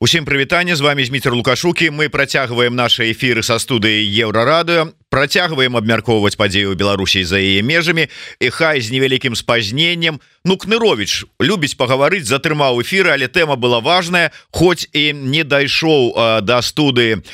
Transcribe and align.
Усім 0.00 0.24
прывітанне 0.24 0.76
з 0.76 0.80
вами 0.80 1.04
Зміцер 1.04 1.32
лукашукі. 1.32 1.88
Мы 1.90 2.10
працягваем 2.12 2.76
наши 2.76 3.08
эфиры 3.12 3.40
са 3.40 3.56
студыі 3.56 4.04
еўрарадыо 4.04 4.92
працягваем 5.16 5.80
абмяркоўваць 5.80 6.36
падзею 6.36 6.76
Беларусій 6.76 7.24
за 7.24 7.40
яе 7.40 7.64
межамі. 7.64 8.04
І 8.36 8.50
хай 8.52 8.84
з 8.84 8.92
невялікім 8.92 9.32
спазненнем. 9.32 10.20
Ну 10.44 10.60
кнырович 10.60 11.24
любіць 11.40 11.72
пагаварыць 11.74 12.28
затрымаў 12.28 12.84
эфиры 12.84 13.10
але 13.16 13.26
тэма 13.26 13.56
была 13.56 13.80
важная 13.80 14.28
хоць 14.52 14.84
і 14.92 15.16
не 15.16 15.42
дайшоў 15.42 16.12
да 16.44 16.60
студыі 16.60 17.24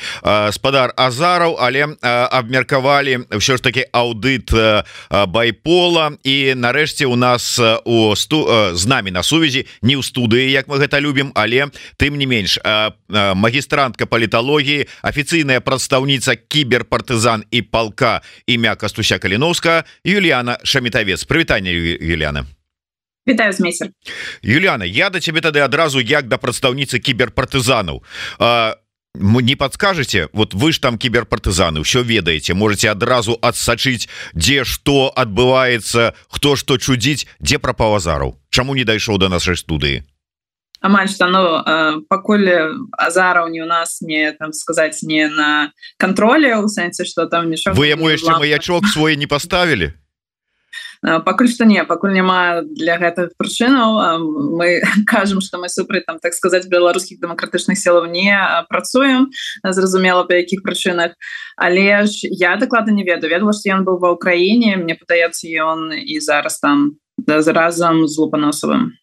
спадар 0.55 0.95
азараў 0.95 1.59
але 1.59 1.99
абмеркавалі 2.01 3.27
ўсё 3.35 3.59
ж 3.59 3.61
таки 3.61 3.83
аўдыт 3.91 4.55
байпола. 5.11 6.15
І 6.23 6.55
нарэшце 6.55 7.03
у 7.05 7.19
нас 7.19 7.59
у 7.83 8.15
сту 8.15 8.47
з 8.73 8.83
намі 8.87 9.11
на 9.11 9.27
сувязі 9.27 9.67
не 9.83 9.99
ў 9.99 10.01
студыі 10.01 10.47
як 10.47 10.71
мы 10.71 10.79
гэта 10.79 11.03
любім 11.03 11.35
але 11.35 11.67
тым 11.99 12.15
не 12.15 12.25
менш 12.25 12.57
магістрантка 13.11 14.07
паліталогіі 14.07 14.87
афіцыйная 15.03 15.59
прадстаўніца 15.59 16.39
кіберпартызан 16.39 17.43
і 17.51 17.61
палка 17.73 18.21
імя 18.45 18.75
кастуся 18.75 19.17
каліновска 19.17 19.83
Юліяна 20.05 20.61
шамітавец 20.63 21.25
прывітанне 21.25 21.73
Юліяна 21.97 22.45
Вітаю 23.27 23.53
месяц 23.59 23.89
Юліяна 24.43 24.85
я 24.85 25.09
да 25.09 25.19
цябе 25.19 25.41
тады 25.41 25.65
адразу 25.65 25.97
як 25.97 26.29
да 26.29 26.37
прадстаўніцы 26.37 27.01
кіберпартызанаў 27.01 28.05
не 29.15 29.55
подскажете? 29.55 30.29
Вот 30.33 30.53
вы 30.53 30.71
ж 30.73 30.81
там 30.81 30.97
кіберпартызаны 30.97 31.81
ўсё 31.81 32.05
ведаеце 32.05 32.53
можете 32.53 32.93
адразу 32.93 33.37
адсачыць 33.41 34.09
дзе 34.33 34.65
што 34.65 35.09
адбываецца 35.15 36.13
хто 36.29 36.55
што 36.55 36.77
чудзіць 36.77 37.25
дзе 37.41 37.57
пра 37.57 37.73
павазараў 37.73 38.37
Чаму 38.49 38.77
не 38.77 38.85
дайшоў 38.85 39.17
до 39.17 39.29
нашай 39.29 39.57
студыі 39.57 40.05
амаль 40.83 41.09
что 41.09 41.27
ну 41.31 42.03
пакуль 42.11 42.51
азараў 42.91 43.47
не 43.49 43.63
у 43.63 43.65
нас 43.65 44.01
не 44.01 44.31
там 44.33 44.53
сказаць 44.53 45.01
не 45.01 45.27
на 45.27 45.71
контроле 45.97 46.55
у 46.57 46.67
сэнсе 46.67 47.05
что 47.05 47.25
там 47.25 47.49
вы 47.49 47.87
яму 47.87 48.11
яшчэ 48.11 48.37
маячок 48.37 48.85
свой 48.91 49.15
не 49.15 49.27
поставілі 49.27 49.93
пакуль 51.03 51.49
што 51.51 51.65
не 51.65 51.83
пакуль 51.83 52.13
няма 52.15 52.63
для 52.63 52.95
гэтых 52.97 53.35
прычынаў 53.37 54.19
мы 54.55 54.79
кажам 55.07 55.41
што 55.41 55.59
мы 55.59 55.67
супраць 55.67 56.05
там 56.07 56.19
так 56.19 56.33
сказаць 56.33 56.67
беларускіх 56.67 57.19
дэмакратычных 57.19 57.77
сілаў 57.77 58.07
не 58.07 58.35
працуем. 58.69 59.29
Зразумела 59.63 60.23
па 60.23 60.39
якіх 60.39 60.63
прычынах 60.63 61.15
але 61.57 62.07
ж 62.07 62.27
я 62.31 62.55
дакладна 62.55 62.91
не 62.91 63.03
ведаю 63.03 63.31
ведала 63.31 63.51
што 63.51 63.75
ён 63.75 63.83
быў 63.83 63.99
ва 63.99 64.15
ўкраіне 64.15 64.79
мне 64.79 64.95
падаецца 64.95 65.47
ён 65.47 65.91
і 65.91 66.19
зараз 66.19 66.59
там 66.59 66.95
да, 67.17 67.39
разам 67.39 68.07
з 68.07 68.17
лупаносавым 68.17 68.95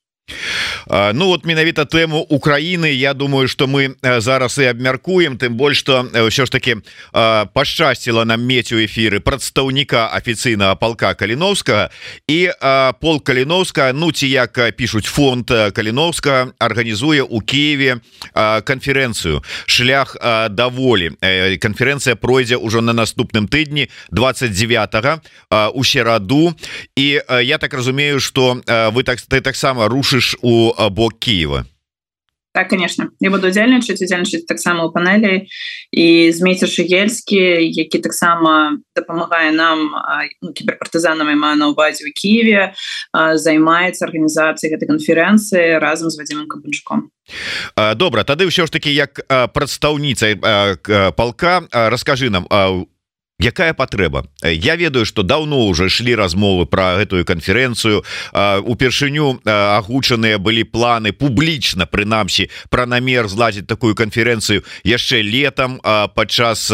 Ну 1.12 1.27
вот 1.27 1.47
менавіта 1.47 1.84
тэму 1.84 2.27
Украіны 2.28 2.92
Я 2.95 3.14
думаю 3.14 3.48
что 3.48 3.67
мы 3.67 3.95
зараз 4.03 4.59
і 4.59 4.64
абмяркуем 4.64 5.39
тым 5.39 5.55
больш 5.55 5.78
что 5.78 6.03
ўсё 6.03 6.47
ж 6.47 6.50
таки 6.50 6.77
пашчасціла 7.12 8.25
нам 8.25 8.42
мець 8.42 8.72
у 8.72 8.78
эфиры 8.78 9.20
прадстаўніка 9.20 10.11
афіцыйнага 10.14 10.75
палка 10.75 11.14
каліновска 11.14 11.91
і 12.28 12.50
пол 13.00 13.22
каліновска 13.22 13.92
Ну 13.92 14.12
ці 14.12 14.28
як 14.28 14.59
пишутць 14.77 15.09
фонд 15.09 15.50
каліновска 15.75 16.53
органнізуе 16.61 17.22
у 17.22 17.41
Киеве 17.41 18.00
конференцэнцыю 18.34 19.42
шлях 19.67 20.17
даволі 20.50 21.17
конференцэнцыя 21.61 22.17
пройдзе 22.17 22.56
ўжо 22.56 22.81
на 22.81 22.92
наступным 22.92 23.48
тыдні 23.48 23.89
29 24.11 25.75
у 25.75 25.84
сераду 25.84 26.55
і 26.97 27.20
я 27.42 27.59
так 27.59 27.75
разумею 27.75 28.20
что 28.20 28.61
вы 28.67 29.03
так 29.03 29.20
ты 29.20 29.41
таксама 29.41 29.89
рушыш 29.89 30.19
будзеш 30.20 30.36
у 30.42 30.72
бок 30.90 31.18
Киева? 31.18 31.64
Так 32.52 32.68
конечно. 32.68 33.10
Я 33.20 33.30
буду 33.30 33.46
удзельнічаць 33.46 34.02
удзельнічаць 34.02 34.44
таксама 34.44 34.84
у 34.84 34.90
панелі 34.90 35.46
і 35.94 36.32
змейцер 36.34 36.68
шегельскі 36.68 37.38
які 37.62 38.02
таксама 38.02 38.82
дапамагае 38.96 39.52
нам 39.54 39.94
ну, 40.42 40.50
кіберпартызанамі 40.52 41.38
маю 41.38 41.56
на 41.56 41.69
увазе 41.70 42.03
у 42.03 42.10
Киеве 42.10 42.75
займаецца 43.14 44.03
арганізацыяй 44.03 44.75
гэтай 44.75 44.91
канферэнцыі 44.91 45.78
разам 45.78 46.10
з 46.10 46.19
вадзімым 46.19 46.50
кабунчком 46.50 47.14
добра 47.94 48.26
тады 48.26 48.50
ўсё 48.50 48.66
ж 48.66 48.70
таки 48.75 48.91
як 48.91 49.22
прадстаўніцай 49.30 50.34
палка 51.14 51.62
раскажы 51.70 52.34
нам 52.34 52.50
у 52.50 52.91
якая 53.41 53.73
патрэба 53.75 54.27
Я 54.43 54.77
ведаю 54.77 55.06
что 55.06 55.23
давно 55.23 55.67
уже 55.67 55.87
ішлі 55.87 56.15
размовы 56.15 56.67
про 56.67 56.97
гэтую 57.01 57.25
конференцэнцыю 57.25 58.05
упершыню 58.65 59.41
агучаныя 59.45 60.39
былі 60.39 60.65
планы 60.65 61.12
публічна 61.12 61.87
прынамсі 61.87 62.51
про 62.69 62.87
намер 62.87 63.28
зладзіць 63.28 63.67
такую 63.67 63.95
конференцэнцыю 63.95 64.65
яшчэ 64.84 65.23
летом 65.23 65.81
падчас 66.15 66.71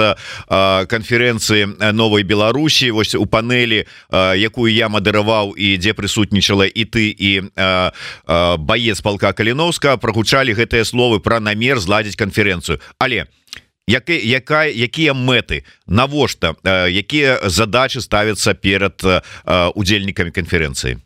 конференцэнцыі 0.49 1.93
новой 1.93 2.23
Беларусі 2.23 2.91
вось 2.91 3.15
у 3.15 3.27
панелі 3.27 3.87
якую 4.11 4.73
я 4.73 4.89
мадыраваў 4.89 5.55
і 5.57 5.77
дзе 5.79 5.95
прысутнічала 5.95 6.67
і 6.67 6.85
ты 6.85 7.15
і 7.15 7.33
баец 8.59 9.01
палка 9.01 9.33
каліновска 9.33 9.97
прогучалі 9.97 10.55
гэтыя 10.55 10.85
словы 10.85 11.21
про 11.21 11.41
намер 11.41 11.79
зладзіць 11.79 12.19
конференцэнцыю 12.19 12.81
але 12.99 13.27
у 13.27 13.47
як 13.87 14.11
якая 14.11 14.69
якія 14.71 15.15
мэты? 15.15 15.65
Навошта 15.87 16.55
якія 16.91 17.41
задачи 17.49 18.01
ставятся 18.01 18.55
перад 18.55 19.03
удзельнікамі 19.75 20.31
конференцэнцыі 20.31 21.01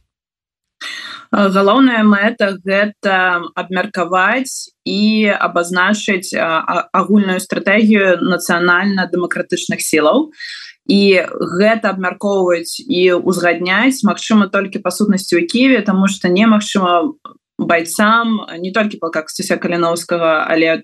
галоўная 1.31 2.03
мэта 2.03 2.59
гэта 2.59 3.43
абмеркаваць 3.55 4.75
і 4.85 5.31
абазначыць 5.31 6.35
агульную 6.35 7.39
стратэгію 7.39 8.19
нацыянальна-дэмакратычных 8.19 9.79
сілаў. 9.79 10.35
І 10.91 11.23
гэта 11.39 11.95
абмяркоўваць 11.95 12.83
і 12.83 13.15
узгадняць 13.15 14.03
Мачыма 14.03 14.51
толькі 14.51 14.83
па 14.83 14.91
сутнасці 14.91 15.39
ў 15.39 15.47
Киеве 15.47 15.87
тому 15.87 16.11
что 16.11 16.27
немагчыма 16.27 17.15
байцам 17.61 18.51
не 18.59 18.73
толькі 18.75 18.99
па 18.99 19.15
как 19.15 19.31
суся 19.31 19.55
каліновскага 19.55 20.51
але 20.51 20.83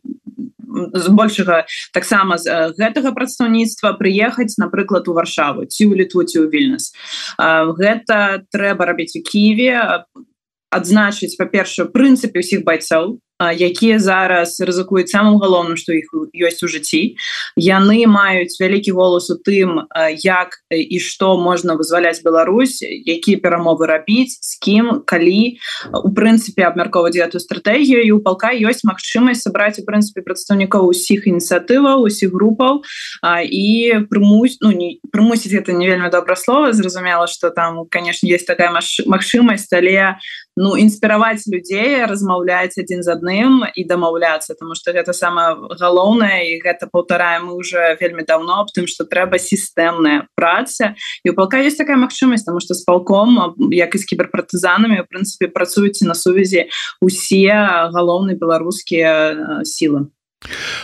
збольшага 0.94 1.64
таксама 1.92 2.38
з 2.38 2.74
гэтага 2.78 3.12
прадстаўніцтва 3.16 3.96
прыехаць 4.00 4.56
напрыклад 4.60 5.08
у 5.08 5.16
варшаву 5.16 5.66
ці 5.66 5.82
ў 5.88 6.04
літву 6.04 6.24
ці 6.24 6.42
ў 6.42 6.46
вільнас 6.52 6.92
гэта 7.80 8.44
трэба 8.52 8.92
рабіць 8.92 9.16
у 9.18 9.22
Киеве 9.24 10.04
адзначыць 10.70 11.36
па-першую 11.40 11.88
прынцыпе 11.94 12.42
ўсіх 12.42 12.66
байцоў 12.66 13.18
якія 13.40 13.98
зараз 14.00 14.56
рызыкуюць 14.64 15.12
самым 15.12 15.36
галоўным 15.36 15.76
што 15.76 15.92
іх 15.92 16.08
ёсць 16.32 16.64
у 16.64 16.68
жыцці. 16.72 17.20
Яны 17.56 18.08
маюць 18.08 18.56
вялікі 18.56 18.96
голас 18.96 19.28
у 19.28 19.36
тым 19.36 19.84
як 20.24 20.56
і 20.72 20.98
што 20.98 21.36
можна 21.36 21.76
вызваляць 21.76 22.24
Беларусь 22.24 22.80
якія 22.80 23.36
перамовы 23.36 23.86
рабіць 23.86 24.40
з 24.40 24.56
кім 24.56 25.04
калі. 25.04 25.60
У 25.92 26.10
прынцыпе 26.16 26.64
абмяркоўваць 26.64 27.20
эту 27.20 27.36
стратэгію. 27.36 28.00
І 28.00 28.10
у 28.16 28.24
палка 28.24 28.56
ёсць 28.56 28.88
магчымасць 28.88 29.44
сабраць 29.44 29.76
у 29.76 29.84
прынцыпе 29.84 30.24
прадстаўнікоў 30.24 30.88
усіх 30.88 31.28
ініцыятываў 31.28 32.08
усіх 32.08 32.32
групаў 32.32 32.80
і 33.20 33.68
прымусь 34.08 34.64
ну 34.64 34.72
не 34.72 34.96
прымусіць 35.12 35.52
это 35.52 35.76
не 35.76 35.84
вельмі 35.84 36.08
добра 36.08 36.36
слова. 36.36 36.72
Зразумела 36.72 37.28
что 37.28 37.50
там 37.50 37.84
конечно 37.92 38.24
есть 38.24 38.46
такая 38.46 38.72
магчымасць 38.72 39.68
але 39.76 40.16
ну 40.56 40.76
інспіраваць 40.76 41.44
людзей 41.52 42.04
размаўляць 42.08 42.80
адзін 42.80 43.04
з 43.04 43.12
адным 43.12 43.62
і 43.68 43.84
дамаўляцца 43.84 44.56
тому 44.56 44.74
что 44.74 44.96
гэта 44.96 45.12
самое 45.12 45.54
галоўнае 45.76 46.56
і 46.56 46.60
гэта 46.64 46.88
паўтараем 46.88 47.52
мы 47.52 47.60
уже 47.60 47.96
вельмі 48.00 48.24
давно 48.24 48.64
аб 48.64 48.72
тым 48.72 48.88
что 48.88 49.04
трэба 49.04 49.38
сістэмная 49.38 50.28
праца. 50.34 50.96
І 51.24 51.30
у 51.30 51.34
палка 51.34 51.60
есть 51.60 51.78
такая 51.78 51.96
магчымасць 51.96 52.44
тому 52.44 52.60
что 52.60 52.74
с 52.74 52.82
палком 52.82 53.54
як 53.70 53.94
і 53.94 53.98
з 53.98 54.04
кіберпартызанамі 54.08 55.04
у 55.04 55.08
прынцыпе 55.08 55.52
працуюце 55.52 56.08
на 56.08 56.14
сувязі 56.14 56.68
усе 57.00 57.52
галоўныя 57.92 58.36
беларускія 58.40 59.62
сілы 59.62 60.08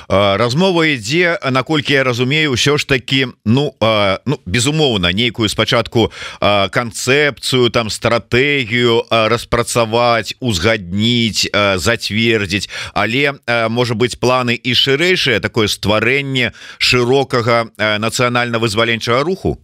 размова 0.08 0.86
ідзе 0.86 1.38
наколькі 1.50 1.94
я 1.94 2.04
разумею 2.04 2.54
ўсё 2.54 2.78
ж 2.78 2.86
таки 2.86 3.28
ну 3.44 3.74
а, 3.80 4.18
ну 4.26 4.38
безумоўна 4.46 5.12
нейкую 5.12 5.48
спачатку 5.48 6.12
канцэпцыю 6.42 7.70
там 7.70 7.90
стратэгію 7.90 9.06
распрацаваць 9.10 10.34
узгадніць 10.40 11.48
зацвердзіць. 11.52 12.68
Але 12.94 13.38
можа 13.68 13.94
быть 13.94 14.18
планы 14.20 14.54
і 14.54 14.74
шырэйшае 14.74 15.40
такое 15.40 15.68
стварэнне 15.68 16.52
шырокага 16.78 17.68
нацыянальна-вызваленчага 17.78 19.22
руху 19.22 19.58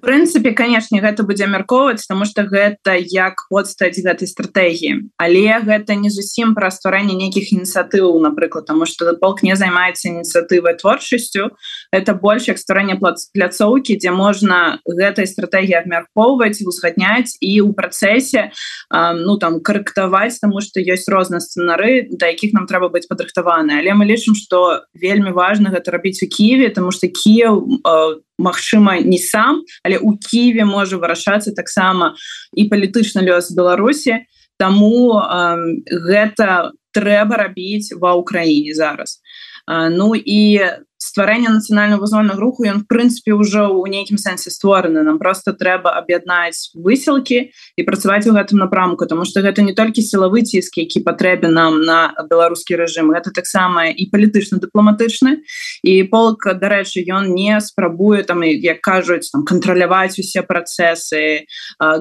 прынцыпе 0.00 0.52
канешне 0.52 1.00
гэта 1.02 1.22
будзе 1.26 1.44
абмяркоўваць 1.44 2.06
тому 2.08 2.24
что 2.24 2.44
гэта 2.48 2.96
як 2.96 3.44
подстаць 3.50 3.98
гэтай 3.98 4.28
стратэгіі 4.28 5.12
але 5.18 5.60
гэта 5.66 5.94
не 5.98 6.10
зусім 6.10 6.54
пра 6.54 6.70
стварэнне 6.70 7.14
нейкіх 7.18 7.52
ініцыятыў 7.52 8.18
напрыклад 8.22 8.66
тому 8.66 8.86
что 8.86 9.12
полк 9.20 9.42
не 9.42 9.56
займаецца 9.56 10.08
ініцыятывай 10.08 10.74
творчасцю 10.80 11.52
это 11.92 12.14
больш 12.14 12.48
як 12.48 12.58
стварэнне 12.58 12.98
пляцоўкі 12.98 13.98
дзе 13.98 14.10
можна 14.10 14.80
гэтай 14.86 15.26
стратэгіі 15.26 15.82
абмяркоўваць 15.82 16.64
узгадняць 16.64 17.36
і 17.40 17.60
у 17.60 17.72
працэсе 17.72 18.52
ну 18.92 19.36
там 19.36 19.60
карэктаваць 19.60 20.40
тому 20.40 20.60
что 20.60 20.80
ёсць 20.80 21.08
розныя 21.08 21.40
сцэнары 21.40 22.08
да 22.10 22.32
якіх 22.32 22.52
нам 22.56 22.66
трэба 22.66 22.88
быць 22.88 23.08
падрыхтаваны 23.10 23.78
але 23.82 23.94
мы 23.94 24.06
лічым 24.08 24.34
что 24.34 24.84
вельмі 24.94 25.36
важно 25.36 25.70
гэта 25.70 25.90
рабіць 25.90 26.22
у 26.22 26.28
Киеве 26.30 26.70
тому 26.70 26.90
что 26.92 27.08
Киев 27.08 27.62
у 27.62 28.31
Магчыма 28.38 29.00
не 29.00 29.18
сам 29.18 29.62
але 29.82 29.98
у 29.98 30.16
Киеве 30.16 30.64
можа 30.64 30.96
вырашацца 30.96 31.52
таксама 31.52 32.14
і 32.54 32.68
палітычна 32.68 33.20
лёс 33.24 33.52
Беларусі 33.52 34.24
Таму 34.62 35.18
э, 35.18 35.82
гэта 35.90 36.70
трэба 36.94 37.34
рабіць 37.48 37.90
ва 37.98 38.14
ўкраіне 38.14 38.74
зараз. 38.78 39.18
Э, 39.66 39.88
Ну 39.90 40.14
і 40.14 40.60
стварэнне 41.02 41.50
нацыянального 41.50 42.06
вызвольнага 42.06 42.38
руху 42.38 42.62
ён 42.62 42.82
в 42.82 42.86
прынцыпе 42.86 43.34
ўжо 43.34 43.66
ў 43.66 43.90
нейкім 43.90 44.18
сэнсе 44.22 44.54
створаны. 44.54 45.02
Нам 45.02 45.18
просто 45.18 45.52
трэба 45.52 45.90
аб'яднаць 45.98 46.70
высілкі 46.78 47.50
і 47.50 47.82
працаваць 47.82 48.26
у 48.30 48.34
гэтым 48.38 48.62
напрамку 48.62 49.06
тому 49.10 49.26
что 49.26 49.42
гэта 49.42 49.66
не 49.66 49.74
толькі 49.74 50.02
сілавы 50.02 50.46
ціск 50.46 50.78
які 50.78 51.02
патрэбен 51.02 51.50
нам 51.50 51.82
на 51.82 52.14
беларускі 52.30 52.78
рэжым 52.78 53.10
это 53.10 53.34
таксама 53.34 53.90
і 53.90 54.06
палітычна 54.14 54.62
дыпламатычны 54.62 55.42
і 55.82 55.92
полк 56.06 56.46
дарэчы 56.46 57.02
ён 57.10 57.34
не 57.34 57.58
спрабуе 57.58 58.22
там 58.22 58.46
як 58.46 58.78
кажуць 58.80 59.30
там 59.34 59.42
кантраляваць 59.44 60.18
усе 60.22 60.46
працэсы 60.46 61.50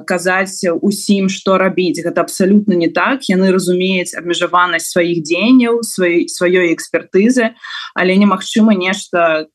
казаць 0.05 0.61
усім 0.69 1.29
что 1.29 1.57
рабіць. 1.57 2.03
Гэта 2.05 2.21
абсалютна 2.21 2.77
не 2.77 2.89
так. 2.89 3.25
Яны 3.29 3.49
разумеюць 3.49 4.13
абмежаванасць 4.13 4.93
сваіх 4.93 5.25
дзеянняў 5.25 5.81
сваёй 5.81 6.29
сваёй 6.29 6.73
экспертызы 6.75 7.55
але 7.95 8.15
немагчыма 8.15 8.75
не 8.75 8.90
нешта 8.91 9.47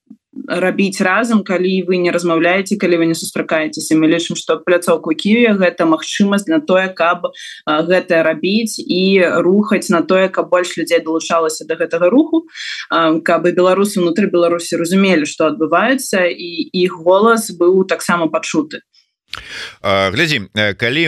рабіць 0.48 1.00
разам 1.00 1.42
калі 1.44 1.88
вы 1.88 1.96
не 1.96 2.12
размаўляеце 2.12 2.76
калі 2.76 3.00
вы 3.00 3.06
не 3.08 3.16
сустракаецеся. 3.16 3.96
Мы 3.96 4.08
лічым 4.08 4.36
што 4.36 4.58
пляцоўку 4.60 5.16
ківе 5.16 5.56
гэта 5.56 5.88
магчымасць 5.88 6.48
на 6.52 6.60
тое 6.60 6.88
каб 6.92 7.28
гэта 7.64 8.20
рабіць 8.20 8.76
і 8.76 9.24
рухаць 9.40 9.88
на 9.88 10.02
тое 10.02 10.28
каб 10.28 10.52
больш 10.52 10.76
людзей 10.76 11.00
далучалася 11.00 11.64
до 11.64 11.80
гэтага 11.80 12.12
руху 12.12 12.44
каб 12.90 13.48
і 13.48 13.56
беларусы 13.56 14.00
унутры 14.00 14.28
беларусі 14.28 14.76
разумелі 14.76 15.24
што 15.24 15.48
адбываецца 15.52 16.28
і 16.28 16.50
іх 16.84 17.00
голас 17.00 17.48
быў 17.56 17.84
таксама 17.88 18.28
пачуты 18.28 18.84
глядзі 19.82 20.40
калі 20.78 21.04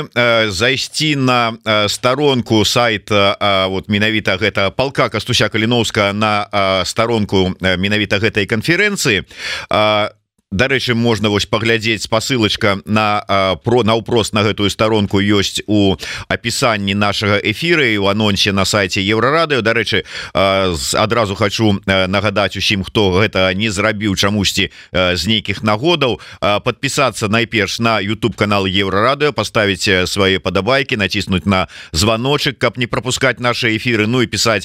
зайсці 0.48 1.16
на 1.16 1.56
старонку 1.88 2.64
сайта 2.64 3.66
вот 3.68 3.88
менавіта 3.88 4.36
гэта 4.36 4.70
палка 4.70 5.08
кастуся 5.08 5.48
каліновска 5.48 6.12
на 6.12 6.84
старонку 6.84 7.54
менавіта 7.60 8.18
гэтай 8.18 8.46
канферэнцыі 8.46 9.24
Дарэчы 10.48 10.94
можна 10.94 11.28
вось 11.28 11.44
паглядзець 11.44 12.08
спасылочка 12.08 12.80
на 12.86 13.20
про 13.64 13.82
наўпрост 13.84 14.32
на 14.32 14.40
гэтую 14.40 14.72
старонку 14.72 15.20
ёсць 15.20 15.60
у 15.68 15.92
апісанні 16.32 16.96
нашага 16.96 17.36
эфира 17.36 17.84
і 17.84 18.00
у 18.00 18.08
анонсе 18.08 18.56
на 18.56 18.64
сайте 18.64 19.04
еврорадыо 19.04 19.60
Дарэчы 19.60 20.08
адразу 20.32 21.36
хочу 21.36 21.76
нагадаць 21.84 22.56
усім 22.56 22.80
хто 22.80 23.20
гэта 23.20 23.52
не 23.52 23.68
зрабіў 23.68 24.16
чамусьці 24.16 24.72
з 24.88 25.22
нейкіх 25.28 25.60
нагодаў. 25.60 26.16
Подпісацца 26.40 27.28
найперш 27.28 27.78
на 27.78 28.00
YouTube 28.00 28.32
канал 28.32 28.64
еврорадыо 28.64 29.36
поставить 29.36 29.84
свае 29.84 30.40
падабайкі 30.40 30.96
націснуць 30.96 31.44
на 31.44 31.68
званочек 31.92 32.56
каб 32.56 32.78
не 32.78 32.86
пропускать 32.86 33.38
наши 33.38 33.76
эфиры 33.76 34.08
Ну 34.08 34.24
і 34.24 34.26
пісаць 34.26 34.64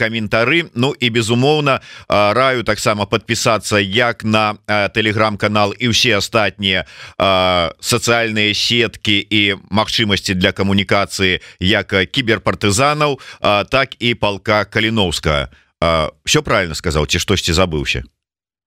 каментары. 0.00 0.72
Ну 0.72 0.96
і 0.96 1.10
безумоўна 1.10 1.84
раю 2.08 2.64
таксама 2.64 3.04
подпісацца 3.04 3.76
як 3.76 4.24
на 4.24 4.56
телеграм 4.96 5.17
телеграм-канал 5.18 5.74
і 5.74 5.90
ўсе 5.90 6.14
астатнія 6.16 6.86
сацыяльныя 7.18 8.54
сеткі 8.54 9.18
і 9.18 9.58
магчымасці 9.70 10.38
для 10.38 10.54
камунікацыі 10.54 11.42
як 11.58 11.90
кіберпартызанаў 11.90 13.18
так 13.42 13.98
і 13.98 14.14
палка 14.14 14.64
каліновская 14.64 15.50
все 16.24 16.40
правильно 16.42 16.74
сказаў 16.74 17.10
ці 17.10 17.18
штосьці 17.18 17.52
забыўся 17.52 18.06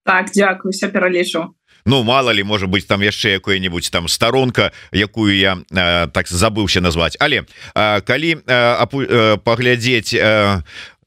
так 0.04 0.32
дзякую 0.32 0.72
все 0.76 0.92
пералічу 0.92 1.56
Ну 1.84 2.04
мало 2.04 2.30
ли 2.30 2.44
может 2.44 2.70
быть 2.70 2.86
там 2.86 3.02
яшчэ 3.02 3.42
якое-нибудь 3.42 3.90
там 3.90 4.08
сторонка 4.08 4.72
якую 4.92 5.34
я 5.34 5.58
э, 5.74 6.08
так 6.14 6.28
забыўся 6.30 6.80
назвать. 6.80 7.18
Але 7.20 7.42
э, 7.74 8.02
калі 8.06 8.38
э, 8.46 9.38
паглядзець 9.42 10.14
э, 10.14 10.62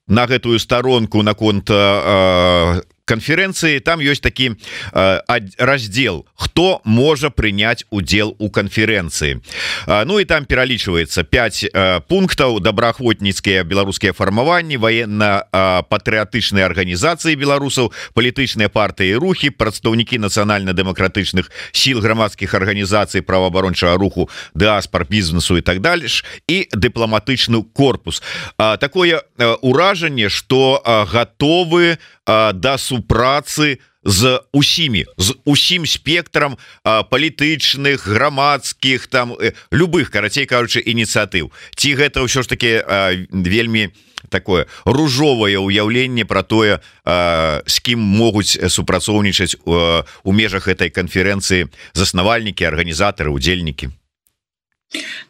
на 0.09 0.27
гэтую 0.27 0.59
сторонку 0.59 1.23
наконт 1.23 1.71
э, 1.71 2.83
конференции 3.05 3.79
там 3.81 4.01
есть 4.01 4.23
такі 4.23 4.57
э, 4.93 5.21
раздел 5.59 6.27
хто 6.35 6.81
можа 6.85 7.31
принять 7.31 7.85
удел 7.91 8.35
у 8.39 8.51
конференции 8.51 9.41
э, 9.87 10.05
Ну 10.05 10.19
и 10.19 10.25
там 10.25 10.45
пералічваецца 10.45 11.25
5 11.25 11.65
э, 11.65 12.01
пунктаў 12.09 12.61
добраахвотніцкія 12.61 13.65
беларускія 13.65 14.13
фармаванні 14.13 14.77
военно-патрыотычныя 14.77 16.65
організацыі 16.65 17.37
беларусаў 17.37 17.93
палітычныя 18.15 18.69
партыі 18.69 19.15
рухи 19.17 19.51
прадстаўнікі 19.51 20.19
нацыянальна-дэмакратычных 20.19 21.51
сіл 21.73 22.01
грамадскіх 22.01 22.55
арганізацый 22.55 23.23
праваабарончага 23.23 23.97
руху 23.97 24.31
дыаспор 24.55 25.07
бізнесу 25.09 25.57
и 25.57 25.61
так 25.61 25.81
дальше 25.81 26.25
і 26.49 26.69
дыпламатычны 26.73 27.65
корпус. 27.73 28.23
Э, 28.59 28.77
такое 28.79 29.23
э, 29.39 29.57
уражанне 29.61 30.29
что 30.29 30.83
э, 30.85 31.05
готовы 31.05 31.85
э, 31.85 31.97
да 32.27 32.79
су 32.79 32.95
супрацы 32.95 33.79
з 34.05 34.41
усімі 34.53 35.05
з 35.19 35.35
усім 35.45 35.87
спектрам 35.87 36.57
палітычных 36.85 38.07
грамадскіх 38.07 39.07
там 39.07 39.35
любых 39.73 40.11
карацей 40.11 40.47
кажучы 40.47 40.81
ініцыятыў. 40.85 41.51
Ці 41.77 41.89
гэта 41.97 42.21
ўсё 42.21 42.45
ж 42.45 42.49
таки 42.49 42.85
вельмі 43.33 43.91
такое 44.29 44.69
ружовае 44.85 45.57
ўяўленне 45.57 46.25
про 46.25 46.43
тое 46.45 46.81
з 47.05 47.77
кім 47.81 48.01
могуць 48.01 48.61
супрацоўнічаць 48.61 49.57
у 49.65 50.31
межах 50.33 50.69
этой 50.69 50.93
канферэнцыі 50.93 51.73
заснавальнікі 51.97 52.65
арганізатары 52.65 53.33
удзельнікі? 53.33 53.89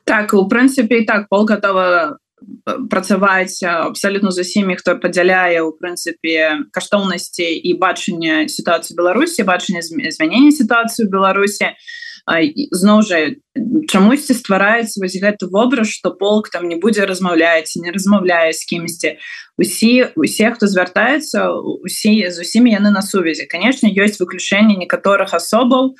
Так 0.05 0.35
у 0.35 0.44
прынцыпе 0.50 1.02
і 1.02 1.08
так 1.08 1.31
пол 1.31 1.47
готова 1.47 2.19
працаваць 2.91 3.62
абсалютна 3.62 4.31
з 4.31 4.41
усімі 4.41 4.76
хто 4.76 4.96
падзяляе 4.99 5.61
у 5.62 5.73
прынцыпе 5.76 6.69
каштоўнасці 6.73 7.44
і 7.44 7.70
бачання 7.79 8.49
сітуацыі 8.49 8.96
Беларусі 8.96 9.44
бачання 9.44 9.82
змянення 9.82 10.52
сітуацыю 10.52 11.08
Беларусі. 11.11 11.76
Зноў 12.73 13.05
жа 13.05 13.37
чамусьці 13.93 14.32
ствараецца 14.32 14.96
вось 14.96 15.20
гэты 15.20 15.44
вобраз 15.52 15.93
что 15.93 16.11
полк 16.17 16.49
там 16.49 16.69
не 16.73 16.76
будзе 16.81 17.05
размаўляць 17.05 17.76
не 17.76 17.93
размаўляе 17.93 18.56
з 18.56 18.64
кімсьці. 18.64 19.20
Усі 19.61 20.08
усе 20.17 20.49
хто 20.56 20.64
звяртаецца 20.64 21.52
усе 21.85 22.33
з 22.33 22.40
усімі 22.40 22.73
яны 22.73 22.90
на 22.97 23.04
сувязі. 23.04 23.45
Конечно 23.45 23.92
ёсць 23.92 24.16
выключэнне 24.16 24.80
некаторых 24.80 25.37
асобаў 25.37 25.92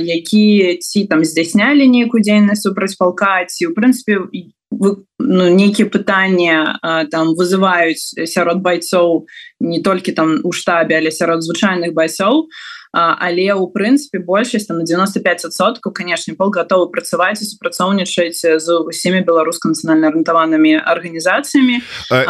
які 0.00 0.80
ці 0.80 1.04
там 1.04 1.20
здзяйснялі 1.24 1.84
нейкую 1.84 2.24
дзейнасць 2.24 2.64
супраць 2.64 2.96
палка 2.96 3.44
ці 3.44 3.68
у 3.68 3.76
прынцыпе 3.76 4.24
ну, 4.70 5.04
нейкія 5.50 5.88
пытанні 5.88 6.76
там 7.10 7.34
вызываюць 7.34 8.28
сярод 8.28 8.60
байцоў 8.60 9.26
не 9.60 9.80
толькі 9.82 10.12
там 10.12 10.40
у 10.44 10.52
штабе 10.52 10.98
але 10.98 11.10
сярод 11.10 11.42
звычайных 11.42 11.94
байцоў 11.96 12.48
але 12.92 13.52
у 13.52 13.68
прынцыпе 13.68 14.18
большасць 14.20 14.66
там 14.66 14.78
на 14.78 14.84
95соткаў 14.84 15.92
конечно 15.92 16.34
пол 16.34 16.52
готовы 16.52 16.92
працаваць 16.92 17.40
і 17.42 17.48
супрацоўнічаць 17.48 18.40
з 18.40 18.66
усімі 18.84 19.24
беларуска-нацыянальна 19.24 20.12
арыентаванымі 20.12 20.76
арганізацыямі 20.84 21.80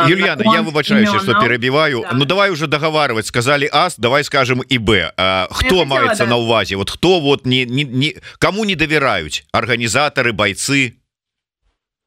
Юльяна 0.09 0.43
я 0.55 0.63
выбачаюсь 0.63 1.11
что 1.11 1.35
перабіваю 1.41 2.03
да. 2.03 2.15
Ну 2.15 2.25
давай 2.25 2.51
уже 2.51 2.67
договаривать 2.67 3.27
сказали 3.27 3.69
ас 3.73 3.99
давай 3.99 4.25
скажем 4.25 4.63
і 4.69 4.79
б. 4.79 5.11
Хто 5.51 5.85
маецца 5.85 6.25
да. 6.25 6.31
на 6.31 6.37
увазе? 6.37 6.77
Вот 6.77 6.91
хто 6.91 7.21
вот 7.21 7.47
не, 7.47 7.65
не, 7.65 7.85
не 7.85 8.15
кому 8.39 8.65
не 8.65 8.75
давяраюць 8.75 9.45
арганізатары 9.53 10.33
бойцы 10.33 10.99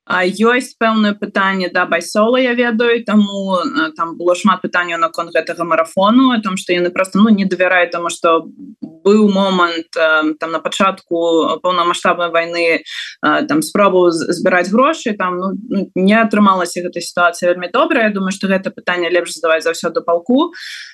ёсць 0.10 0.74
пэўнае 0.80 1.14
пытанне 1.14 1.70
да 1.70 1.86
байсола 1.86 2.38
я 2.38 2.54
ведаю 2.54 3.04
таму 3.06 3.58
там 3.96 4.18
было 4.18 4.36
шмат 4.36 4.62
пытанняў 4.62 5.00
наконт 5.00 5.32
гэтага 5.34 5.64
марафону 5.64 6.32
о 6.32 6.42
том 6.42 6.58
что 6.58 6.74
яны 6.74 6.90
просто 6.90 7.20
ну 7.20 7.30
не 7.30 7.46
давяраюць 7.46 7.92
таму 7.92 8.10
что 8.10 8.50
быў 8.82 9.30
момант 9.30 9.92
там 9.92 10.52
на 10.52 10.60
пачатку 10.60 11.60
паўнамасштабнай 11.62 12.30
войны 12.30 12.84
там 13.22 13.62
спробу 13.62 14.10
збіраць 14.10 14.70
грошы 14.70 15.14
там 15.14 15.38
ну, 15.38 15.54
ну 15.70 15.92
не 15.96 16.18
атрымалася 16.18 16.82
гэта 16.82 17.02
сітуацыя 17.02 17.52
вельмі 17.52 17.70
добрая. 17.74 18.08
Я 18.08 18.14
думаю 18.14 18.32
что 18.32 18.48
гэта 18.48 18.72
пытанне 18.72 19.10
лепш 19.10 19.34
задаваць 19.34 19.64
за 19.64 19.72
ўсё 19.72 19.90
до 19.90 20.02
палку. 20.02 20.54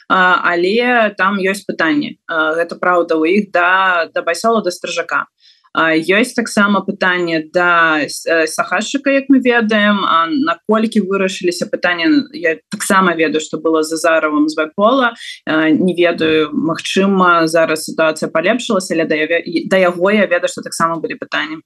Але 0.09 1.13
там 1.17 1.39
ёсць 1.39 1.67
пытанне 1.67 2.17
гэта 2.27 2.75
праўда 2.79 3.15
у 3.15 3.25
іх 3.25 3.51
да 3.51 4.07
да 4.13 4.21
байсола 4.21 4.63
да 4.63 4.71
стражака 4.71 5.27
ёсць 5.77 6.33
таксама 6.33 6.81
пытанне 6.81 7.45
да 7.53 8.01
сахашчыка 8.09 9.11
як 9.13 9.29
мы 9.29 9.39
ведаем 9.39 10.01
наколькі 10.45 11.05
вырашыліся 11.05 11.69
пытанне 11.69 12.09
я 12.33 12.57
таксама 12.69 13.13
ведаю 13.13 13.41
что 13.41 13.57
было 13.57 13.83
за 13.83 13.97
заравым 13.97 14.49
з 14.49 14.55
байпола 14.55 15.13
не 15.45 15.93
ведаю 15.93 16.49
Мачыма 16.53 17.47
зараз 17.47 17.85
сітуацыя 17.85 18.29
палепшылася 18.29 18.97
але 18.97 19.05
да 19.05 19.77
яго 19.77 20.11
я 20.11 20.25
ведаю 20.25 20.49
что 20.49 20.61
таксама 20.61 20.97
былі 20.97 21.15
пытанні 21.15 21.61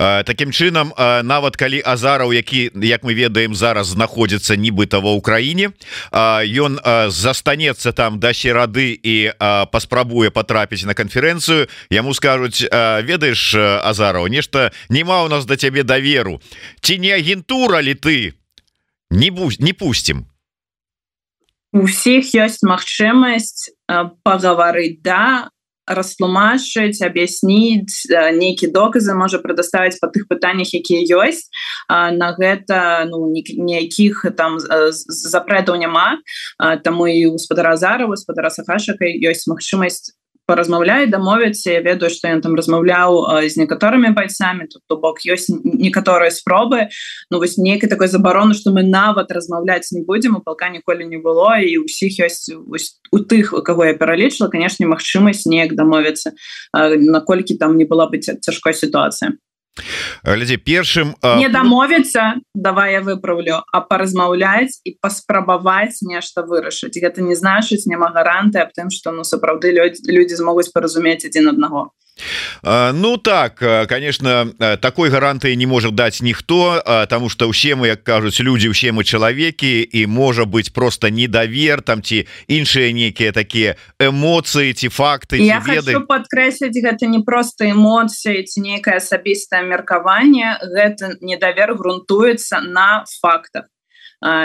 Такім 0.00 0.52
чынам 0.52 0.92
нават 0.96 1.56
калі 1.60 1.82
азараў 1.84 2.32
які 2.32 2.72
як 2.80 3.04
мы 3.04 3.12
ведаем 3.12 3.54
зараз 3.54 3.92
знаходзіцца 3.92 4.56
нібыта 4.56 5.04
ва 5.04 5.12
ўкраіне 5.20 5.76
ён 6.64 6.80
застанецца 7.12 7.92
там 7.92 8.16
да 8.16 8.32
серады 8.32 8.96
і 8.96 9.36
паспрабуе 9.68 10.32
патрапіць 10.32 10.88
на 10.88 10.96
канферэнцыю 10.96 11.68
яму 11.92 12.16
скажуць 12.16 12.64
ведаеш 13.04 13.54
азараў 13.84 14.32
нешта 14.32 14.72
няма 14.88 15.24
у 15.24 15.28
нас 15.28 15.44
да 15.44 15.60
цябе 15.60 15.84
даверу 15.84 16.40
ці 16.80 16.98
не 16.98 17.12
агентура 17.12 17.80
ли 17.80 17.94
ты? 17.94 18.32
Не 19.10 19.30
будь 19.30 19.60
не 19.60 19.72
пусцім 19.72 20.24
усіх 21.72 22.34
ёсць 22.34 22.64
магчымасць 22.66 23.70
пагаварыць 24.26 24.98
да 25.04 25.50
растлумачыць 25.90 27.02
аб'ясніць 27.02 28.06
нейкі 28.38 28.70
доказы 28.70 29.14
можа 29.18 29.42
прадаставіць 29.42 29.98
па 29.98 30.08
тых 30.14 30.30
пытаннях 30.30 30.70
якія 30.70 31.02
ёсць 31.18 31.50
на 31.90 32.30
гэта 32.38 33.10
ну 33.10 33.26
ніякіх 33.34 34.24
там 34.38 34.58
запрэтаў 34.62 35.82
няма 35.82 36.22
таму 36.86 37.10
і 37.10 37.34
гаспадара 37.34 37.74
зара 37.76 38.06
гаспадара 38.06 38.54
сахашака 38.54 39.04
ёсць 39.04 39.50
магчымасць 39.50 40.14
размаўляе 40.54 41.06
дамовіцца 41.06 41.72
я 41.72 41.80
ведаю 41.80 42.10
что 42.10 42.28
ён 42.28 42.40
там 42.40 42.54
размаўляў 42.54 43.42
з 43.46 43.56
некаторымі 43.56 44.12
байцамі 44.14 44.66
тут 44.70 44.82
то 44.86 44.96
бок 44.96 45.20
ёсць 45.26 45.50
некаторыя 45.50 46.30
спробы 46.30 46.88
Ну 47.30 47.38
вось 47.38 47.58
нейкай 47.58 47.88
такой 47.88 48.08
забароны 48.08 48.54
что 48.54 48.70
мы 48.70 48.82
нават 48.82 49.30
размаўляць 49.32 49.92
не 49.92 50.02
будзем 50.02 50.36
у 50.36 50.40
палка 50.40 50.68
ніколі 50.68 51.04
не 51.04 51.18
было 51.18 51.58
і 51.60 51.84
ўсіх 51.86 52.20
ёсць 52.20 52.50
у 52.54 53.18
тых 53.18 53.52
у 53.52 53.62
кого 53.62 53.84
я 53.84 53.94
пералічыла 53.94 54.50
канешне 54.50 54.86
магчымасць 54.86 55.46
неяк 55.46 55.74
дамовіцца 55.74 56.32
наколькі 56.72 57.54
там 57.54 57.76
не 57.76 57.84
была 57.84 58.06
быць 58.10 58.28
цяжкой 58.28 58.74
сітуацыя 58.74 59.36
глядзі 60.24 60.56
першым 60.56 61.14
не 61.40 61.48
дамовіцца 61.48 62.40
давай 62.54 62.98
я 62.98 63.00
выправлю 63.00 63.62
а 63.72 63.80
паразмаўляць 63.80 64.80
і 64.84 64.96
паспрабаваць 65.00 66.02
нешта 66.02 66.42
вырашыць 66.42 66.96
гэта 66.96 67.24
не 67.24 67.34
значыць 67.34 67.86
няма 67.86 68.10
гаранты 68.14 68.60
аб 68.62 68.74
тым 68.76 68.90
што 68.90 69.14
ну 69.16 69.24
сапраўды 69.24 69.72
людзі 69.72 70.34
змогуць 70.36 70.70
паразумець 70.74 71.24
адзін 71.24 71.54
аднаго 71.54 71.90
Ну 72.62 73.16
так 73.16 73.62
конечно 73.88 74.52
такой 74.80 75.10
гарантыі 75.10 75.56
не 75.56 75.66
может 75.66 75.94
даць 75.94 76.22
ніхто 76.22 76.82
тому 77.08 77.28
что 77.28 77.48
ўсе 77.48 77.74
мы 77.74 77.88
як 77.94 78.04
кажуць 78.04 78.40
люди 78.40 78.68
ўсе 78.68 78.92
мы 78.92 79.04
чалавекі 79.04 79.82
і 79.82 80.06
можа 80.06 80.44
быть 80.44 80.72
просто 80.72 81.10
недавер 81.10 81.82
там 81.82 82.02
ці 82.02 82.26
іншыя 82.48 82.92
нейкія 82.92 83.32
такія 83.32 83.76
эмоцыі 83.98 84.72
ці 84.72 84.88
факты 84.88 85.40
подкрэсліць 86.06 86.76
гэта 86.76 87.06
не 87.06 87.20
просто 87.20 87.70
эмоцыі 87.70 88.44
ці 88.44 88.60
нейкае 88.60 89.00
асабістае 89.00 89.62
меркаванне 89.64 90.58
гэта 90.62 91.16
недавер 91.20 91.74
грунтуецца 91.74 92.60
на 92.60 93.04
фактах 93.20 93.70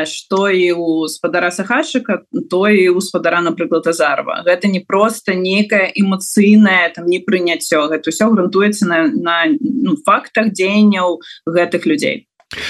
что 0.05 0.49
і 0.49 0.71
у 0.71 1.07
спадара 1.07 1.51
сахашчыка 1.51 2.23
то 2.49 2.67
і 2.69 2.89
у 2.89 3.01
спадара 3.01 3.41
напрыклад 3.41 3.87
азарва 3.87 4.43
гэта 4.45 4.67
не 4.67 4.79
просто 4.79 5.35
нейкае 5.35 5.91
эмацыйнае 5.95 6.93
там 6.95 7.07
не 7.07 7.19
прыняццё 7.19 7.87
гэта 7.91 8.07
ўсё 8.07 8.31
грунтуецца 8.31 8.87
на, 8.87 8.99
на 9.11 9.35
ну, 9.59 9.97
фактах 10.05 10.55
дзеянняў 10.55 11.19
гэтых 11.43 11.85
людзей 11.85 12.27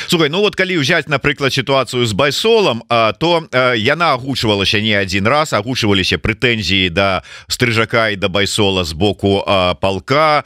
Слухай, 0.07 0.29
ну 0.29 0.41
вот 0.41 0.55
калі 0.55 0.79
ўзяць 0.79 1.07
напрыклад 1.11 1.53
сітуацыю 1.53 2.05
з 2.05 2.13
байсолам 2.13 2.81
то 3.19 3.43
яна 3.51 4.13
агучвалася 4.15 4.81
не 4.81 4.95
один 4.95 5.27
раз 5.27 5.53
агучваліся 5.53 6.17
прэтэнзіі 6.17 6.89
да 6.89 7.23
стрыжака 7.47 8.09
і 8.09 8.15
да 8.15 8.27
байсола 8.29 8.83
з 8.83 8.93
боку 8.93 9.43
палка 9.81 10.43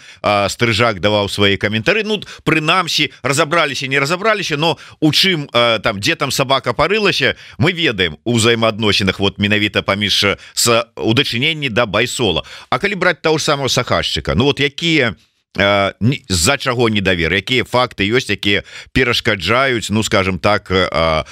стрыжак 0.50 1.00
даваў 1.00 1.30
свае 1.30 1.58
каментары. 1.58 2.04
Ну 2.04 2.20
прынамсі 2.44 3.12
разабраліся 3.24 3.88
не 3.88 4.00
разабраліся 4.00 4.58
но 4.58 4.78
у 5.00 5.12
чым 5.12 5.48
там 5.54 6.00
дзе 6.00 6.16
там 6.16 6.32
собака 6.32 6.74
парылася 6.74 7.36
мы 7.58 7.72
ведаем 7.72 8.18
у 8.24 8.40
ўзаемаадносінах 8.40 9.20
вот 9.20 9.38
менавіта 9.38 9.82
паміж 9.82 10.40
с 10.54 10.66
удачыненні 10.96 11.70
да 11.70 11.86
байсола. 11.86 12.44
А 12.70 12.80
калі 12.80 12.96
браць 12.96 13.22
того 13.22 13.40
самого 13.40 13.70
сахашчыка 13.70 14.36
Ну 14.36 14.46
вот 14.46 14.60
якія 14.60 15.16
у 15.16 15.29
з-за 15.56 16.58
чаго 16.58 16.90
недавер? 16.90 17.34
Якія 17.34 17.64
факты 17.64 18.06
ёсць 18.06 18.30
якія 18.30 18.64
перашкаджаюць 18.94 19.90
ну 19.90 20.04
скажем 20.04 20.40
так 20.40 20.70
а, 20.72 21.26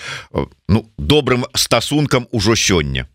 ну 0.67 0.89
добрым 0.97 1.45
стасункам 1.53 2.27
ужо 2.31 2.55
сёння? 2.55 3.05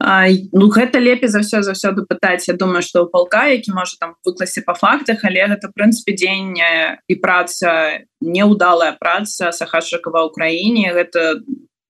Ну 0.00 0.68
гэта 0.68 0.98
лепей 0.98 1.28
за 1.28 1.40
все 1.40 1.62
заўсёды 1.62 2.02
пытаць 2.08 2.48
Я 2.48 2.54
думаю 2.54 2.82
что 2.82 3.04
у 3.04 3.06
палка 3.06 3.46
які 3.46 3.72
можа 3.72 3.96
там 4.00 4.16
выкласе 4.24 4.62
по 4.62 4.74
фактах 4.74 5.20
але 5.22 5.46
гэта 5.46 5.70
прынцыпе 5.70 6.16
дзень 6.16 6.58
і 7.08 7.14
праца 7.22 8.02
неудалая 8.20 8.96
праца 8.98 9.52
сахашакова 9.52 10.24
Украіне 10.24 10.92
гэта 10.92 11.38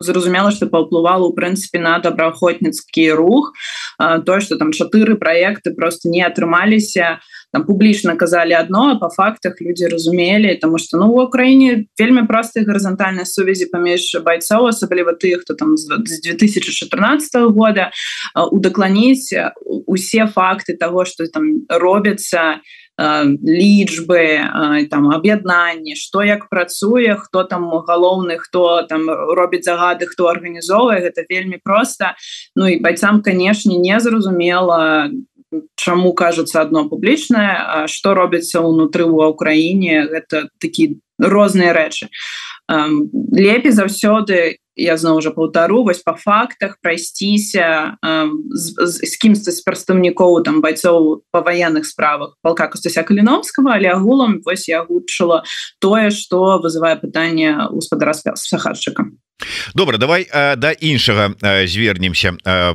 зразумела 0.03 0.51
что 0.51 0.67
паўплывала 0.67 1.27
у 1.27 1.33
прынцыпе 1.33 1.79
на 1.79 1.99
добраахвотніцкі 1.99 3.13
рух. 3.13 3.53
То 3.99 4.41
что 4.41 4.57
там 4.57 4.73
чатыры 4.73 5.17
проекты 5.17 5.75
просто 5.75 6.09
не 6.09 6.23
атрымаліся 6.23 7.21
там 7.53 7.65
публічна 7.65 8.17
казалі 8.17 8.55
одно 8.55 8.99
по 8.99 9.09
фактах 9.09 9.61
люди 9.61 9.89
разумелі 9.89 10.57
тому 10.57 10.79
что 10.79 10.97
ну 10.99 11.13
в 11.13 11.19
Украіне 11.19 11.85
вельмі 11.99 12.23
просты 12.27 12.65
гарызантальнай 12.65 13.27
сувязі 13.27 13.69
паміж 13.69 14.17
байцоў 14.25 14.73
асабліва 14.73 15.13
тых 15.13 15.45
хто 15.45 15.55
там 15.55 15.77
з 15.77 16.21
2014 16.25 17.53
года 17.53 17.91
удакланіць 18.35 19.37
усе 19.87 20.27
факты 20.27 20.77
того 20.77 21.05
что 21.05 21.27
там 21.27 21.69
робяцца 21.69 22.61
и 22.65 22.82
лічбы 22.99 24.89
там 24.91 25.11
аб'яднанні 25.11 25.97
что 25.97 26.23
як 26.23 26.49
працуе 26.49 27.17
хто 27.17 27.45
там 27.45 27.71
галоўны 27.89 28.37
хто 28.39 28.83
там 28.83 29.09
робіць 29.09 29.65
загады 29.65 30.07
хто 30.07 30.29
арганізоўвае 30.29 31.01
гэта 31.01 31.25
вельмі 31.29 31.59
просто 31.65 32.15
Ну 32.57 32.69
і 32.69 32.81
байцам 32.81 33.23
канешне 33.23 33.79
незразумела 33.79 35.11
чаму 35.77 36.13
кажуцца 36.13 36.63
одно 36.63 36.89
публічнае 36.89 37.87
что 37.87 38.15
робіцца 38.15 38.61
ўнутры 38.61 39.05
ў 39.05 39.29
Украіне. 39.29 40.09
Гэта 40.09 40.49
такі 40.59 41.01
розныя 41.19 41.73
рэчы. 41.73 42.09
Лепей 42.69 43.73
заўсёды 43.73 44.62
я 44.77 44.97
зноў 44.97 45.19
уже 45.19 45.31
паўтару 45.31 45.85
вось 45.85 46.03
по 46.03 46.15
фактах 46.15 46.79
прайсціся 46.81 47.97
э, 48.03 48.29
з, 48.51 48.65
з, 48.87 48.95
з 49.09 49.15
кімсьці 49.17 49.53
з 49.53 49.61
прадстаўнікоў 49.63 50.43
там 50.45 50.61
байцоў 50.61 51.25
па 51.31 51.41
ваенных 51.41 51.87
справах 51.87 52.37
палка 52.43 52.69
костася 52.69 53.03
каліновскага 53.03 53.77
але 53.77 53.93
агулам 53.93 54.41
вось 54.45 54.69
я 54.69 54.85
гучыла 54.85 55.45
тое 55.81 56.11
что 56.11 56.61
вызывае 56.63 56.97
пытанне 56.97 57.57
гаспадара 57.71 58.15
сахарчыка 58.15 59.13
добра 59.75 59.99
давай 59.99 60.27
э, 60.31 60.57
да 60.57 60.73
іншага 60.73 61.35
э, 61.43 61.67
звернемся. 61.67 62.37
Э, 62.45 62.75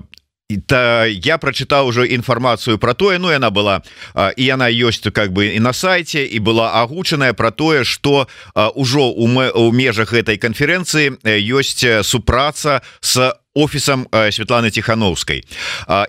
та 0.67 1.05
я 1.05 1.35
прочытаў 1.37 1.91
ужо 1.91 2.07
інфармацыю 2.07 2.77
про 2.79 2.93
тое 2.93 3.19
Ну 3.19 3.27
яна 3.31 3.51
была 3.51 3.83
і 4.15 4.43
яна 4.43 4.71
ёсць 4.71 5.03
как 5.11 5.35
бы 5.35 5.51
і 5.51 5.59
на 5.59 5.73
сайте 5.73 6.23
і 6.23 6.39
была 6.39 6.71
агучаная 6.79 7.33
про 7.33 7.51
тое 7.51 7.83
что 7.83 8.27
ўжо 8.55 9.11
у 9.11 9.27
у 9.27 9.71
межах 9.71 10.13
этой 10.13 10.37
конференцэнцыі 10.39 11.19
ёсць 11.51 11.83
супраца 12.03 12.81
с 13.01 13.35
офісам 13.53 14.07
Светланы 14.31 14.71
тихохановской 14.71 15.43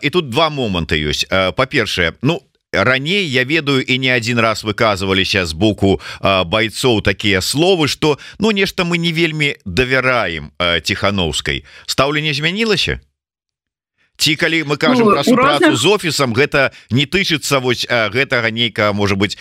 і 0.03 0.11
тут 0.11 0.31
два 0.31 0.51
моманты 0.51 1.03
ёсць 1.03 1.27
па-першае 1.27 2.15
Ну 2.23 2.43
раней 2.73 3.27
я 3.27 3.43
ведаю 3.43 3.83
і 3.83 3.99
не 3.99 4.11
один 4.11 4.39
раз 4.39 4.63
выказываліся 4.63 5.47
з 5.47 5.53
боку 5.53 6.01
байцоў 6.23 7.03
такія 7.03 7.41
словы 7.41 7.89
что 7.89 8.19
ну 8.39 8.53
нешта 8.53 8.85
мы 8.85 8.99
не 8.99 9.11
вельмі 9.11 9.57
давяраем 9.65 10.53
тихохановской 10.85 11.65
стаўленне 11.87 12.35
змянілася 12.35 13.01
ці 14.19 14.35
калі 14.37 14.65
мы 14.65 14.77
кажем 14.77 15.07
ну, 15.07 15.13
про 15.13 15.25
супрацу 15.25 15.65
розных... 15.71 15.81
з 15.81 15.87
офісам 15.87 16.35
гэта 16.35 16.75
не 16.91 17.07
тычыцца 17.07 17.63
вось 17.63 17.87
гэтага 17.87 18.51
нейка 18.51 18.93
может 18.93 19.17
быть 19.17 19.39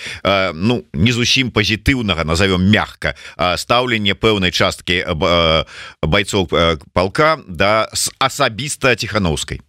ну 0.53 0.86
не 0.93 1.12
зусім 1.12 1.51
пазітыўнага 1.51 2.24
назовём 2.24 2.62
мягка 2.62 3.17
стаўленне 3.57 4.13
пэўнай 4.13 4.53
часткі 4.53 5.03
байцоў 6.05 6.48
палка 6.93 7.41
да 7.48 7.89
асабіста 8.22 8.96
ціхановскай 8.96 9.65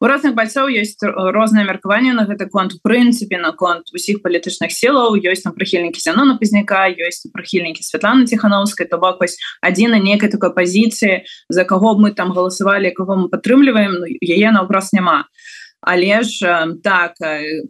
у 0.00 0.06
розных 0.06 0.34
байцоў 0.34 0.68
есть 0.68 1.02
розныя 1.04 1.64
меркаванне 1.68 2.12
на 2.16 2.24
гэты 2.24 2.48
конт. 2.48 2.80
Прынцыпе 2.82 3.36
наконт 3.36 3.92
усіх 3.92 4.24
палітычных 4.24 4.72
сілаў 4.72 5.20
ёсць 5.20 5.44
там 5.44 5.52
прыхільнікі 5.52 6.00
зянона 6.00 6.40
пазняка 6.40 6.88
ёсць 6.88 7.28
прыхільнікі 7.28 7.84
Святланы 7.84 8.24
ціхановскай. 8.24 8.88
То 8.88 8.96
бок 8.96 9.20
вось 9.20 9.36
адзіна 9.60 10.00
некай 10.00 10.32
такой 10.32 10.56
пазіцыі 10.56 11.28
за 11.52 11.64
каго 11.64 12.00
мы 12.00 12.16
там 12.16 12.32
галасавалі 12.32 12.90
кого 12.96 13.16
мы 13.16 13.28
падтрымліваем 13.28 13.92
ну, 14.00 14.06
яе 14.08 14.48
наўпрост 14.50 14.96
няма. 14.96 15.28
а 15.28 15.59
але 15.80 16.22
ж 16.22 16.66
так 16.84 17.14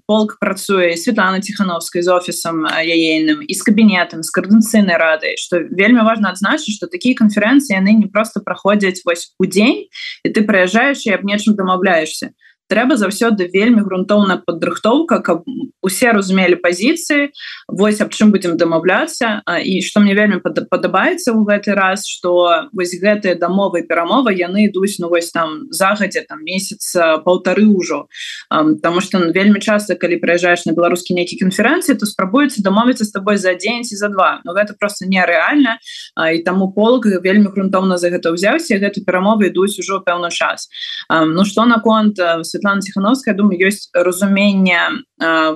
полк 0.06 0.38
працуе 0.40 0.96
Светлана 0.96 1.40
тихохановскай 1.40 2.02
з 2.02 2.08
офісам 2.12 2.66
яейным 2.66 3.42
і 3.46 3.54
з 3.54 3.62
кабінетам 3.62 4.22
з 4.22 4.30
каардынцыйнай 4.34 4.98
радай 4.98 5.36
что 5.38 5.62
вельмі 5.62 6.02
важно 6.02 6.34
адзначыць 6.34 6.74
что 6.74 6.90
такія 6.90 7.14
канферэнцыі 7.14 7.78
яны 7.78 7.94
не 7.94 8.06
просто 8.10 8.40
праходзяць 8.40 9.02
вось 9.06 9.34
у 9.38 9.46
дзень 9.46 9.86
і 10.24 10.28
ты 10.28 10.42
прыязджаешь 10.42 11.06
і 11.06 11.14
аб 11.14 11.22
нечым 11.22 11.54
дамаўляешься 11.54 12.34
трэба 12.70 12.96
заўсёды 12.96 13.50
вельмі 13.50 13.82
грунтоўна 13.82 14.38
падрыхтоўка 14.46 15.18
каб 15.26 15.42
усе 15.82 16.12
разумелі 16.14 16.60
пазіцыі 16.62 17.34
вось 17.66 18.00
аб 18.00 18.14
чым 18.14 18.30
будзем 18.30 18.56
дамаўляцца. 18.60 19.42
І 19.64 19.82
што 19.82 20.00
мне 20.00 20.14
вельмі 20.14 20.38
падабаецца 20.40 21.34
ў 21.34 21.40
гэты 21.50 21.74
раз 21.74 22.06
что 22.06 22.70
вось 22.72 22.94
гэтыя 22.94 23.34
дамовы 23.34 23.82
перамовы 23.88 24.36
яны 24.38 24.70
ідуць 24.70 25.02
ну 25.02 25.10
вось 25.10 25.32
там 25.34 25.66
загадзе 25.74 26.22
там 26.28 26.44
месяц 26.44 26.94
полторы 27.24 27.66
ўжо. 27.66 28.06
Потому 28.48 29.00
что 29.00 29.18
ну, 29.18 29.32
вельмі 29.32 29.60
часто 29.60 29.96
калі 29.96 30.20
прыязджаешь 30.22 30.66
на 30.66 30.72
беларускі 30.72 31.18
нейкі 31.18 31.40
канферэнцыі 31.42 31.98
то 31.98 32.06
спрабуецца 32.06 32.62
дамовіцца 32.62 33.04
з 33.04 33.10
тобой 33.10 33.36
за 33.36 33.54
дзень 33.58 33.82
ці 33.84 33.96
за 33.96 34.08
два. 34.08 34.40
Но 34.44 34.54
гэта 34.54 34.78
просто 34.78 35.10
нереальна 35.10 35.78
і 36.14 36.38
таму 36.46 36.70
полк 36.72 37.06
вельмі 37.06 37.50
грунтоўна 37.50 37.98
за 37.98 38.14
гэта 38.14 38.30
ўзяўся 38.30 38.78
гэту 38.78 39.02
перамовы 39.02 39.50
ідуць 39.50 39.80
ужо 39.80 40.04
пэўны 40.04 40.30
час. 40.30 40.68
Ну 41.08 41.44
что 41.44 41.64
наконт 41.64 42.20
Светлана 42.60 42.80
Тхановская 42.80 43.34
думаю 43.34 43.56
ёсць 43.56 43.88
разуменне 43.94 45.04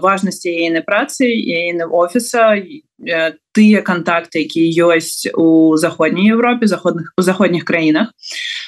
важнасці 0.00 0.48
ейнай 0.48 0.82
працы 0.82 1.28
ейны 1.28 1.84
офіса 1.84 2.56
тыя 3.54 3.82
контакты 3.84 4.44
якія 4.44 4.96
ёсць 4.96 5.28
у 5.34 5.76
заходняй 5.76 6.32
Европе 6.32 6.66
заходных 6.66 7.12
у 7.18 7.22
заходніх 7.22 7.64
краінах. 7.64 8.08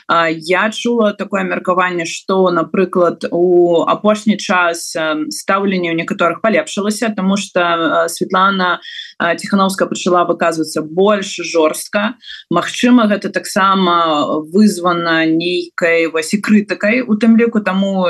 Я 0.09 0.71
чула 0.71 1.12
такое 1.12 1.43
меркаванне 1.43 2.05
что 2.05 2.50
напрыклад 2.50 3.25
у 3.31 3.83
апошні 3.83 4.37
час 4.37 4.93
стаўленне 5.31 5.90
ў 5.90 5.97
некаторых 5.97 6.43
палепшылася 6.43 7.14
тому 7.16 7.37
что 7.37 8.07
Светлана 8.09 8.81
тихохановска 9.18 9.87
пачала 9.87 10.25
выказвацца 10.25 10.82
больш 10.82 11.40
жорстка 11.40 12.16
Мачыма 12.50 13.08
гэта 13.08 13.30
таксама 13.32 14.42
вызвана 14.52 15.25
нейкай 15.26 16.06
вось 16.06 16.35
і 16.35 16.40
крытыкай 16.40 17.00
у 17.00 17.16
тым 17.16 17.37
ліку 17.37 17.61
таму 17.61 18.06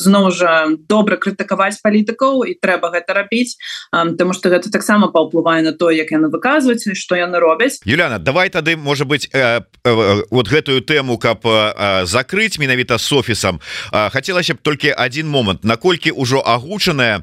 зноў 0.00 0.30
жа 0.32 0.72
добра 0.88 1.18
крытыкаваць 1.20 1.82
палітыкаў 1.84 2.46
і 2.48 2.56
трэба 2.56 2.94
гэта 2.94 3.12
рабіць 3.12 3.58
потому 3.92 4.32
что 4.32 4.48
гэта 4.48 4.70
таксама 4.70 5.10
паўплывае 5.12 5.62
на 5.62 5.72
то 5.72 5.90
як 5.90 6.10
яны 6.14 6.30
выказваюць 6.30 6.94
что 6.94 7.16
яны 7.16 7.38
робяць. 7.38 7.80
Юляна 7.84 8.18
давай 8.18 8.48
тады 8.48 8.76
можа 8.76 9.04
быть 9.04 9.28
э, 9.32 9.60
э, 9.84 10.22
вот 10.30 10.48
гэтую 10.48 10.80
тэму 10.80 11.18
каб 11.18 11.44
э, 11.44 12.06
закрыть 12.06 12.58
менавіта 12.58 12.98
с 12.98 13.12
офісам. 13.12 13.60
Хацелася 13.90 14.54
б 14.54 14.58
толькі 14.62 14.94
один 14.96 15.28
момант. 15.28 15.64
Наколькі 15.64 16.12
ўжо 16.12 16.40
агучаная 16.40 17.22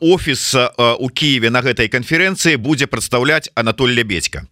офіс 0.00 0.56
у 0.98 1.08
Киеве 1.08 1.50
на 1.50 1.62
гэтай 1.62 1.88
канферэнцыі 1.88 2.37
будзе 2.56 2.86
прадстаўляць 2.86 3.50
Анатоль 3.54 3.92
лебедька 3.98 4.46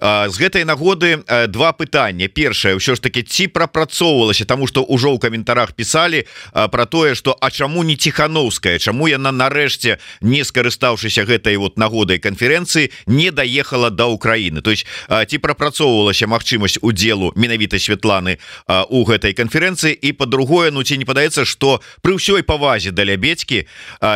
з 0.00 0.34
гэтай 0.38 0.64
нагоды 0.64 1.22
два 1.48 1.72
пытання. 1.72 2.28
Першае 2.28 2.76
ўсё 2.76 2.94
ж 2.96 3.00
таки 3.00 3.22
ці 3.22 3.48
прапрацоўвалася 3.48 4.44
тому 4.44 4.66
что 4.66 4.84
ўжо 4.84 5.12
ў 5.14 5.18
каментарах 5.18 5.72
писали 5.72 6.26
про 6.52 6.86
тое 6.86 7.14
что 7.14 7.36
а 7.40 7.50
чаму 7.50 7.82
не 7.82 7.96
тихохановская 7.96 8.78
чаму 8.78 9.06
яна 9.06 9.32
нарэшце 9.32 9.98
не 10.20 10.44
скарыстаўшыся 10.44 11.24
гэтай 11.24 11.56
вот 11.56 11.78
нагодай 11.78 12.18
канферэнцыі 12.18 12.90
не 13.06 13.30
доехала 13.30 13.90
до 13.90 14.06
Украины 14.06 14.62
то 14.62 14.70
есть 14.70 14.86
ці 15.08 15.36
прапрацоўвалася 15.38 16.26
магчымасць 16.26 16.78
удзелу 16.82 17.32
менавіта 17.36 17.78
Светланы 17.78 18.38
у 18.88 19.04
гэтай 19.04 19.34
канферэнцыі? 19.34 19.92
І 19.92 20.12
по-другое 20.12 20.70
Ну 20.70 20.82
ці 20.82 20.98
не 20.98 21.04
падаецца 21.04 21.44
что 21.44 21.80
при 22.02 22.14
ўсёй 22.14 22.42
павазе 22.42 22.90
да 22.90 23.04
лябедзькі 23.04 23.66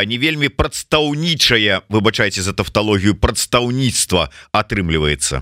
не 0.07 0.17
вельмі 0.19 0.49
прадстаўнічая 0.49 1.83
выбачайце 1.89 2.43
за 2.43 2.53
тавталогію 2.53 3.15
прадстаўніцтва 3.19 4.31
атрымліваецца 4.53 5.34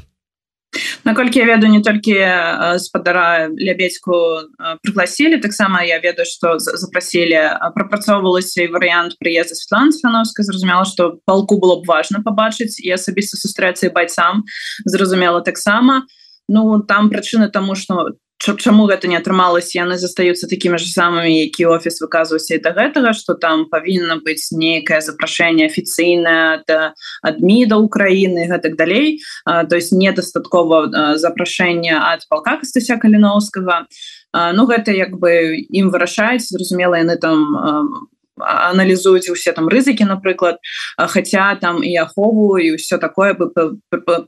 наколькі 1.04 1.38
я 1.38 1.44
ведаю 1.44 1.72
не 1.72 1.82
толькі 1.82 2.14
спадара 2.78 3.48
лябедьку 3.48 4.48
пригласілі 4.82 5.38
таксама 5.38 5.82
я 5.82 6.00
ведаю 6.00 6.26
что 6.26 6.58
запросілі 6.58 7.40
прапрацоўвалася 7.74 8.62
і 8.62 8.72
варыянт 8.72 9.16
прыезда 9.20 9.54
Светлана 9.54 9.92
Сфановска 9.92 10.42
зразумела 10.42 10.84
что 10.84 11.18
палку 11.24 11.58
было 11.58 11.80
б 11.80 11.86
важно 11.86 12.22
побачыць 12.24 12.80
і 12.80 12.90
асабіста 12.90 13.36
сустрэцца 13.36 13.90
байцам 13.90 14.44
зразумела 14.84 15.40
таксама 15.40 16.06
Ну 16.48 16.82
там 16.82 17.08
прычыны 17.08 17.48
тому 17.48 17.74
что 17.74 18.08
чаму 18.42 18.88
гэта 18.90 19.06
не 19.06 19.16
атрымалось 19.16 19.74
яны 19.76 19.98
застаюцца 19.98 20.50
такімі 20.50 20.78
ж 20.78 20.90
самымі 20.90 21.30
які 21.30 21.70
офіс 21.70 22.02
выказваўся 22.02 22.58
да 22.62 22.74
гэтага 22.74 23.14
что 23.14 23.34
там 23.34 23.66
павінна 23.70 24.18
быць 24.18 24.50
нейкае 24.50 25.00
запрашэнне 25.00 25.70
афіцыйнае 25.70 26.64
адмі 27.22 27.66
да 27.66 27.76
Украіны 27.78 28.48
гэтак 28.48 28.76
далей. 28.76 29.22
А, 29.44 29.64
то 29.64 29.76
есть 29.76 29.92
недастаткова 29.92 31.16
запрашэння 31.16 32.00
ад 32.12 32.26
палка 32.28 32.58
кастася 32.58 32.96
каліновскага. 32.96 33.86
Ну 34.32 34.66
гэта 34.66 34.92
як 34.96 35.18
бы 35.20 35.60
ім 35.68 35.90
вырашаюць. 35.92 36.48
Зразумела 36.48 36.96
яны 36.96 37.16
там 37.16 38.08
аналізуюць 38.40 39.28
усе 39.28 39.52
там 39.52 39.68
рызыкі 39.68 40.04
напрыклад 40.08 40.56
хотя 40.96 41.54
там 41.54 41.84
і 41.84 41.96
ахову 41.96 42.58
і 42.58 42.76
все 42.76 42.98
такое 42.98 43.34
бы 43.34 43.50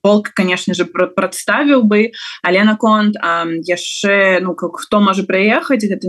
полк 0.03 0.31
конечно 0.35 0.75
же 0.75 0.85
прадставіў 0.85 1.83
бы. 1.83 2.13
Але 2.43 2.65
наконт 2.65 3.17
яшчэ 3.65 4.41
ну 4.41 4.55
как 4.55 4.77
хто 4.77 5.01
можа 5.01 5.25
прыехаць 5.25 5.85
гэта 5.85 6.09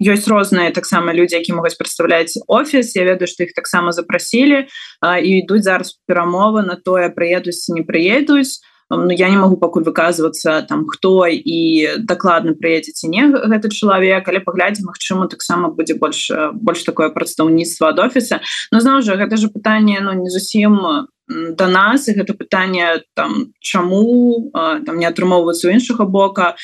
ёсць 0.00 0.28
розныя 0.28 0.70
таксама 0.70 1.12
людзі 1.12 1.36
які 1.36 1.52
могуць 1.52 1.76
прадстаўляць 1.78 2.38
офіс 2.46 2.96
я 2.96 3.04
ведаю 3.04 3.28
што 3.28 3.44
іх 3.44 3.52
таксама 3.56 3.92
запрасілі 3.92 4.68
і 5.02 5.30
ідуць 5.42 5.64
зараз 5.64 5.98
перамовы 6.06 6.62
на 6.62 6.76
тое 6.76 7.08
прыедуць 7.08 7.68
не 7.68 7.82
прыедуць 7.82 8.60
Ну, 8.90 9.10
я 9.10 9.28
не 9.28 9.36
могу 9.36 9.56
пакуль 9.56 9.84
выказвацца 9.84 10.62
там 10.62 10.86
хто 10.88 11.26
і 11.28 12.00
дакладна 12.08 12.56
прыедзеце 12.56 13.12
не 13.12 13.28
гэты 13.28 13.68
чалавек 13.68 14.24
але 14.28 14.40
паглядзім 14.40 14.88
Мачыма 14.88 15.28
таксама 15.28 15.68
будзе 15.68 15.94
больш 16.00 16.32
больш 16.56 16.88
такое 16.88 17.12
прадстаўніцтва 17.12 17.92
ад 17.92 18.00
офіса 18.00 18.40
но 18.72 18.80
зноў 18.80 19.04
жа 19.04 19.20
гэта 19.20 19.36
же 19.36 19.52
пытанне 19.52 20.00
ну 20.00 20.16
не 20.16 20.32
зусім 20.32 21.04
до 21.28 21.68
нас 21.68 22.08
і 22.08 22.16
гэта 22.16 22.32
пытанне 22.32 23.04
там 23.12 23.52
чаму 23.60 24.48
там 24.56 24.96
не 24.96 25.04
атрымоўваюцца 25.04 25.68
у 25.68 25.74
іншага 25.76 26.08
бока 26.08 26.56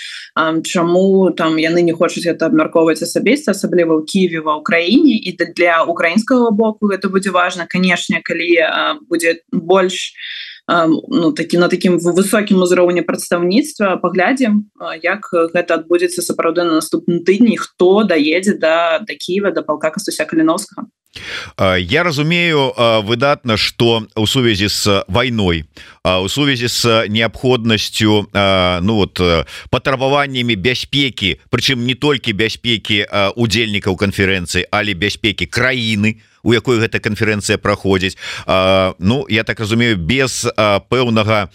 чаму 0.65 1.29
там 1.37 1.61
яны 1.61 1.85
не 1.85 1.93
хочуць 1.93 2.25
это 2.25 2.49
абмяркоўваць 2.49 3.05
асабіста 3.05 3.53
асабліва 3.53 4.01
ў 4.01 4.09
Киеве 4.09 4.41
ва 4.41 4.57
ўкраіне 4.65 5.21
і 5.21 5.37
для 5.53 5.85
украінскага 5.85 6.57
боку 6.57 6.89
гэта 6.89 7.13
будзе 7.13 7.37
важна 7.37 7.69
канешне 7.69 8.25
калі 8.25 9.05
будзе 9.13 9.45
больш 9.53 10.17
не 10.17 10.54
ну, 10.69 11.33
такі 11.33 11.59
на 11.59 11.69
такім 11.69 11.99
высокім 12.01 12.63
узроўні 12.65 13.05
прадстаўніцтва 13.05 14.01
паглядзім 14.01 14.65
як 15.03 15.29
гэта 15.53 15.85
адбудзецца 15.85 16.25
сапраўды 16.25 16.65
на 16.65 16.81
наступным 16.81 17.21
тыдні 17.21 17.61
хто 17.61 18.05
даедзе 18.05 18.57
да 18.57 18.99
да 19.05 19.15
Киева 19.15 19.53
да 19.53 19.63
палка 19.63 19.91
кастуся 19.91 20.25
каліновскага 20.25 20.89
Я 21.79 22.03
разумею 22.03 22.73
выдатна 23.05 23.57
что 23.57 24.07
у 24.17 24.27
сувязі 24.27 24.69
с 24.69 25.05
войной 25.09 25.65
у 26.03 26.29
сувязі 26.29 26.69
с 26.69 27.07
неабходнасцю 27.09 28.27
ну 28.33 28.95
вот 28.95 29.21
патрабаваннями 29.71 30.55
бяспеки 30.55 31.41
прычым 31.51 31.85
не 31.85 31.95
толькі 31.95 32.33
бяспеки 32.33 33.05
удзельнікаў 33.37 33.97
канферэнцыі 33.97 34.65
але 34.71 34.95
бяспеки 34.95 35.45
краіны 35.45 36.17
у 36.17 36.34
у 36.45 36.53
якой 36.53 36.79
гэта 36.79 37.01
канферэнцыя 37.01 37.59
праходзіць. 37.59 38.15
Ну 39.01 39.25
я 39.29 39.43
так 39.43 39.59
разумею 39.61 39.97
без 39.97 40.47
пэўнага 40.93 41.49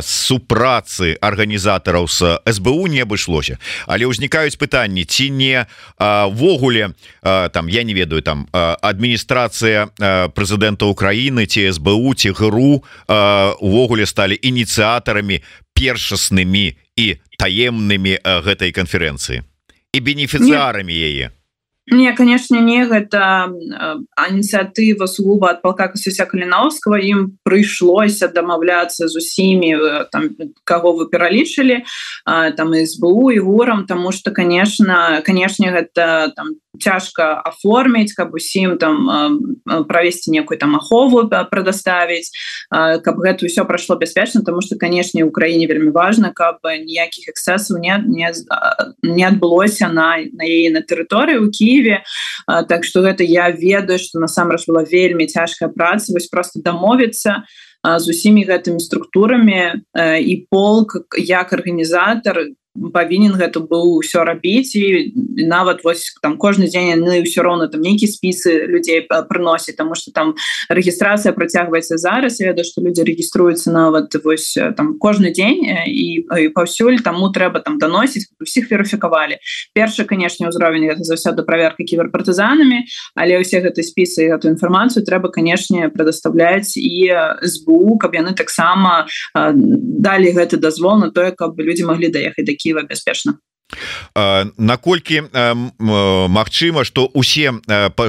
супрацы 0.00 1.18
арганізатараў 1.20 2.08
с 2.08 2.38
СБУ 2.46 2.86
не 2.86 3.02
абышлося. 3.02 3.58
Але 3.86 4.06
ўзнікаюць 4.06 4.56
пытанні 4.56 5.04
ці 5.04 5.30
не 5.34 5.66
ввогуле 5.98 6.94
там 7.22 7.68
я 7.68 7.82
не 7.82 7.94
ведаю 7.94 8.22
там 8.22 8.46
адміністрацыя 8.54 9.90
прэзідэнта 10.32 10.86
Украіны 10.86 11.46
ці 11.50 11.74
СБУ 11.74 12.14
ці 12.14 12.30
ГРУ 12.30 12.86
увогуле 13.60 14.06
сталі 14.06 14.38
ініцыятарамі 14.38 15.42
першаснымі 15.74 16.78
і 16.94 17.06
таемнымі 17.34 18.22
гэтай 18.22 18.70
канферэнцыі. 18.70 19.42
І 19.94 19.98
бенефіцыарамі 19.98 20.94
яе 20.94 21.34
Не 21.86 22.12
конечно 22.16 22.60
не 22.60 22.86
гэта 22.88 23.52
ініцыятыва 24.16 25.04
сугуба 25.04 25.50
ад 25.52 25.60
палка 25.60 25.92
касуся 25.92 26.24
каліновского 26.24 26.96
ім 26.96 27.36
прыйшлося 27.44 28.32
дамаўляцца 28.32 29.04
з 29.04 29.12
усімі 29.20 30.08
там 30.08 30.32
кого 30.64 30.96
вы 30.96 31.12
пералічылі 31.12 31.84
там 32.56 32.72
СБУ 32.72 33.36
і 33.36 33.38
гурам 33.38 33.84
тому 33.84 34.12
что 34.12 34.32
конечно 34.32 35.20
канешне 35.24 35.68
гэта 35.76 36.32
там 36.32 36.56
цяжка 36.80 37.44
оформіць 37.44 38.16
каб 38.16 38.34
усім 38.34 38.78
там 38.78 39.04
правесці 39.84 40.30
некую 40.30 40.58
там 40.58 40.76
ахову 40.76 41.28
прадаставіць 41.28 42.32
каб 42.72 43.20
гэта 43.20 43.44
ўсё 43.44 43.68
прайшло 43.68 44.00
бяспечна 44.00 44.40
тому 44.40 44.62
что 44.64 44.80
канешне 44.80 45.24
Украіне 45.24 45.68
вельмі 45.68 45.92
важно 45.92 46.32
каб 46.32 46.64
ніякіх 46.64 47.28
эксцесаў 47.28 47.76
не 47.76 48.00
не, 48.08 48.32
не 49.02 49.24
адбылося 49.28 49.92
на 49.92 50.16
на 50.32 50.44
яе 50.48 50.72
на 50.72 50.80
тэрыторыі 50.80 51.44
у 51.44 51.52
Киеве. 51.74 52.04
Так 52.46 52.84
что 52.84 53.00
гэта 53.02 53.24
я 53.24 53.50
ведаю 53.50 53.98
что 53.98 54.20
насамрэч 54.20 54.66
была 54.66 54.84
вельмі 54.84 55.26
цяжкая 55.26 55.68
праца. 55.68 56.12
Вось 56.12 56.26
просто 56.26 56.60
дамовіцца 56.60 57.42
з 57.84 58.08
усімі 58.08 58.46
гэтымі 58.46 58.80
структурамі 58.80 59.82
і 59.98 60.46
полк 60.50 60.96
як 61.18 61.52
арганізатор 61.52 62.54
павінен 62.74 63.38
гэта 63.38 63.62
быў 63.62 64.02
усё 64.02 64.26
рабіць 64.26 64.74
і 64.74 65.14
нават 65.46 65.84
вось 65.84 66.10
там 66.22 66.34
кожны 66.36 66.66
дзень 66.66 66.98
яны 66.98 67.22
ўсё 67.22 67.46
роўна 67.46 67.70
там 67.70 67.80
нейкі 67.86 68.10
спісы 68.10 68.66
людзей 68.66 69.06
прыносіць 69.06 69.78
тому 69.78 69.94
что 69.94 70.10
там 70.10 70.34
рэгістрацыя 70.68 71.30
працягваецца 71.32 71.98
зараз. 71.98 72.42
Ведаю 72.42 72.66
што 72.66 72.82
людзі 72.82 73.06
рэгіструюцца 73.06 73.70
нават 73.70 74.10
вось 74.24 74.58
там 74.76 74.98
кожны 74.98 75.30
дзень 75.30 75.62
і, 75.86 76.26
і 76.26 76.48
паўсюль 76.50 76.98
таму 76.98 77.30
трэба 77.30 77.62
там 77.62 77.78
даносіць 77.78 78.26
усіх 78.42 78.70
верыфікавалі 78.70 79.38
першы 79.70 80.02
канешне 80.02 80.50
ўзровень 80.50 80.90
гэта 80.90 81.06
заўсёды 81.06 81.46
праверка 81.46 81.86
кіберпартызанамі 81.86 82.82
але 83.14 83.38
ўсе 83.38 83.62
гэты 83.62 83.86
спісы 83.86 84.34
эту 84.34 84.50
інфармацыю 84.50 85.06
трэба 85.06 85.30
канешне 85.30 85.94
прадастаўляць 85.94 86.74
і 86.74 87.38
СБУ 87.38 88.02
каб 88.02 88.18
яны 88.18 88.34
таксама 88.34 89.06
далі 89.34 90.34
гэты 90.34 90.58
дазвол 90.58 90.98
на 90.98 91.14
тое 91.14 91.30
каб 91.30 91.54
людзі 91.62 91.86
маглі 91.86 92.10
даехаць 92.10 92.42
да 92.42 92.54
Киева 92.64 92.88
бяспечна 92.88 93.36
наколькі 94.58 95.22
Мачыма 95.78 96.84
что 96.84 97.06
усе 97.06 97.52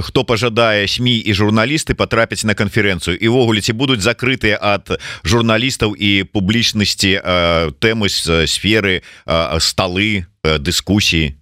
хто 0.02 0.24
пожадае 0.24 0.88
сМ 0.88 1.08
і 1.08 1.34
журналісты 1.34 1.96
потрапяць 1.96 2.44
на 2.44 2.54
канферэнцыю? 2.54 3.18
Івогуле 3.18 3.62
ці 3.62 3.74
будуць 3.74 4.04
закрытыя 4.04 4.60
ад 4.62 5.00
журналістаў 5.24 5.96
і 5.98 6.28
публічнасці 6.30 7.22
тэмы 7.80 8.08
з 8.10 8.46
сферы 8.46 9.02
сталы 9.60 10.28
дыскусіі? 10.44 11.34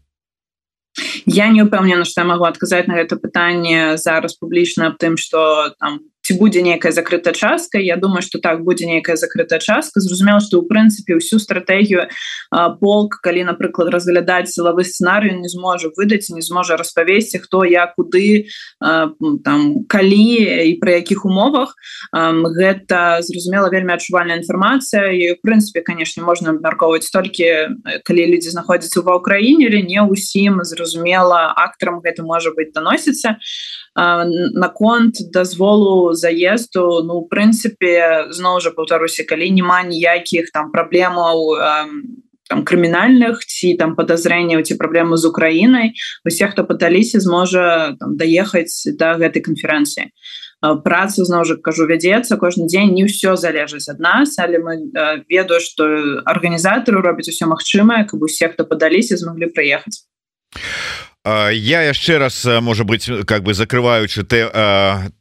Я 1.25 1.49
не 1.49 1.63
упэўнена 1.65 2.05
что 2.05 2.21
я 2.21 2.27
могу 2.27 2.45
адказаць 2.45 2.87
на 2.87 2.95
гэта 2.95 3.17
пытанне 3.17 3.97
зараз 3.97 4.37
публічна 4.37 4.93
аб 4.93 5.01
тым 5.01 5.17
что 5.17 5.73
там 5.79 5.99
ці 6.23 6.33
будзе 6.39 6.61
нейкая 6.63 6.91
закрытая 6.91 7.33
частка 7.33 7.79
Я 7.79 7.97
думаю 7.97 8.21
что 8.21 8.39
так 8.39 8.63
будзе 8.63 8.85
нейкая 8.85 9.15
закрытая 9.15 9.59
частка. 9.59 9.99
Зразумела 9.99 10.39
что 10.39 10.59
у 10.59 10.67
прынцыпе 10.67 11.19
ўсю 11.19 11.39
стратегію 11.39 12.07
полк 12.79 13.19
калі 13.19 13.43
напрыклад 13.51 13.91
разглядаць 13.91 14.55
сілавы 14.55 14.87
сцэнарыю 14.87 15.39
не 15.39 15.49
зможа 15.51 15.91
выдаць 15.97 16.31
не 16.31 16.41
зможа 16.41 16.77
распавесці 16.79 17.43
хто 17.43 17.63
я 17.67 17.91
куды 17.91 18.47
там 18.79 19.83
калі 19.91 20.71
і 20.71 20.79
пры 20.79 21.03
якіх 21.03 21.25
умовах. 21.27 21.75
Гэта 22.15 23.19
зразумела 23.21 23.67
вельмі 23.67 23.93
адчувальная 23.93 24.39
інфармацыя. 24.39 25.11
І 25.11 25.35
в 25.35 25.43
прынцыпе 25.43 25.83
канешне 25.83 26.23
можна 26.23 26.55
абмяркоўваць 26.55 27.11
толькі 27.11 27.75
калі 28.07 28.23
людзі 28.31 28.55
знаходзяцца 28.55 29.03
ва 29.03 29.19
ўкраіне 29.19 29.67
или 29.67 29.83
не 29.83 29.99
ўсім 29.99 30.63
зразумела 30.63 31.51
актарам 31.51 31.99
гэта 31.99 32.23
можа 32.23 32.55
быть 32.55 32.71
даносіцца 32.71 33.35
наконт 33.95 35.15
дазволу 35.31 36.13
заезду 36.13 37.03
ну 37.05 37.21
прынцыпе 37.29 38.33
зноў 38.33 38.59
жа 38.59 38.73
паўтаруся 38.73 39.23
калі 39.29 39.49
няма 39.53 39.83
ніякіх 39.85 40.49
там 40.53 40.71
праблемаў 40.71 41.53
там 42.49 42.65
крымінальных 42.65 43.45
ці 43.45 43.77
там 43.77 43.95
подазрэнняў 43.95 44.65
ці 44.65 44.75
праблемы 44.81 45.17
з 45.17 45.29
Украінай 45.29 45.93
усе 46.25 46.47
хто 46.47 46.65
пыталіся 46.65 47.19
зможа 47.21 47.95
даехаць 48.01 48.89
до 48.89 48.97
да 48.97 49.09
гэтай 49.21 49.45
канферэнцыі 49.45 50.09
працу 50.83 51.25
зноў 51.27 51.43
жа 51.45 51.55
кажу 51.59 51.85
вядзецца 51.85 52.39
кожны 52.39 52.65
дзень 52.71 52.95
не 52.95 53.03
ўсё 53.03 53.35
залежыць 53.35 53.91
ад 53.91 53.99
нас. 53.99 54.39
Але 54.39 54.59
мы 54.63 54.73
ведаю 55.27 55.59
что 55.59 55.83
арганізатары 56.25 57.03
робяць 57.03 57.27
усё 57.27 57.51
магчымае 57.51 58.07
каб 58.07 58.23
усе 58.23 58.47
хто 58.47 58.63
падаліся 58.63 59.19
змаглі 59.19 59.51
прыехаць 59.51 60.07
я 61.25 61.83
яшчэ 61.83 62.17
раз 62.17 62.43
может 62.61 62.85
быть 62.85 63.09
как 63.25 63.43
бы 63.43 63.53
закрываючы 63.53 64.23
тэ, 64.27 64.51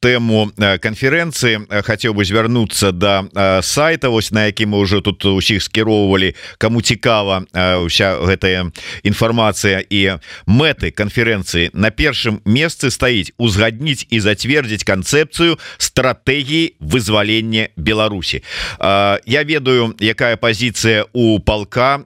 тэму 0.03 0.51
конференцэнцыі 0.59 1.71
хацеў 1.87 2.15
бы 2.19 2.25
звярнуцца 2.25 2.91
до 2.91 3.29
да 3.31 3.63
сайта 3.63 4.11
вось 4.11 4.33
на 4.33 4.47
які 4.47 4.67
мы 4.67 4.79
уже 4.79 5.01
тут 5.01 5.25
усіх 5.25 5.63
скіроўвалі 5.63 6.35
кому 6.59 6.83
цікава 6.83 7.47
ўся 7.55 8.19
гэтая 8.19 8.75
інфармацыя 9.07 9.79
і 9.79 10.19
мэты 10.47 10.91
конференцэнцыі 10.91 11.71
на 11.73 11.95
першым 11.95 12.43
месцы 12.45 12.91
стаіць 12.91 13.31
узгадніць 13.39 14.07
і 14.11 14.19
зацвердзіць 14.19 14.83
канцэпцыю 14.83 15.59
стратэгіі 15.79 16.83
вызвалення 16.83 17.69
Беларусі. 17.77 18.43
Я 18.81 19.43
ведаю 19.47 19.95
якая 20.01 20.37
пазіцыя 20.37 21.07
у 21.13 21.39
палка 21.39 22.03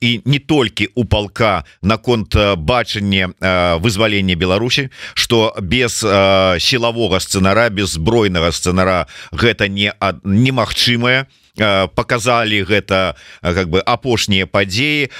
і 0.00 0.20
не 0.24 0.38
толькі 0.38 0.90
у 0.94 1.04
палка 1.04 1.64
наконт 1.82 2.34
бачання 2.56 3.35
вызвалення 3.40 4.34
Беларусі 4.34 4.88
что 5.14 5.54
без 5.60 6.04
э, 6.04 6.56
сілавога 6.60 7.20
сцэнара 7.20 7.68
без 7.70 7.96
збройнага 7.96 8.52
сцэнара 8.52 9.06
гэта 9.32 9.68
не 9.68 9.92
немагчымае. 10.24 11.26
Э, 11.58 11.88
показалі 11.88 12.62
гэта 12.64 13.16
как 13.40 13.68
бы 13.68 13.80
апошнія 13.80 14.46
падзеі. 14.46 15.10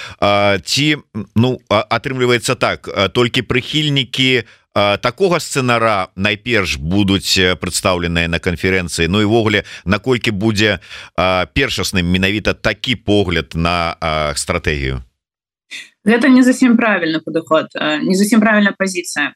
Ці 0.65 0.87
ну 1.35 1.59
атрымліваецца 1.69 2.55
так 2.55 2.89
толькі 3.13 3.43
прыхільнікі 3.43 4.45
такога 5.01 5.41
сцэнара 5.41 6.13
найперш 6.17 6.77
будуць 6.77 7.41
прадстаўленыя 7.61 8.29
на 8.29 8.39
канферэнцыі. 8.39 9.09
Ну 9.09 9.25
івогуле 9.25 9.65
наколькі 9.85 10.31
будзе 10.31 10.81
першасным 11.17 12.05
менавіта 12.05 12.53
такі 12.53 12.97
погляд 12.97 13.57
на 13.57 13.97
стратэгію 14.37 15.03
гэта 16.07 16.29
не 16.29 16.43
зусім 16.43 16.77
правильно 16.77 17.21
падыход 17.21 17.75
не 18.03 18.15
зусім 18.15 18.41
правильная 18.41 18.75
позиция 18.79 19.35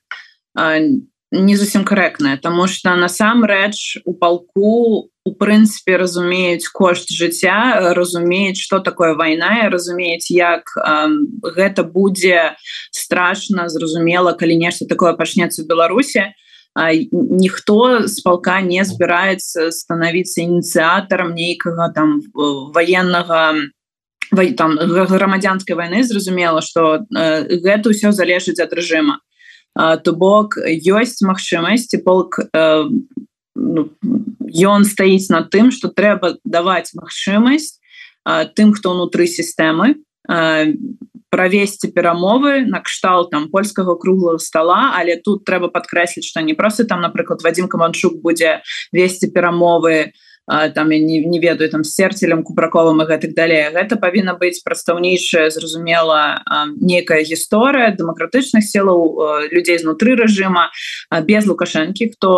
не 1.32 1.56
зусім 1.56 1.84
корректная 1.84 2.36
тому 2.36 2.66
что 2.66 2.94
насамрэч 2.96 4.02
у 4.04 4.14
полку 4.14 5.10
у 5.24 5.34
прынцыпе 5.34 5.96
разумеюць 5.96 6.66
кошт 6.72 7.10
жыцця 7.10 7.92
разумеюць 7.94 8.58
что 8.58 8.80
такое 8.80 9.14
вайна 9.14 9.68
разумеюць 9.70 10.30
як 10.30 10.72
гэта 11.42 11.84
будзе 11.84 12.56
страшно 12.90 13.68
зразумела 13.68 14.32
калі 14.32 14.56
нешта 14.56 14.86
такое 14.86 15.12
пачнецца 15.12 15.66
Беларусі. 15.66 16.30
Ніхто 17.10 18.06
з 18.06 18.22
палка 18.22 18.60
не 18.62 18.84
збіраецца 18.86 19.70
становіцца 19.74 20.40
ініцыятарам 20.46 21.34
нейкага 21.34 21.90
там 21.94 22.22
военнага 22.34 23.54
там 24.30 24.76
грамадзянской 24.76 25.74
войны 25.74 26.04
зразумела 26.04 26.62
что 26.62 27.06
э, 27.14 27.44
гэта 27.58 27.90
ўсё 27.90 28.12
залежыць 28.12 28.60
ад 28.60 28.72
рэжыма 28.72 29.18
то 29.74 30.12
бок 30.12 30.58
ёсць 30.58 31.22
магчымасці 31.22 32.02
полк 32.02 32.38
э, 32.38 32.84
ну, 33.54 33.90
ён 34.50 34.84
стаіць 34.84 35.30
на 35.30 35.42
тым 35.42 35.70
что 35.70 35.88
трэба 35.88 36.38
даваць 36.44 36.94
магчымасць 36.94 37.78
тым 38.54 38.74
хто 38.74 38.94
унутры 38.94 39.26
сістэмы 39.26 39.98
правесці 41.30 41.90
перамовы 41.90 42.66
накшталт 42.66 43.30
там 43.30 43.50
польскага 43.50 43.94
круглого 43.94 44.38
стола 44.38 44.94
але 44.94 45.18
тут 45.18 45.44
трэба 45.44 45.74
подкрэсліць 45.74 46.26
что 46.26 46.42
не 46.42 46.54
просто 46.54 46.84
там 46.84 47.00
напрыклад 47.02 47.42
вадзім 47.42 47.66
каманчук 47.66 48.22
будзе 48.22 48.62
весці 48.92 49.30
перамовы 49.34 50.14
на 50.14 50.29
там 50.74 50.90
я 50.90 50.98
не, 50.98 51.24
не 51.24 51.38
ведаю 51.38 51.70
там 51.70 51.84
серцелем 51.84 52.42
купраковым 52.42 53.02
и 53.02 53.06
гэтак 53.06 53.34
далее. 53.34 53.70
Гэта 53.70 53.96
павінна 53.96 54.34
быць 54.34 54.62
прадстаўнейшая 54.64 55.50
зразумела 55.50 56.42
некая 56.80 57.22
гісторыя 57.22 57.94
дэмакратычных 57.94 58.64
сілаў 58.64 59.48
людзей 59.50 59.78
знутры 59.78 60.16
рэжыма 60.16 60.70
без 61.22 61.46
лукашэнкі 61.46 62.10
хто 62.14 62.30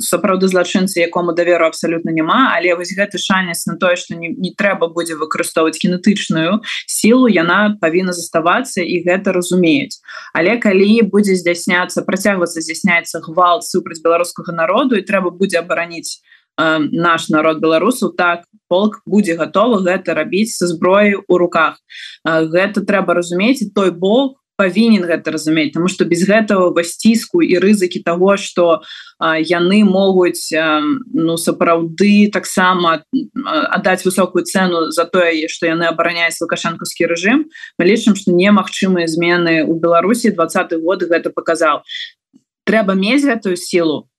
сапраўды 0.00 0.48
злачынцы 0.48 1.00
якому 1.00 1.32
даверу 1.32 1.66
абсалютна 1.66 2.10
няма 2.10 2.54
але 2.56 2.74
вось 2.74 2.94
гэты 2.94 3.18
шанец 3.18 3.66
на 3.66 3.76
тое 3.76 3.96
что 3.96 4.14
не, 4.14 4.28
не 4.28 4.54
трэба 4.54 4.88
будзе 4.88 5.14
выкарыстоўваць 5.18 5.78
кінетычную 5.78 6.60
сілу 6.86 7.28
яна 7.28 7.76
павінна 7.80 8.12
заставацца 8.12 8.82
і 8.82 9.02
гэта 9.04 9.32
разумеюць 9.32 10.00
але 10.32 10.56
калі 10.58 11.02
будзе 11.10 11.34
здзяйсняцца 11.34 12.02
працягвацца 12.02 12.60
здзяйсняецца 12.60 13.22
гвалт 13.26 13.64
супраць 13.64 14.02
беларускага 14.02 14.52
народу 14.52 14.96
і 14.96 15.06
трэба 15.06 15.30
будзе 15.30 15.62
абараніць 15.62 16.22
наш 16.58 17.28
народ 17.28 17.60
беларусу 17.62 18.10
так 18.10 18.44
полк 18.68 19.00
будзе 19.06 19.38
готовы 19.38 19.80
гэта 19.86 20.14
рабіць 20.14 20.56
са 20.56 20.66
зброі 20.66 21.22
у 21.28 21.38
руках. 21.38 21.78
Гэта 22.26 22.84
трэба 22.84 23.14
разумець 23.14 23.62
той 23.74 23.90
бок 23.90 24.38
павінен 24.58 25.06
гэта 25.06 25.30
разумець 25.30 25.70
тому 25.72 25.88
что 25.88 26.04
без 26.04 26.26
гэтага 26.26 26.74
васціску 26.74 27.40
і 27.46 27.62
рызыкі 27.62 28.02
того 28.02 28.34
что 28.36 28.82
яны 29.22 29.86
могуць 29.86 30.50
ну 31.14 31.38
сапраўды 31.38 32.26
таксама 32.34 33.06
аддаць 33.46 34.02
высокую 34.02 34.42
цену 34.42 34.90
за 34.90 35.06
тое 35.06 35.46
что 35.46 35.70
яны 35.70 35.86
абараняюць 35.86 36.42
лукашэнкаўскі 36.42 37.06
рэжым 37.06 37.46
мы 37.78 37.86
лічым 37.86 38.18
что 38.18 38.34
немагчымыя 38.34 39.06
змены 39.06 39.62
у 39.62 39.78
Беларусі 39.78 40.34
двадцаты 40.34 40.82
год 40.82 41.06
гэта 41.06 41.30
показал 41.30 41.86
трэба 42.66 42.98
мець 42.98 43.22
гэтую 43.22 43.54
силу 43.54 44.10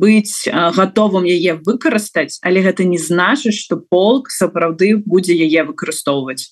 быць 0.00 0.48
готовым 0.78 1.28
яе 1.28 1.58
выкарыстаць 1.66 2.38
але 2.42 2.64
гэта 2.66 2.84
не 2.84 2.98
значыць 2.98 3.56
что 3.58 3.76
полк 3.76 4.30
сапраўды 4.30 4.96
будзе 5.14 5.36
яе 5.46 5.64
выкарыстоўваць 5.68 6.42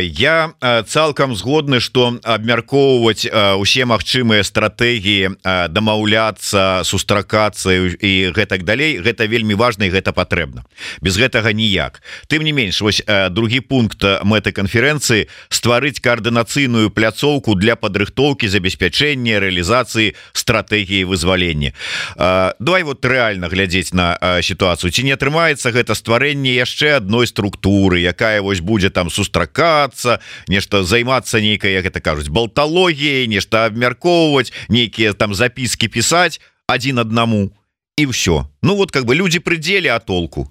я 0.00 0.52
цалкам 0.88 1.36
згодны 1.36 1.80
что 1.80 2.18
абмяркоўваць 2.22 3.26
усе 3.58 3.84
магчымыя 3.84 4.44
стратегії 4.44 5.36
дамаўляться 5.44 6.82
сустракацца 6.84 7.74
і 7.74 8.32
гэтак 8.32 8.64
далей 8.64 8.98
гэта 8.98 9.26
вельмі 9.26 9.54
важно 9.54 9.84
і 9.84 9.90
гэта 9.90 10.12
патрэбна. 10.12 10.64
Без 11.02 11.18
гэтага 11.18 11.52
ніяк. 11.52 12.02
Тым 12.28 12.42
не 12.42 12.52
менш 12.52 12.80
вось 12.80 13.02
другі 13.30 13.60
пункт 13.60 14.00
мэты 14.24 14.52
конференцэнцыі 14.52 15.28
стварыць 15.50 16.00
коаардынацыйную 16.00 16.90
пляцоўку 16.90 17.54
для 17.54 17.76
падрыхтоўкі 17.76 18.48
забеспячэння 18.48 19.40
реалізацыі 19.40 20.14
стратегії 20.32 21.04
вызвалення. 21.04 21.72
Давай 22.16 22.82
вот 22.82 23.04
реально 23.04 23.48
глядзець 23.48 23.92
на 23.92 24.16
сітуацыю. 24.42 24.90
Ці 24.90 25.02
не 25.02 25.12
атрымаецца 25.12 25.70
гэта 25.70 25.94
стварэнне 25.94 26.54
яшчэ 26.54 26.96
адной 26.96 27.26
структуры 27.26 28.00
якая 28.00 28.40
вось 28.40 28.60
будзе 28.60 28.90
там 28.90 29.10
сустракацца 29.16 30.18
нешта 30.52 30.84
займацца 30.84 31.40
нейкай 31.40 31.76
як 31.76 31.88
это 31.88 32.04
кажуць 32.04 32.28
балталогіяй 32.28 33.26
нешта 33.32 33.66
абмяркоўваць 33.70 34.52
нейкія 34.68 35.16
там 35.16 35.34
запіски 35.34 35.88
пісаць 35.88 36.40
один 36.68 37.00
аднаму 37.00 37.50
і 37.96 38.06
все 38.12 38.44
ну 38.62 38.76
вот 38.76 38.92
как 38.92 39.08
бы 39.08 39.14
люди 39.14 39.40
прыдзелі 39.40 39.88
а 39.88 39.98
толку 39.98 40.50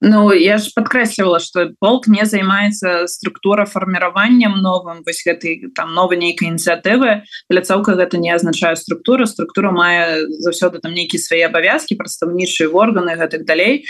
Ну 0.00 0.32
я 0.32 0.56
ж 0.56 0.72
подкрэслівала 0.74 1.40
что 1.40 1.72
полк 1.78 2.06
не 2.08 2.24
займаецца 2.24 3.04
структура 3.06 3.66
фарміраваннем 3.68 4.56
новым 4.56 5.02
вось 5.04 5.20
гэтай 5.20 5.68
там 5.76 5.92
новой 5.92 6.16
нейкай 6.16 6.48
ініцыятывы 6.48 7.28
пляцоўка 7.52 8.00
гэта 8.00 8.16
не 8.16 8.32
азначае 8.32 8.76
структура. 8.80 9.26
Структура 9.26 9.70
мае 9.70 10.24
заўсёды 10.40 10.80
там 10.80 10.96
нейкія 10.96 11.20
свае 11.20 11.44
абавязкі 11.52 12.00
прадстаўнічыя 12.00 12.72
органы 12.72 13.12
гэтых 13.20 13.44
далей 13.44 13.84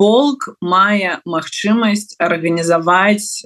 полк 0.00 0.56
мае 0.64 1.20
магчымасць 1.28 2.16
арганізаваць 2.16 3.44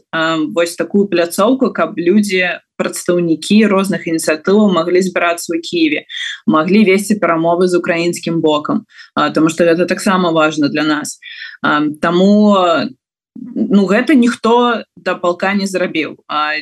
вось 0.54 0.78
такую 0.78 1.10
пляцоўку 1.10 1.74
каб 1.74 1.98
людзі 1.98 2.62
прадстаўнікі 2.76 3.66
розных 3.66 4.06
ініцыятываў 4.06 4.72
маглі 4.72 5.00
збірацца 5.02 5.52
ў 5.52 5.60
Киеве 5.64 6.04
маглі 6.46 6.84
весці 6.84 7.18
перамовы 7.20 7.68
з 7.68 7.80
украінскім 7.80 8.40
бокам 8.40 8.86
тому 9.34 9.48
что 9.48 9.64
гэта 9.64 9.86
таксама 9.86 10.32
важно 10.32 10.68
для 10.68 10.84
нас. 10.84 11.18
Таму 12.00 12.54
ну 13.54 13.86
гэта 13.86 14.14
ніхто 14.14 14.82
да 14.96 15.14
палка 15.14 15.52
не 15.54 15.66
зрабіў. 15.66 16.16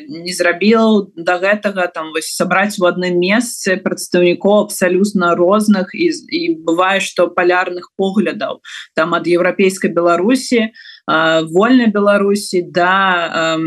Не 0.09 0.33
зрабіў 0.35 1.13
да 1.17 1.39
гэтага 1.39 1.87
там 1.95 2.11
вось 2.15 2.35
сабраць 2.35 2.79
у 2.79 2.87
адным 2.91 3.19
месцы 3.21 3.77
прадстаўнікоў 3.77 4.67
абсалютна 4.67 5.35
розных 5.35 5.95
і, 5.95 6.11
і 6.11 6.43
бывае 6.67 7.01
што 7.01 7.29
палярных 7.29 7.91
поглядаў 7.97 8.61
там 8.95 9.15
ад 9.15 9.27
еўрапейскай 9.27 9.91
беларусі 9.91 10.71
вольной 11.07 11.87
Беларусі 11.87 12.63
да 12.63 13.59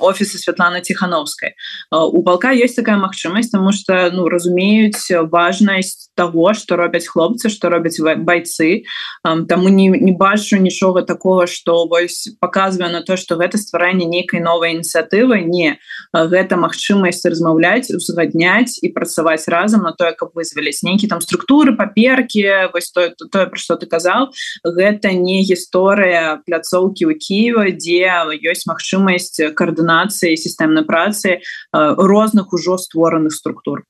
офіса 0.00 0.38
Святлана 0.38 0.80
тихохановской 0.80 1.54
у 1.90 2.22
полка 2.22 2.52
есть 2.52 2.76
такая 2.76 2.96
магчымасць 2.96 3.50
тому 3.50 3.72
что 3.72 4.10
ну 4.12 4.28
разумеюць 4.28 5.10
важнасць 5.30 6.10
того 6.14 6.54
что 6.54 6.76
робяць 6.76 7.06
хлопцы 7.06 7.48
что 7.48 7.68
робяць 7.68 7.98
бойцы. 8.00 8.84
Таму 9.22 9.68
не, 9.68 9.88
не 9.88 10.12
бачу 10.12 10.56
нічога 10.56 11.02
такого 11.02 11.46
что 11.46 11.86
вось 11.86 12.28
показывае 12.40 12.92
на 12.92 13.02
то 13.02 13.16
что 13.16 13.36
гэта 13.36 13.58
стварэнне 13.58 14.06
нейкай 14.06 14.40
новой 14.40 14.74
ініцыятывы 14.74 15.40
не 15.40 15.78
гэта 16.12 16.56
магчымасць 16.56 17.24
размаўляць 17.24 17.90
узгадняць 17.90 18.78
і 18.82 18.88
працаваць 18.88 19.48
разам 19.48 19.82
на 19.82 19.92
тое 19.92 20.12
каб 20.12 20.30
вызваліць 20.34 20.82
нейкі 20.82 21.08
там 21.08 21.20
структуры 21.20 21.76
паперки 21.76 22.70
вось 22.72 22.90
тое 22.90 23.10
то, 23.16 23.26
то, 23.26 23.46
про 23.46 23.58
что 23.58 23.76
ты 23.76 23.86
казал 23.86 24.30
гэта 24.64 25.12
не 25.12 25.42
гісторыя 25.42 26.42
пляцоў 26.46 26.84
пляцоўкі 26.84 27.04
ў 27.06 27.14
Киева 27.18 27.64
дзе 27.76 28.50
ёсць 28.50 28.66
магчымасць 28.66 29.54
каардынацыі 29.54 30.36
сістэмнай 30.36 30.84
працы 30.84 31.40
розных 31.72 32.52
ужо 32.52 32.78
створаных 32.78 33.32
структур 33.32 33.84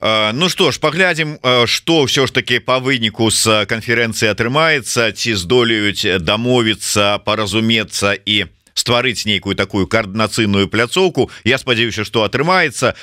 Ну 0.00 0.48
что 0.48 0.70
ж 0.70 0.80
паглядзім 0.80 1.38
что 1.66 2.06
ўсё 2.06 2.26
ж 2.26 2.32
таки 2.32 2.58
по 2.58 2.78
выніку 2.78 3.30
з 3.30 3.66
канферэнцыі 3.66 4.30
атрымаецца 4.30 5.10
ці 5.12 5.34
здолеюць 5.34 6.22
дамовіцца 6.22 7.18
паразумецца 7.24 8.14
і 8.14 8.44
по 8.44 8.57
стварыць 8.78 9.26
нейкую 9.26 9.58
такую 9.58 9.90
коаардынацыйную 9.90 10.70
пляцоўку 10.70 11.30
Я 11.44 11.58
спадзяюся 11.58 12.04
что 12.04 12.22
атрымаецца 12.22 12.94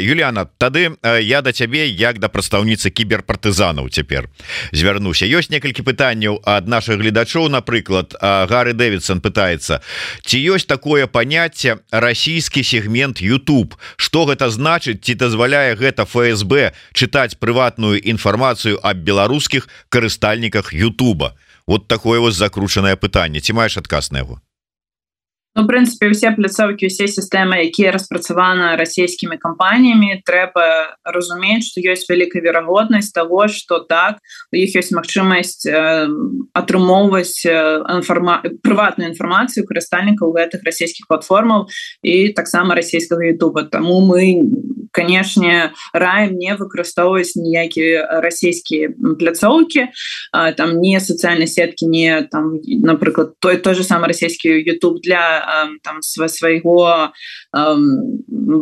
Юліана 0.00 0.46
тады 0.58 0.96
я 1.22 1.42
да 1.42 1.52
цябе 1.52 1.86
як 1.86 2.18
да 2.18 2.28
прадстаўніцы 2.28 2.90
кіберпартызанаў 2.90 3.88
цяпер. 3.88 4.28
Звярнуся. 4.72 5.26
Ёсць 5.26 5.50
некалькі 5.50 5.82
пытанняў 5.86 6.40
ад 6.44 6.68
наших 6.68 6.98
гледачоў. 6.98 7.48
Напрыклад 7.48 8.14
Гары 8.20 8.72
Дэвидсон 8.72 9.20
пытается 9.20 9.80
ці 10.24 10.38
ёсць 10.38 10.66
такое 10.66 11.06
паняцце 11.06 11.78
расійскі 11.90 12.62
сегмент 12.62 13.20
YouTube? 13.20 13.76
Что 13.96 14.26
гэта 14.26 14.50
значыць? 14.50 15.02
Ці 15.02 15.14
дазваляе 15.14 15.76
гэта 15.76 16.04
ФСБ 16.04 16.72
чытаць 16.92 17.38
прыватную 17.38 18.00
інфармацыю 18.00 18.80
аб 18.82 18.96
беларускіх 18.96 19.68
карыстальніках 19.88 20.72
Ютуба? 20.72 21.36
Вот 21.66 21.88
такое 21.88 22.20
вось 22.20 22.34
закручанае 22.34 22.96
пытанне. 22.96 23.40
Ці 23.40 23.52
маеш 23.52 23.76
адказ 23.76 24.10
на 24.10 24.24
яго 24.24 24.40
Ну, 25.56 25.64
прынцыпе 25.64 26.10
усе 26.12 26.28
пляцоўкі 26.36 26.90
усе 26.92 27.06
сістэмы 27.08 27.64
якія 27.64 27.88
распрацаваны 27.96 28.76
расійскімі 28.76 29.40
кампаніямі 29.40 30.20
трэба 30.28 31.00
разумець 31.00 31.64
што 31.64 31.80
ёсць 31.80 32.04
вялікая 32.10 32.44
верагоднасць 32.44 33.08
того 33.16 33.48
что 33.48 33.80
так 33.80 34.20
у 34.52 34.60
іх 34.60 34.76
ёсць 34.76 34.92
магчымасць 34.92 35.64
э, 35.64 36.12
атрымоўваць 36.52 37.48
інфарма 37.48 38.44
прыватную 38.60 39.08
інфармацыю 39.16 39.64
карыстальнікаў 39.64 40.36
гэтых 40.36 40.60
расійскіх 40.60 41.08
платформаў 41.08 41.72
і 42.04 42.36
таксама 42.36 42.76
расійскага 42.76 43.32
Ютуба. 43.32 43.64
Таму 43.64 44.04
мы 44.04 44.44
канешне 44.96 45.72
раем 45.92 46.38
не 46.40 46.56
выкарыстоўваць 46.56 47.36
ніякія 47.36 48.20
расійскія 48.24 48.92
пляцоўкі 49.20 49.88
там 50.56 50.80
не 50.80 51.00
сацыяльнай 51.00 51.48
сеткі 51.48 51.88
не 51.88 52.22
там 52.32 52.56
напрыклад 52.64 53.36
той 53.40 53.60
той 53.60 53.74
же 53.74 53.84
самы 53.84 54.08
расійскі 54.08 54.48
YouTube 54.64 55.04
для 55.04 55.44
там 55.82 56.02
свайго 56.02 57.12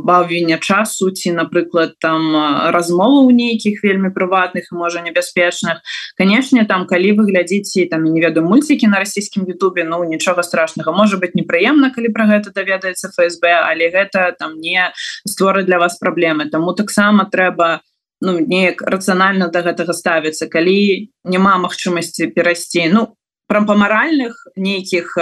бавення 0.05 0.59
часу 0.59 1.11
ці 1.11 1.33
напрыклад 1.33 1.97
там 2.01 2.37
размову 2.71 3.29
ў 3.29 3.33
нейкіх 3.33 3.83
вельмі 3.83 4.11
прыватных 4.11 4.71
можа 4.73 5.01
небяспечных. 5.01 5.81
Канешне 6.17 6.65
там 6.65 6.87
калі 6.87 7.13
вы 7.19 7.31
глядзіце 7.31 7.89
там 7.91 8.05
не 8.05 8.21
веду 8.21 8.43
мульцікі 8.43 8.87
на 8.87 9.01
расійскім 9.01 9.45
Ютубе 9.49 9.85
ну 9.85 10.05
нічога 10.05 10.43
страшнага. 10.43 10.93
Можа 10.93 11.17
быть 11.17 11.35
непрыемна 11.35 11.91
калі 11.91 12.13
пра 12.13 12.29
гэта 12.29 12.53
даведаецца 12.53 13.11
ФСБ 13.11 13.49
але 13.65 13.91
гэта 13.91 14.37
там 14.39 14.61
не 14.61 14.93
створы 15.27 15.65
для 15.65 15.79
вас 15.79 15.99
праблемы. 15.99 16.51
Таму 16.51 16.75
таксама 16.75 17.25
трэба 17.31 17.81
ну 18.21 18.39
неяк 18.39 18.83
рацыянальна 18.83 19.49
до 19.49 19.61
гэтага 19.63 19.93
ставіцца. 19.93 20.47
Калі 20.47 21.11
няма 21.25 21.59
магчымасці 21.59 22.33
перайсці 22.33 22.89
ну 22.93 23.17
про 23.47 23.65
па 23.65 23.75
маральных 23.77 24.49
нейкіх 24.57 25.17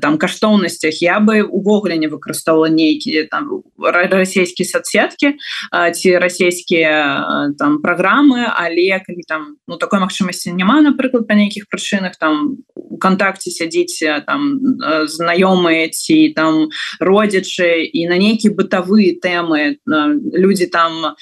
там 0.00 0.18
каштоўнасцях 0.18 1.02
я 1.02 1.18
бы 1.20 1.42
увогуле 1.42 1.98
не 1.98 2.06
выкарыстоўвала 2.06 2.70
нейкія 2.70 3.26
там 3.30 3.62
расійскія 3.78 4.66
соцсеткі 4.68 5.34
ці 5.94 6.18
расійскія 6.18 7.54
там 7.58 7.82
праграмы 7.82 8.46
але 8.46 9.02
калі 9.02 9.22
там 9.26 9.56
ну 9.66 9.76
такой 9.76 10.00
магчымасці 10.00 10.54
няма 10.54 10.80
напрыклад 10.80 11.26
па 11.26 11.34
нейкіх 11.34 11.66
прычынах 11.66 12.14
там 12.20 12.62
контакце 13.00 13.50
сядзіць 13.50 13.98
там 14.26 14.60
знаёмыя 15.10 15.90
ці 15.90 16.32
там 16.36 16.70
родзічы 17.00 17.82
і 17.82 18.06
на 18.06 18.18
нейкія 18.18 18.54
бытавыя 18.54 19.18
тэмы 19.18 19.82
людзі 20.38 20.70
там 20.70 21.18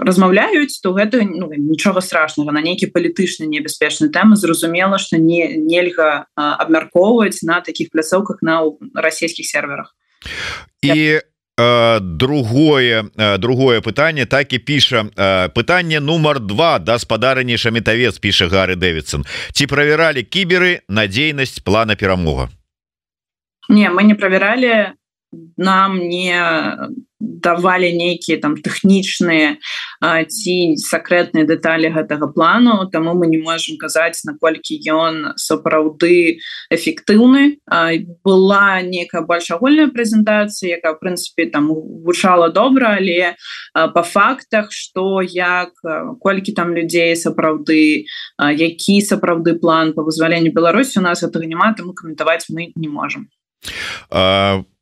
размаўляюць 0.00 0.80
то 0.80 0.96
гэта 0.96 1.20
ну, 1.28 1.52
нічога 1.52 2.00
страшнага 2.00 2.52
на 2.52 2.64
нейкі 2.64 2.88
палітычны 2.88 3.49
небяспечны. 3.50 4.08
Тэмы 4.08 4.36
зразумела 4.36 4.98
что 4.98 5.18
не 5.18 5.58
нельга 5.58 6.26
абмяркоўваць 6.34 7.42
на 7.42 7.60
таких 7.60 7.90
пляцоўках 7.90 8.42
на 8.42 8.62
расійскіх 8.94 9.46
серверах. 9.46 9.94
І 10.82 11.20
другое 12.00 13.04
другое 13.38 13.80
пытанне 13.80 14.24
так 14.26 14.52
і 14.52 14.58
піша 14.58 15.04
пытанне 15.54 16.00
нумар 16.00 16.40
два 16.40 16.78
да 16.78 16.98
спадарні 16.98 17.58
шамітавец 17.58 18.18
піша 18.18 18.48
Гары 18.48 18.76
Дэвидсон 18.76 19.26
ці 19.52 19.66
правяралі 19.66 20.22
кіберы 20.22 20.80
надзейнасць 20.88 21.60
плана 21.60 21.96
перамога? 21.96 22.48
Не 23.68 23.90
мы 23.90 24.04
не 24.04 24.14
проверяли 24.14 24.94
нам 25.56 25.98
не 25.98 26.40
давалі 27.42 27.92
нейкія 27.96 28.40
там 28.40 28.56
тэхнічныя 28.56 29.56
ці 30.00 30.54
сакрэтныя 30.76 31.44
дэталі 31.46 31.92
гэтага 31.94 32.32
плану. 32.32 32.88
Таму 32.92 33.14
мы 33.14 33.26
не 33.26 33.38
можемм 33.38 33.78
казаць 33.78 34.24
наколькі 34.24 34.80
ён 34.90 35.36
сапраўды 35.36 36.40
эфектыўны. 36.70 37.60
Была 38.24 38.82
некая 38.82 39.22
больш 39.22 39.50
агульная 39.50 39.88
прэзентацыя 39.88 40.76
якая 40.76 40.94
в 40.94 41.00
прынцыпе 41.00 41.46
там 41.50 41.68
гучала 42.04 42.48
добра 42.48 42.96
але 42.96 43.36
по 43.74 44.02
фактах 44.02 44.72
что 44.72 45.22
як 45.22 45.72
колькі 46.20 46.52
там 46.52 46.74
людзей 46.74 47.16
сапраўды 47.16 48.06
які 48.38 49.00
сапраўды 49.00 49.58
план 49.58 49.92
по 49.92 50.02
вызваленню 50.02 50.52
Беларусі 50.52 51.00
у 51.00 51.02
нас 51.02 51.22
гэтага 51.22 51.46
няма 51.46 51.74
таму 51.74 51.92
каментаваць 51.92 52.48
мы 52.48 52.72
не 52.74 52.88
можемм 52.88 53.28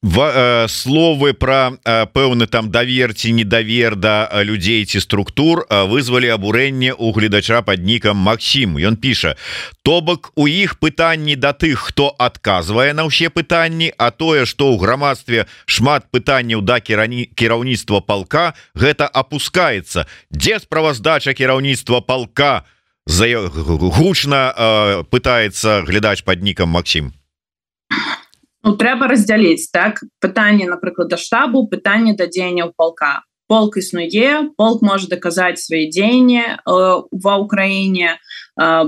словы 0.01 1.35
про 1.35 1.73
пэўны 2.15 2.47
там 2.47 2.71
даверці 2.71 3.33
недавер 3.33 3.97
да 3.97 4.31
людзей 4.47 4.87
ці 4.87 5.01
структур 5.03 5.67
вызвалі 5.69 6.31
абурэнне 6.31 6.95
у 6.95 7.11
гледача 7.13 7.63
под 7.63 7.83
нікам 7.83 8.17
Макссім 8.17 8.79
Ён 8.79 8.95
піша 8.97 9.35
то 9.83 10.01
бок 10.01 10.31
у 10.37 10.47
іх 10.47 10.79
пытанні 10.79 11.35
да 11.35 11.51
тых 11.51 11.91
хто 11.91 12.15
адказвае 12.19 12.95
на 12.95 13.11
ўсе 13.11 13.27
пытанні 13.27 13.91
а 13.99 14.15
тое 14.15 14.47
что 14.47 14.71
ў 14.71 14.79
грамадстве 14.79 15.51
шмат 15.67 16.07
пытанняў 16.15 16.63
да 16.63 16.79
керані 16.79 17.27
кіраўніцтва 17.35 17.99
палка 18.01 18.55
гэта 18.79 19.11
опускается 19.11 20.07
дзе 20.31 20.63
справаздача 20.63 21.35
кіраўніцтва 21.35 22.07
палка 22.07 22.63
за 23.07 23.27
гучна 23.99 25.03
пытается 25.11 25.83
глядач 25.83 26.23
под 26.23 26.43
нікам 26.43 26.71
Макссім 26.71 27.19
Ну 28.65 28.75
трэба 28.77 29.07
раздзяліць 29.07 29.71
так? 29.73 30.03
Пытанне 30.21 30.67
напрыклад 30.67 31.09
да 31.09 31.17
штабу 31.17 31.67
пытанне 31.69 32.15
да 32.19 32.27
дзеянняў 32.27 32.75
палка 32.77 33.23
полк 33.49 33.79
існуе 33.81 34.53
полк 34.61 34.85
можа 34.85 35.09
даказаць 35.09 35.59
свае 35.65 35.89
дзеянні 35.89 36.43
э, 36.45 36.57
ва 37.25 37.35
ўкраіне 37.43 38.11
э, 38.13 38.19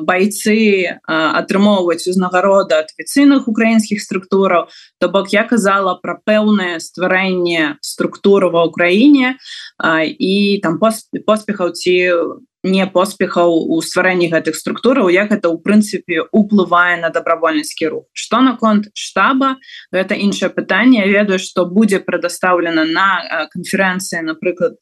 байцы 0.04 0.56
э, 0.84 0.90
атрымоўваць 1.08 2.04
узнагарода 2.12 2.84
афіцыйных 2.84 3.48
украінскіх 3.48 4.04
структураў 4.04 4.68
то 5.00 5.08
бок 5.08 5.32
я 5.32 5.48
казала 5.48 5.96
пра 5.96 6.20
пэўнае 6.20 6.76
стварэнне 6.84 7.80
структуры 7.80 8.52
ва 8.52 8.68
ўкраіне 8.68 9.34
э, 9.34 10.06
і 10.12 10.60
там 10.62 10.76
поспехаў 10.78 11.72
ці 11.72 11.96
не 12.62 12.86
поспехаў 12.86 13.56
у 13.72 13.80
стварэнні 13.80 14.28
гэтых 14.28 14.56
структураў 14.56 15.08
як 15.08 15.32
это 15.32 15.48
ў 15.48 15.56
прынцыпе 15.64 16.28
уплывае 16.28 17.00
на 17.00 17.08
добровольніцкі 17.08 17.88
рух. 17.88 18.04
Что 18.12 18.40
наконт 18.44 18.92
штаба 18.94 19.56
гэта 19.92 20.14
іншае 20.14 20.52
пытанне. 20.52 21.08
Ведаю 21.08 21.38
что 21.38 21.64
будзе 21.64 22.00
прадастаўлена 22.00 22.84
на 22.84 23.48
канферэнцыі 23.48 24.20
напрыклад 24.28 24.76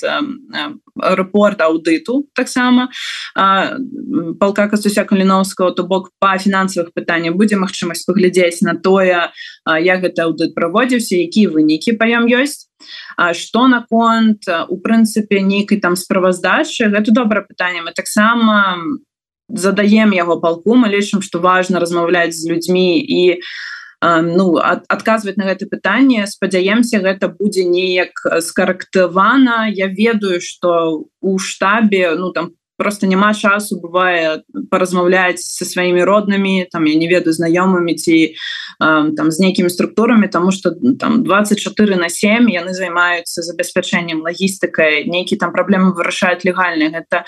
аэропорт 0.98 1.62
аўдыту 1.62 2.26
таксама 2.34 2.90
палка 3.34 4.68
кастуся 4.68 5.04
каліновского 5.04 5.70
то 5.70 5.84
бок 5.84 6.10
по 6.18 6.34
фінансавых 6.38 6.90
пытаннях 6.94 7.38
будзе 7.38 7.56
магчымасць 7.56 8.06
паглядзець 8.06 8.62
на 8.62 8.74
тое 8.74 9.30
як 9.66 10.02
гэта 10.02 10.26
аўдыт 10.26 10.54
праводзіўся 10.58 11.14
якія 11.14 11.54
вынікі 11.54 11.94
паём 11.94 12.26
ёсць 12.26 12.66
Что 13.32 13.68
наконт 13.68 14.42
у 14.68 14.78
прынцыпе 14.78 15.40
нейкай 15.40 15.80
там 15.80 15.96
справаздачы 15.96 16.86
гэта 16.86 17.12
добрае 17.12 17.44
пытанне 17.44 17.82
мы 17.82 17.92
таксама 17.92 18.78
задаем 19.48 20.12
яго 20.12 20.38
палку 20.40 20.74
мы 20.74 20.88
лічым 20.88 21.22
что 21.22 21.40
важно 21.40 21.80
размаўляць 21.80 22.36
з 22.36 22.48
людзьмі 22.48 23.00
і 23.00 23.40
ну 24.00 24.54
ад, 24.62 24.84
адказваць 24.86 25.36
на 25.36 25.50
гэта 25.50 25.66
пытанне 25.66 26.26
спадзяемся 26.26 27.02
гэта 27.02 27.28
будзе 27.28 27.64
неяк 27.64 28.22
скарэктавана 28.40 29.66
Я 29.74 29.88
ведаю 29.88 30.40
что 30.40 31.06
у 31.20 31.38
штабе 31.38 32.14
ну 32.14 32.30
там 32.30 32.54
просто 32.78 33.06
няма 33.06 33.34
часу 33.34 33.80
бывае 33.82 34.46
паразмаўляць 34.70 35.42
со 35.42 35.66
сваімі 35.66 36.06
роднымі 36.06 36.70
там 36.70 36.86
я 36.86 36.94
не 36.94 37.10
ведаю 37.10 37.34
знаёмымі 37.34 37.94
ці 37.98 38.16
э, 38.32 39.12
там 39.18 39.30
з 39.30 39.38
нейкімі 39.42 39.68
структурамі 39.68 40.28
тому 40.28 40.52
что 40.52 40.70
там 40.98 41.24
24 41.24 41.96
на 41.96 42.08
7 42.08 42.48
яны 42.48 42.72
займаюцца 42.72 43.42
забеспячэннем 43.42 44.22
лагістыкай 44.22 45.04
нейкі 45.04 45.36
там 45.36 45.52
праблемы 45.52 45.92
вырашаюць 45.92 46.46
легальны 46.46 46.94
гэта 46.94 47.26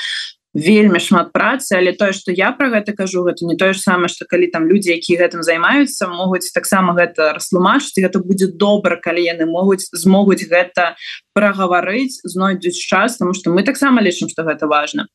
вельмі 0.55 0.99
шмат 0.99 1.31
працы 1.33 1.79
але 1.79 1.93
тое 1.93 2.13
что 2.13 2.33
я 2.35 2.51
про 2.53 2.71
гэта 2.71 2.93
кажу 2.93 3.23
гэта 3.23 3.47
не 3.47 3.57
тое 3.57 3.73
ж 3.73 3.79
самае 3.79 4.09
что 4.11 4.27
калі 4.27 4.51
там 4.51 4.67
людзі 4.67 4.91
які 4.91 5.15
гэтым 5.17 5.43
займаюцца 5.47 6.11
могуць 6.11 6.51
таксама 6.51 6.95
гэта 6.99 7.39
растлумачыць 7.39 8.03
гэта 8.03 8.19
будзе 8.19 8.51
добра 8.51 8.99
калі 8.99 9.23
яны 9.23 9.47
могуць 9.47 9.87
змогуць 9.95 10.43
гэта 10.51 10.99
прагаварыць 11.35 12.19
знойдуць 12.27 12.75
час 12.75 13.17
тому 13.23 13.35
что 13.35 13.55
мы 13.55 13.63
таксама 13.63 14.03
лічым 14.03 14.29
что 14.29 14.43
гэта 14.43 14.67
важно 14.67 15.07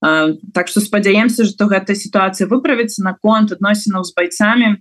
так 0.00 0.68
что 0.68 0.80
спадзяемся 0.80 1.44
что 1.44 1.68
гэта 1.68 1.94
сітуацыя 1.94 2.48
выправіцца 2.48 3.04
наконт 3.04 3.52
адносінаў 3.52 4.04
з 4.08 4.16
байцамі 4.16 4.80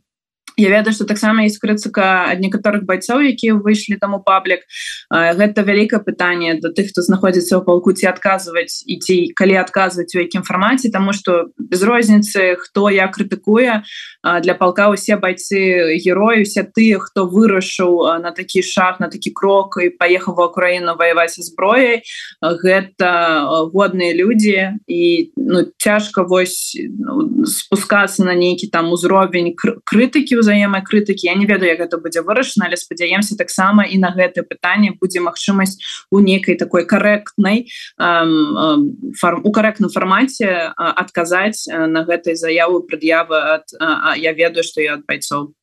Я 0.59 0.69
ведаю 0.69 0.93
что 0.93 1.05
таксама 1.05 1.43
есть 1.43 1.57
крыцыка 1.59 2.27
ад 2.27 2.43
некаторых 2.43 2.83
байцоў 2.83 3.23
якія 3.23 3.55
выйшлі 3.55 3.95
таму 3.95 4.19
паблік. 4.19 4.67
Гэта 5.07 5.63
вялікае 5.63 6.03
пытанне 6.03 6.59
до 6.59 6.75
тых 6.75 6.91
хто 6.91 6.99
знаходзіцца 6.99 7.55
ў 7.55 7.63
палку 7.63 7.95
ці 7.95 8.11
адказваць 8.11 8.83
і 8.83 8.99
ці 8.99 9.31
калі 9.39 9.55
адказваць 9.63 10.11
у 10.11 10.19
якім 10.19 10.43
фармаце 10.43 10.91
тому 10.91 11.15
что 11.15 11.47
без 11.55 11.79
розніцы 11.79 12.59
хто 12.59 12.91
я 12.91 13.07
крытыкуе 13.07 13.87
для 14.19 14.53
палка 14.59 14.91
усе 14.91 15.15
байцы 15.15 15.95
героі 15.95 16.43
усе 16.43 16.67
тыя 16.67 16.99
хто 16.99 17.23
вырашыў 17.23 18.19
на 18.19 18.35
такі 18.35 18.59
шаг 18.59 18.99
на 18.99 19.07
такі 19.07 19.31
крок 19.31 19.79
і 19.79 19.95
паехаў 19.95 20.35
в 20.35 20.43
Украіну 20.43 20.99
ваяваць 20.99 21.39
зброяй. 21.39 22.03
Гэта 22.43 23.47
годныя 23.71 24.11
людзі 24.11 24.75
і 24.91 25.31
ну 25.39 25.71
цяжка 25.79 26.27
вось 26.27 26.75
ну, 26.75 27.47
спускацца 27.47 28.27
на 28.27 28.35
нейкі 28.35 28.67
там 28.67 28.91
узровень 28.91 29.55
крытыкі 29.55 30.35
у 30.35 30.43
ўзаемай 30.49 30.81
крытыкі 30.81 31.29
Я 31.29 31.35
не 31.37 31.45
ведаю 31.45 31.69
як 31.69 31.85
гэта 31.85 32.01
будзе 32.01 32.25
вырашана 32.25 32.65
але 32.65 32.77
спадзяемся 32.77 33.37
таксама 33.37 33.85
і 33.85 34.01
на 34.01 34.09
гэтае 34.09 34.41
пытанне 34.41 34.97
будзе 34.97 35.21
магчымасць 35.21 35.77
у 36.09 36.19
нейкай 36.25 36.57
такой 36.57 36.89
карэктнай 36.89 37.69
фарм 37.97 39.45
у 39.45 39.51
карэктным 39.53 39.93
фармаце 39.93 40.73
адказаць 40.73 41.69
на 41.69 42.01
гэтай 42.01 42.33
заяву 42.33 42.81
прад'явы 42.81 43.37
ад 43.61 43.69
я 44.17 44.33
ведаю 44.33 44.65
што 44.65 44.81
я 44.81 44.97
ад 44.97 45.05
байцоў 45.05 45.53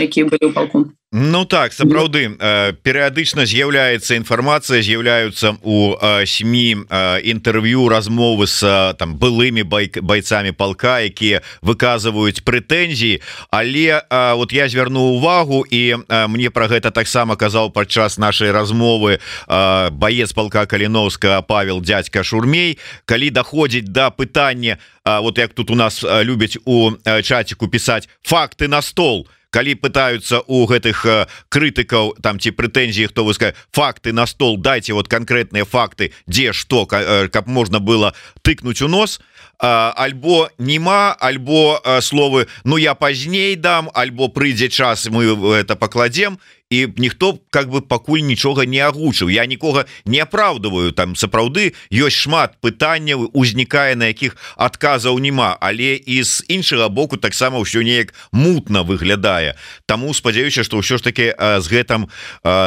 якія 0.00 0.24
былі 0.26 0.48
ў 0.48 0.52
палку 0.52 0.88
Ну 1.10 1.46
так 1.48 1.72
сапраўды 1.72 2.36
перыядычна 2.84 3.48
з'яўляецца 3.48 4.12
інфармацыя 4.20 4.84
з'яўляюцца 4.84 5.56
у 5.64 5.96
сямі 6.28 6.84
інтэрв'ю 7.24 7.88
размовы 7.88 8.44
с 8.44 8.60
там 9.00 9.16
былымі 9.16 9.64
байк 9.64 10.04
байцамі 10.04 10.52
палка 10.52 11.00
якія 11.00 11.40
выказваюць 11.64 12.44
прэтэнзіі. 12.44 13.24
Але 13.48 14.04
вот 14.36 14.52
я 14.52 14.68
звярну 14.68 15.16
увагу 15.16 15.64
і 15.64 15.96
мне 16.28 16.52
про 16.52 16.68
гэта 16.68 16.92
таксама 16.92 17.40
казаў 17.40 17.72
падчас 17.72 18.20
нашай 18.20 18.52
размовы 18.52 19.24
баец 19.48 20.36
палка 20.36 20.68
каліновска 20.68 21.40
Павел 21.40 21.80
дядька 21.80 22.20
шурмей 22.20 22.76
калі 23.08 23.32
даходзіць 23.32 23.88
да 23.88 24.12
пытання 24.12 24.76
вот 25.08 25.38
як 25.38 25.56
тут 25.56 25.70
у 25.70 25.74
нас 25.74 26.04
любяць 26.04 26.60
у 26.68 26.92
чаціку 27.24 27.64
пісаць 27.68 28.12
факты 28.20 28.68
на 28.68 28.84
стол 28.84 29.24
то 29.24 29.37
калі 29.50 29.74
пытаются 29.74 30.40
у 30.46 30.66
гэтых 30.66 31.06
э, 31.06 31.26
крытыкаў 31.48 32.16
там 32.22 32.38
ці 32.38 32.52
прэтэнзіі 32.52 33.08
хто 33.08 33.24
выска 33.24 33.54
факты 33.72 34.12
на 34.12 34.26
стол 34.26 34.56
дайте 34.56 34.92
вот 34.92 35.08
конкретные 35.08 35.64
факты 35.64 36.12
дзе 36.26 36.52
что 36.52 36.86
э, 36.90 37.28
каб 37.28 37.46
можна 37.46 37.80
было 37.80 38.14
тыкнуть 38.42 38.82
у 38.82 38.88
нос 38.88 39.20
альбо 39.58 40.50
нема 40.58 41.16
альбо 41.18 41.82
словы 42.00 42.46
Ну 42.64 42.76
я 42.76 42.94
пазней 42.94 43.56
дам 43.56 43.90
альбо 43.94 44.28
прыйдзе 44.28 44.68
час 44.68 45.08
мы 45.10 45.24
это 45.58 45.76
пакладзем 45.76 46.38
і 46.70 46.88
ніхто 46.96 47.38
как 47.50 47.70
бы 47.70 47.80
пакуль 47.80 48.20
нічога 48.20 48.66
не 48.66 48.80
агучыў 48.84 49.32
я 49.32 49.46
нікога 49.46 49.86
не 50.04 50.20
апраўдываю 50.20 50.92
там 50.92 51.16
сапраўды 51.16 51.72
ёсць 51.90 52.28
шмат 52.28 52.60
пытанняў 52.60 53.30
узнікае 53.32 53.96
на 53.96 54.12
якіх 54.12 54.36
адказаў 54.56 55.18
няма 55.18 55.56
але 55.60 55.96
і 55.96 56.22
з 56.22 56.44
іншага 56.48 56.88
боку 56.88 57.16
таксама 57.16 57.58
ўсё 57.58 57.80
неяк 57.80 58.12
мутна 58.32 58.84
выглядае. 58.84 59.56
Таму 59.86 60.12
спадзяюся 60.12 60.64
что 60.64 60.78
ўсё 60.78 61.00
ж 61.00 61.02
таки 61.02 61.32
з 61.32 61.66
гэтым 61.72 62.12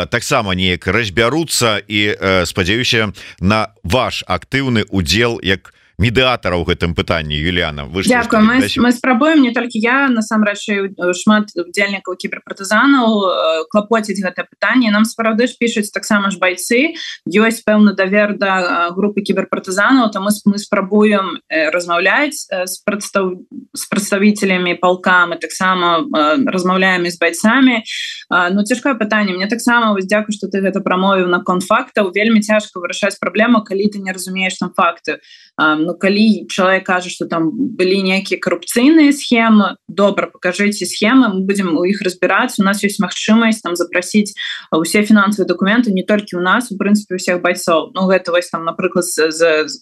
таксама 0.09 0.57
неяк 0.57 0.87
разбяруцца 0.87 1.77
і 1.85 2.17
спадзяюся 2.45 3.13
на 3.39 3.69
ваш 3.83 4.23
актыўны 4.25 4.89
удзел 4.89 5.37
як 5.43 5.73
медыатара 6.01 6.57
ў 6.57 6.65
гэтым 6.65 6.97
пытанні 6.97 7.37
Юліана 7.37 7.85
вы 7.85 8.01
Дякую, 8.01 8.41
мы, 8.41 8.57
мы 8.65 8.91
спрабуем 8.91 9.45
не 9.45 9.53
толькі 9.53 9.77
я 9.77 10.09
насамрэч 10.09 10.97
шмат 11.13 11.53
удзельнікаў 11.53 12.17
кіберпартызанаў 12.17 13.69
клапоціць 13.69 14.17
гэта 14.17 14.49
пытанне 14.49 14.89
нам 14.89 15.05
сапраўды 15.05 15.45
ж 15.45 15.53
пішуць 15.61 15.93
таксама 15.93 16.33
ж 16.33 16.41
байцы 16.41 16.97
ёсць 17.29 17.61
пэўны 17.61 17.93
давер 17.93 18.33
да 18.41 18.89
групы 18.97 19.21
кіберпартызанаў 19.21 20.09
там 20.09 20.25
мы 20.25 20.57
спрабуем 20.57 21.37
размаўляць 21.47 22.49
з 22.49 22.75
прадстав 22.81 23.37
з 23.77 23.83
прадставителями 23.85 24.73
палка 24.73 25.29
мы 25.29 25.37
таксама 25.37 26.01
размаўляем 26.49 27.05
з 27.05 27.17
байцамі 27.21 27.85
Ну 28.31 28.63
цяжкое 28.63 28.95
пытанне 28.95 29.33
мне 29.33 29.47
таксама 29.47 29.93
вось 29.93 30.09
дзякую 30.09 30.33
что 30.33 30.47
ты 30.47 30.65
гэта 30.65 30.81
прамовіў 30.81 31.27
наконт 31.27 31.63
фактаў 31.63 32.09
вельмі 32.15 32.41
цяжка 32.41 32.79
вырашаць 32.79 33.19
праблему 33.19 33.61
калі 33.61 33.85
ты 33.93 33.99
не 33.99 34.11
разумееш 34.11 34.57
там 34.57 34.73
факты 34.73 35.19
Ну 35.57 35.93
калі 35.99 36.47
чалавек 36.49 36.85
кажа 36.85 37.09
что 37.09 37.25
там 37.25 37.51
былі 37.51 38.01
некія 38.01 38.39
карупцыйныя 38.39 39.11
схемы 39.11 39.75
добра 39.87 40.27
покажите 40.27 40.85
схемы 40.85 41.29
мы 41.29 41.45
будем 41.45 41.77
у 41.77 41.83
іх 41.83 42.01
разбираться. 42.01 42.61
У 42.61 42.65
нас 42.65 42.83
есть 42.83 42.99
магчымасць 42.99 43.61
там 43.61 43.75
запросить 43.75 44.33
усе 44.71 45.03
фінансовые 45.03 45.47
документы 45.47 45.91
не 45.91 46.03
толькі 46.03 46.37
у 46.37 46.41
нас 46.41 46.71
у 46.71 46.77
прынцыпе 46.77 47.17
всех 47.17 47.41
байцоў 47.41 47.91
Ну 47.93 48.07
гэта 48.07 48.31
вось 48.31 48.49
там 48.49 48.65
напрыклад 48.65 49.05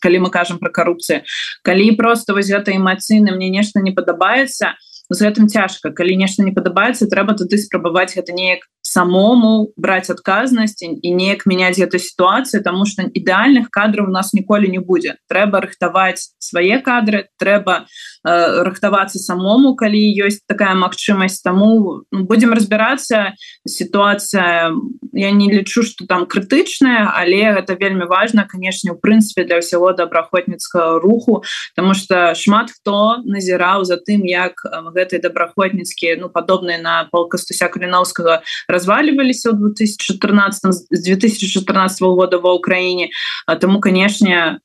калі 0.01 0.19
мы 0.19 0.29
кажам 0.31 0.59
про 0.59 0.69
карупцыю 0.69 1.21
калі 1.63 1.91
просто 1.95 2.33
вось 2.33 2.49
гэта 2.49 2.75
эмацыйны 2.75 3.31
мне 3.31 3.49
нешта 3.49 3.79
не 3.79 3.91
падабаецца 3.91 4.75
з 5.09 5.17
гэтым 5.25 5.47
цяжка 5.49 5.91
калі 5.91 6.15
нешта 6.17 6.43
не 6.43 6.51
падабаецца 6.51 7.09
трэба 7.09 7.33
туды 7.33 7.57
спрабаваць 7.57 8.13
гэта 8.15 8.33
неяк 8.33 8.65
самому 8.89 9.71
браць 9.77 10.09
адказнасць 10.09 10.81
і 10.81 11.09
неяк 11.13 11.45
мяняць 11.45 11.77
эту 11.77 12.01
сітуацыю 12.01 12.63
тому 12.63 12.85
что 12.89 13.05
ідэальных 13.05 13.69
кадраў 13.69 14.09
у 14.09 14.13
нас 14.13 14.33
ніколі 14.33 14.65
не 14.73 14.81
будзе 14.81 15.21
трэба 15.29 15.61
рыхтаваць 15.61 16.33
свае 16.41 16.81
кадры 16.81 17.29
трэба 17.37 17.85
э, 17.85 18.63
рыхтавацца 18.65 19.21
самому 19.21 19.75
калі 19.77 20.01
ёсць 20.25 20.41
такая 20.49 20.73
магчымасць 20.73 21.45
таму 21.45 22.01
ну, 22.09 22.25
будемм 22.25 22.57
разбірацца 22.57 23.37
сітуацыя 23.67 24.73
я 25.13 25.31
не 25.31 25.51
лічу 25.53 25.85
что 25.85 26.09
там 26.09 26.25
крытычная 26.25 27.13
але 27.13 27.53
гэта 27.61 27.77
вельмі 27.77 28.09
важно 28.09 28.47
канешне 28.49 28.91
у 28.91 28.97
прынцыпе 28.97 29.45
для 29.45 29.61
ўсяго 29.61 29.93
добраахвотніцкага 29.93 30.97
руху 30.97 31.43
тому 31.75 31.93
что 31.93 32.33
шмат 32.33 32.73
хто 32.73 33.21
назіраў 33.21 33.85
за 33.85 34.01
тым 34.01 34.25
як 34.25 34.65
гэтай 34.65 35.21
добраахвотніцкія 35.21 36.17
ну 36.17 36.33
падобныя 36.33 36.81
на 36.81 37.05
полкастуся 37.13 37.69
каліновскага 37.69 38.41
раз 38.67 38.78
разваливаліся 38.79 39.51
ў 39.51 39.75
2014 39.75 40.71
з 40.71 40.99
2014 41.03 42.01
года 42.07 42.39
ва 42.39 42.55
ўкраіне 42.55 43.11
тому 43.59 43.83
канешне 43.83 44.63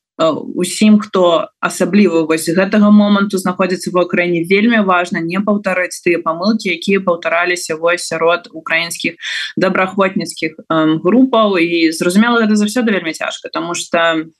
усім 0.55 0.99
хто 1.03 1.51
асабліва 1.59 2.23
вось 2.23 2.47
гэтага 2.47 2.91
моманту 2.95 3.39
знаходзіцца 3.39 3.91
ва 3.91 4.07
ўкраіне 4.07 4.47
вельмі 4.47 4.87
важна 4.87 5.19
не 5.19 5.43
паўтарыць 5.43 5.99
тыя 6.07 6.23
памылкі 6.23 6.71
якія 6.71 7.03
паўтараліся 7.03 7.75
вось 7.75 8.07
сярод 8.07 8.47
украінскіх 8.55 9.19
добраахвотніцкіх 9.59 10.71
групаў. 11.03 11.59
І 11.59 11.91
зразумела 11.91 12.47
гэта 12.47 12.55
заўсёды 12.55 12.95
вельмі 12.95 13.11
цяжка 13.11 13.51
тому 13.51 13.75
что 13.75 14.31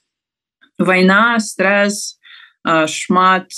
вайна 0.79 1.43
стресс 1.43 2.23
шмат 2.87 3.51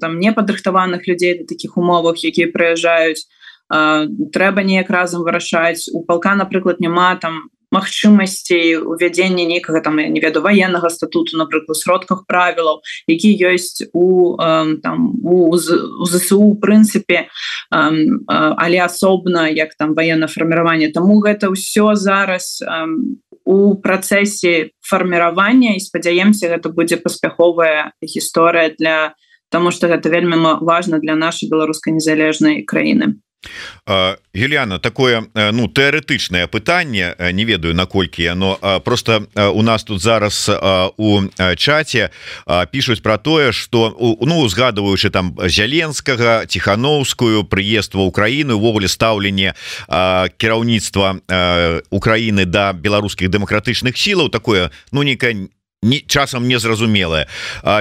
там 0.00 0.18
непадрыхтаваных 0.18 1.04
людзей 1.04 1.44
таких 1.44 1.76
умовах 1.76 2.16
якія 2.24 2.48
прыязджаюць 2.48 3.28
трэба 3.68 4.64
неяк 4.64 4.90
разам 4.90 5.22
вырашаць. 5.22 5.88
У 5.92 6.02
палка 6.02 6.34
напрыклад 6.34 6.80
няма 6.80 7.16
там 7.20 7.48
магчымасцей 7.70 8.76
увядзення 8.80 9.44
нейкага 9.44 9.80
там 9.84 9.98
я 9.98 10.08
не 10.08 10.20
веду 10.20 10.40
военного 10.40 10.88
статуту 10.88 11.36
напрыклад 11.36 11.76
сродках 11.76 12.24
правілаў 12.26 12.80
які 13.06 13.36
ёсць 13.44 13.84
у 13.92 14.36
там 14.82 15.12
у 15.22 15.56
ЗСУ 15.56 16.56
прынцыпе 16.62 17.28
але 17.70 18.78
асобна 18.80 19.48
як 19.48 19.74
там 19.76 19.94
военно 19.94 20.28
фарміраванне. 20.28 20.92
Таму 20.92 21.20
гэта 21.20 21.52
ўсё 21.52 21.94
зараз 21.94 22.64
у 23.44 23.74
працэсе 23.76 24.72
фарміравання 24.80 25.76
і 25.76 25.84
спадзяемся 25.84 26.48
гэта 26.48 26.72
будзе 26.72 26.96
паспяховая 26.96 27.92
гісторыя 28.00 28.72
для 28.78 29.14
тому 29.52 29.70
что 29.70 29.88
гэта 29.88 30.08
вельмі 30.08 30.56
важна 30.60 30.98
для 30.98 31.16
нашай 31.16 31.48
беларускай 31.48 31.92
незалежнай 31.92 32.64
краіны 32.64 33.20
Юліана 34.34 34.78
такое 34.78 35.22
ну 35.34 35.68
тэарэтычнае 35.70 36.46
пытанне 36.52 37.14
не 37.32 37.44
ведаю 37.44 37.74
наколькі 37.74 38.22
яно 38.22 38.58
просто 38.84 39.24
у 39.34 39.62
нас 39.62 39.84
тут 39.84 40.02
зараз 40.02 40.50
у 40.98 41.22
чаце 41.56 42.10
пишутць 42.70 43.00
про 43.00 43.16
тое 43.16 43.52
что 43.52 43.96
ну 44.20 44.40
узгадываючы 44.44 45.10
там 45.10 45.32
зяленскага 45.46 46.46
тихохановскую 46.46 47.44
прыезд 47.44 47.94
ва 47.94 48.04
Украіны 48.04 48.54
увогуле 48.54 48.88
стаўленне 48.88 49.54
кіраўніцтва 49.88 51.22
Украіны 51.90 52.44
да 52.44 52.72
беларускіх 52.72 53.30
дэмакратычных 53.30 53.96
сілаў 53.96 54.28
такое 54.28 54.70
ну 54.92 55.02
некая 55.02 55.48
не 55.82 56.00
часам 56.06 56.48
незразумелая 56.48 57.28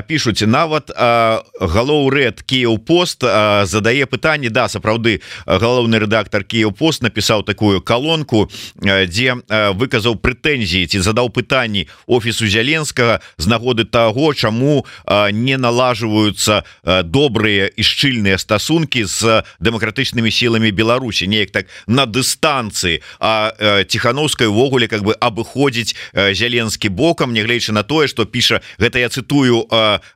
пишутць 0.06 0.45
нават 0.45 0.91
галоў 0.93 2.10
рэд 2.14 2.45
Кіў 2.45 2.78
пост 2.78 3.26
задае 3.26 4.06
пытанне 4.06 4.54
да 4.54 4.68
сапраўды 4.70 5.22
галоўны 5.48 5.98
рэдактор 6.06 6.45
Кіў 6.45 6.78
пост 6.78 7.02
напісаў 7.02 7.41
такую 7.41 7.82
колонку 7.82 8.45
дзе 8.78 9.41
выказаў 9.74 10.22
прэтэнзіі 10.22 10.86
ці 10.93 11.02
задаў 11.02 11.34
пытанні 11.34 11.88
офісу 12.06 12.45
зяленскага 12.45 13.18
з 13.38 13.45
нагоды 13.50 13.89
таго 13.89 14.30
чаму 14.38 14.86
не 15.34 15.58
налажваюцца 15.58 16.62
добрыя 17.02 17.66
і 17.74 17.82
шчыльныя 17.82 18.38
стасункі 18.38 19.10
з 19.10 19.41
дэмакратычнымі 19.58 20.30
сіламі 20.30 20.70
Беларусі. 20.70 21.26
Неяк 21.26 21.50
так 21.50 21.66
на 21.88 22.06
дыстанцыі. 22.06 23.02
А 23.20 23.58
тихохановскай 23.89 24.45
увогуле 24.48 24.88
как 24.88 25.02
бы 25.02 25.18
абыходзіць 25.18 25.98
зяленскі 26.14 26.93
бокам 26.93 27.34
нягледзячы 27.34 27.74
на 27.74 27.87
тое 27.88 28.08
что 28.08 28.26
піша 28.26 28.62
гэта 28.78 29.00
я 29.00 29.10
цытую 29.10 29.66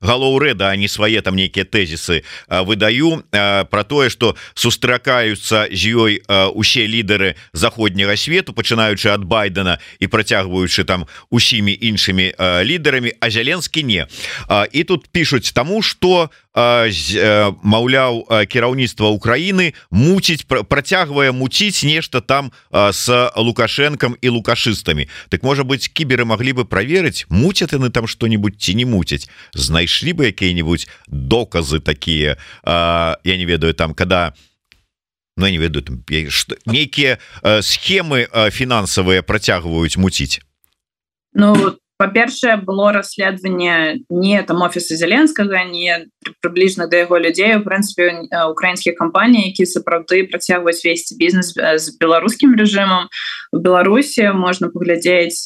галоў 0.02 0.38
рэда 0.44 0.76
не 0.76 0.92
свае 0.92 1.22
там 1.22 1.40
нейкія 1.40 1.66
тэзісы 1.66 2.22
выдаю 2.68 3.24
про 3.32 3.84
тое 3.88 4.10
что 4.10 4.36
сустракаюцца 4.54 5.72
з 5.72 5.82
ёй 5.96 6.22
усе 6.54 6.86
лідары 6.86 7.36
заходняга 7.54 8.20
свету 8.20 8.54
пачынаючы 8.54 9.10
ад 9.10 9.24
байдена 9.24 9.80
і 10.00 10.08
працягваючы 10.12 10.84
там 10.84 11.08
усімі 11.32 11.72
іншымі 11.72 12.36
лідарамі 12.68 13.16
а 13.20 13.30
зяленскі 13.30 13.84
не. 13.84 14.08
І 14.72 14.84
тут 14.84 15.08
пишутць 15.08 15.52
таму 15.52 15.82
что 15.82 16.30
маўляў 16.56 18.28
кіраўніцтва 18.48 19.08
Украіны 19.10 19.74
муціць 19.92 20.44
працягвае 20.46 21.32
муціць 21.32 21.84
нешта 21.88 22.22
там 22.22 22.52
с 22.72 23.08
лукашэнкам 23.36 24.18
і 24.22 24.28
лукашыстамі. 24.30 25.08
Так 25.30 25.44
можа 25.44 25.64
быть 25.64 25.88
кіберы 25.88 26.26
маглі 26.26 26.54
бы 26.54 26.66
праверыць 26.66 27.26
муцяць 27.30 27.72
яны 27.72 27.90
там 27.90 28.08
что-нибудь 28.08 28.60
ці 28.60 28.76
не 28.76 28.86
муцяць. 28.86 29.30
Знайшлі 29.54 30.14
бы 30.14 30.28
якія-нибудь 30.28 30.88
доказы 31.08 31.80
такія 31.80 32.38
я 32.66 33.36
не 33.38 33.46
ведаю 33.46 33.74
там 33.74 33.94
когда 33.94 34.34
Ну, 35.38 35.48
не 35.48 35.58
ведаю 35.58 35.84
нейкія 36.66 37.18
схемы 37.64 38.28
фінансавыя 38.52 39.24
працягваюць 39.24 39.98
муціць. 39.98 40.44
Ну 41.34 41.80
па-першае 42.02 42.58
было 42.66 42.90
расследаванне 42.96 44.02
не 44.10 44.42
там 44.42 44.66
офіса 44.66 44.98
зяленскага 44.98 45.62
не 45.70 46.10
прыбліжна 46.42 46.88
да 46.90 47.06
яго 47.06 47.22
людзей. 47.22 47.54
У 47.58 47.62
прынцыпе 47.62 48.26
украінскія 48.50 48.98
кампаніі 48.98 49.54
які 49.54 49.70
сапраўды 49.70 50.26
працягваюць 50.26 50.82
весці 50.82 51.18
бізнес 51.22 51.54
з 51.54 51.86
беларускім 52.02 52.58
рэжымам. 52.58 53.06
У 53.54 53.62
беларусі 53.62 54.34
можна 54.34 54.74
паглядзець 54.74 55.46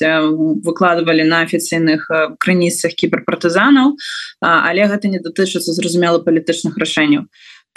выкладывалі 0.64 1.28
на 1.28 1.43
афіцыйных 1.43 2.08
крыніцах 2.39 2.95
кіберпартызанаў 2.95 3.99
але 4.39 4.88
гэта 4.88 5.12
не 5.12 5.20
датычыцца 5.20 5.76
зразумела 5.76 6.24
палітычных 6.24 6.80
рашэнняў 6.80 7.28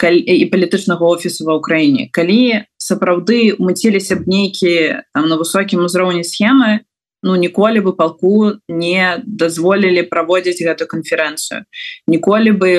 і 0.07 0.45
палітычнага 0.47 1.03
офісу 1.03 1.43
ва 1.43 1.59
ўкраіне. 1.59 2.07
Калі 2.15 2.63
сапраўды 2.79 3.59
мыціліся 3.59 4.15
б 4.15 4.23
нейкі 4.31 5.03
там 5.11 5.27
на 5.27 5.35
высокім 5.35 5.83
узроўні 5.83 6.23
схемы 6.23 6.87
ну 7.23 7.35
ніколі 7.35 7.79
бы 7.79 7.95
палку 7.95 8.59
не 8.67 9.19
дазволілі 9.25 10.07
праводзіць 10.11 10.63
гэту 10.63 10.87
канферэнцыю 10.87 11.65
ніколі 12.07 12.51
бы 12.51 12.71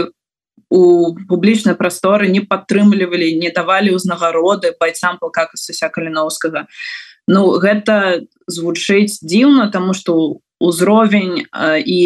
у 0.70 1.14
публічнай 1.28 1.74
прасторы 1.74 2.30
не 2.30 2.41
падтрымлівалі 2.41 3.34
не 3.43 3.51
давалі 3.51 3.95
ўзнагароды 3.99 4.74
байцам 4.80 5.18
палка 5.18 5.51
касуся 5.51 5.88
каліновскага 5.88 6.66
Ну 7.30 7.61
гэта 7.62 8.26
звучыць 8.51 9.22
дзіўна 9.22 9.70
тому 9.70 9.95
что 9.95 10.41
ўзровень 10.59 11.47
і 11.86 12.01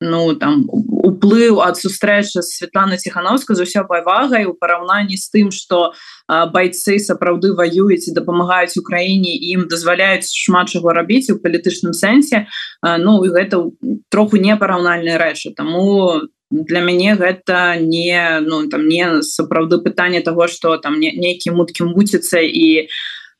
ну 0.00 0.34
там 0.38 0.64
уплыў 0.70 1.58
ад 1.64 1.76
сустрэчы 1.76 2.42
Светлана 2.42 2.96
ціхановска 2.96 3.54
з 3.54 3.66
уся 3.66 3.82
павагай 3.82 4.46
у 4.46 4.54
параўнанні 4.54 5.18
з 5.18 5.26
тым 5.34 5.50
что 5.50 5.92
байцы 6.28 6.98
сапраўды 7.02 7.54
ваююць 7.58 8.06
і 8.06 8.14
дапамагаюць 8.14 8.78
Україніне 8.78 9.34
ім 9.54 9.66
дазваляюць 9.66 10.30
шмат 10.30 10.70
чаго 10.70 10.94
рабіць 10.94 11.30
у 11.34 11.38
палітычным 11.42 11.92
сэнсе. 11.92 12.46
Ну 12.82 13.24
і 13.24 13.34
гэта 13.34 13.64
троху 14.08 14.38
непараўнальныя 14.38 15.18
рэчы. 15.18 15.54
Таму 15.58 16.22
для 16.50 16.80
мяне 16.80 17.14
гэта 17.18 17.76
не 17.80 18.40
ну 18.46 18.68
там 18.68 18.88
не 18.88 19.22
сапраўды 19.22 19.78
пытанне 19.78 20.20
того 20.20 20.46
что 20.48 20.76
там 20.76 21.00
не 21.00 21.12
нейкі 21.12 21.50
муткі 21.50 21.90
муціцца 21.90 22.40
і 22.40 22.88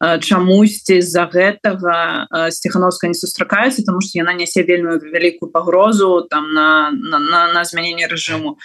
чамусьці 0.00 1.00
з-за 1.02 1.26
гэтага 1.26 2.26
сціхановска 2.50 3.08
не 3.08 3.18
сустракаецца 3.18 3.82
тому 3.82 4.00
что 4.00 4.18
яна 4.18 4.32
нясе 4.32 4.62
вельмі 4.62 4.98
вялікую 5.02 5.50
пагрозу 5.50 6.26
там 6.30 6.52
на 6.54 6.90
на, 6.90 7.18
на, 7.18 7.52
на 7.52 7.64
змяненне 7.64 8.06
рэжыму. 8.06 8.58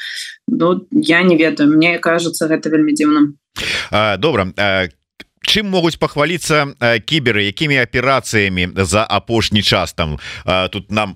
Ну 0.47 0.87
я 0.91 1.23
не 1.23 1.37
ведаю 1.37 1.69
мне 1.73 1.97
кажется 1.97 2.47
гэта 2.47 2.69
вельмі 2.69 2.93
дзіўным 2.93 3.37
добра 4.17 4.53
чым 5.43 5.69
могуць 5.69 5.99
пахваліцца 5.99 6.73
кіберы? 7.05 7.43
Якімі 7.47 7.77
аперацыямі 7.83 8.73
за 8.75 9.03
апошні 9.03 9.61
час 9.61 9.93
там? 9.93 10.17
Тут 10.71 10.91
нам 10.91 11.15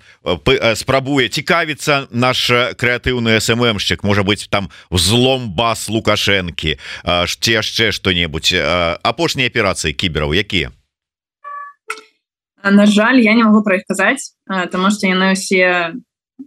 спрабуе 0.76 1.28
цікавіцца 1.32 2.08
наш 2.12 2.52
крэатыўны 2.52 3.40
сммщик 3.42 4.04
можа 4.04 4.24
быть 4.24 4.48
там 4.52 4.70
взлом 4.92 5.52
бас 5.56 5.90
лукашэнкі. 5.90 6.78
Ці 7.26 7.52
яшчэ 7.52 7.92
что-небудзь 7.92 8.54
апошнія 9.04 9.48
аперацыі 9.48 9.94
кібераў 9.94 10.36
якія? 10.36 10.72
На 12.64 12.86
жаль 12.86 13.24
я 13.24 13.34
не 13.34 13.44
могу 13.44 13.64
про 13.64 13.80
іх 13.80 13.88
казаць 13.88 14.38
потому 14.48 14.92
что 14.92 15.08
яны 15.08 15.34
усе 15.34 15.94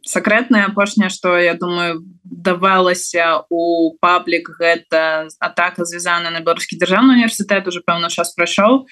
сакрэтная 0.06 0.66
апошняя 0.66 1.08
что 1.08 1.38
я 1.38 1.54
думаю 1.54 2.04
давалася 2.24 3.42
у 3.50 3.96
паблік 4.00 4.50
гэта 4.58 5.28
атака 5.38 5.84
звязана 5.84 6.30
на 6.30 6.40
беларускі 6.40 6.78
дзяржаўны 6.78 7.18
універсітэт 7.18 7.66
уже 7.68 7.80
пэўна 7.80 8.08
час 8.08 8.34
прайшоў. 8.34 8.86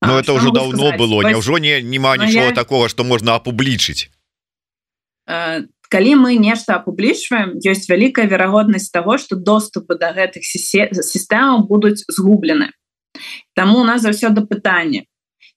Ну 0.00 0.18
это 0.18 0.32
уже 0.32 0.52
давно 0.52 0.94
сказать? 0.94 0.98
было. 0.98 1.22
Няўжо 1.22 1.58
не 1.58 1.82
няма 1.82 2.16
нічого 2.16 2.46
я... 2.46 2.54
такого 2.54 2.88
что 2.88 3.04
можна 3.04 3.34
апублічыць 3.34 4.10
калі 5.88 6.14
мы 6.20 6.36
нешта 6.36 6.76
апублічваем 6.76 7.56
ёсць 7.64 7.88
вялікая 7.88 8.28
верагоднасць 8.28 8.90
того 8.92 9.18
что 9.18 9.36
доступы 9.36 9.96
до 9.96 10.12
гэтых 10.12 10.44
сістэмаў 10.44 11.66
будуць 11.68 12.04
згублены. 12.08 12.72
Таму 13.54 13.80
у 13.80 13.84
нас 13.84 14.02
заўсёды 14.02 14.44
пытанне 14.46 15.08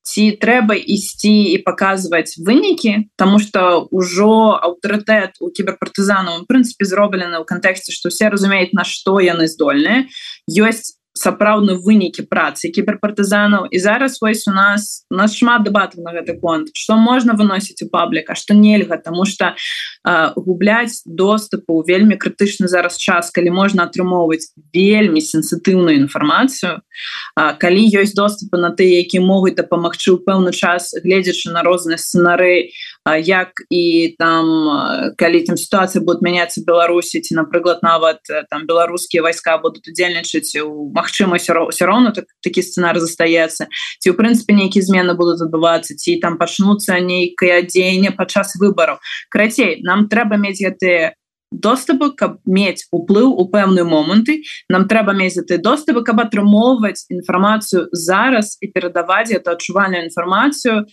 ці 0.03 0.23
трэба 0.41 0.75
ісці 0.75 1.53
і 1.53 1.57
паказваць 1.65 2.37
вынікі 2.41 3.11
тому 3.17 3.39
что 3.39 3.87
ўжо 3.91 4.57
аўтарытэт 4.57 5.37
у 5.39 5.51
кіберпартызанаў 5.53 6.45
прынцыпе 6.49 6.85
зроблены 6.89 7.37
ў 7.37 7.45
кантэксце 7.45 7.93
што 7.93 8.09
все 8.09 8.33
разумеюць 8.33 8.73
на 8.73 8.83
што 8.87 9.21
яны 9.21 9.45
здольныя 9.47 10.09
ёсць 10.49 10.97
сапраўдны 11.21 11.77
вынікі 11.77 12.25
працы 12.25 12.73
кіберпартызанаў. 12.73 13.69
І 13.69 13.77
зараз 13.79 14.17
вось 14.21 14.47
у 14.47 14.53
нас 14.53 15.05
у 15.09 15.15
нас 15.15 15.37
шмат 15.37 15.63
дэбатаў 15.63 16.01
на 16.03 16.11
гэты 16.17 16.39
конт. 16.41 16.73
Что 16.73 16.97
можна 16.97 17.37
выносіць 17.37 17.81
у 17.85 17.89
пабліка 17.89 18.35
что 18.35 18.53
нельга 18.53 18.97
тому 18.97 19.25
что 19.25 19.53
губляць 20.35 21.03
доступу 21.05 21.83
вельмі 21.87 22.17
крытычны 22.17 22.67
зараз 22.67 22.97
час 22.97 23.31
калі 23.31 23.53
можна 23.53 23.85
атрымоўваць 23.85 24.49
вельмі 24.73 25.21
сенсітыўную 25.21 26.01
інфармацыю. 26.01 26.81
Калі 27.35 27.81
ёсць 28.01 28.17
доступы 28.17 28.57
на 28.57 28.73
тыя 28.73 29.01
які 29.05 29.21
могуць 29.21 29.55
дапамагчы 29.55 30.17
ў 30.17 30.25
пэўны 30.25 30.51
час 30.51 30.93
гледзячы 30.97 31.53
на 31.53 31.61
розныя 31.61 32.01
сцэнары 32.01 32.73
як 33.05 33.49
і 33.69 34.15
там 34.19 35.13
калі 35.17 35.41
там 35.41 35.57
сітуацыя 35.57 36.05
будет 36.05 36.21
мяняцца 36.21 36.61
беларусі 36.61 37.21
ці 37.21 37.35
напрыклад 37.35 37.81
нават 37.81 38.21
там 38.49 38.67
беларускія 38.69 39.23
войска 39.25 39.57
будуць 39.57 39.89
удзельнічаць 39.89 40.53
у 40.61 40.91
магчымасць 40.93 41.49
все 41.49 41.85
роўно 41.85 42.11
так, 42.13 42.25
такі 42.45 42.61
сцэнар 42.61 42.99
застаецца 43.01 43.65
ці 43.99 44.07
у 44.09 44.13
прынцыпе 44.13 44.53
нейкія 44.53 44.85
змены 44.85 45.17
будуць 45.17 45.41
адбывацца 45.41 45.97
ці 45.97 46.21
там 46.21 46.37
пачнуцца 46.37 47.01
нейкае 47.01 47.65
дзеянне 47.65 48.13
падчас 48.13 48.53
выбараў. 48.61 49.01
Карацей 49.33 49.81
нам 49.81 50.05
трэба 50.05 50.37
мець 50.37 50.61
гэтыя 50.61 51.17
доступы 51.51 52.13
каб 52.15 52.39
мець 52.45 52.87
уплыў 52.93 53.33
у 53.33 53.49
пэўныя 53.51 53.83
моманты 53.83 54.41
нам 54.69 54.87
трэба 54.87 55.17
мець 55.17 55.35
гэты 55.35 55.57
доступы 55.57 56.05
каб 56.05 56.21
атрымоўваць 56.23 57.09
інфармацыю 57.09 57.89
зараз 57.91 58.55
і 58.61 58.71
перадаваць 58.71 59.33
это 59.35 59.57
адчувальную 59.57 60.05
інфармацыю 60.07 60.85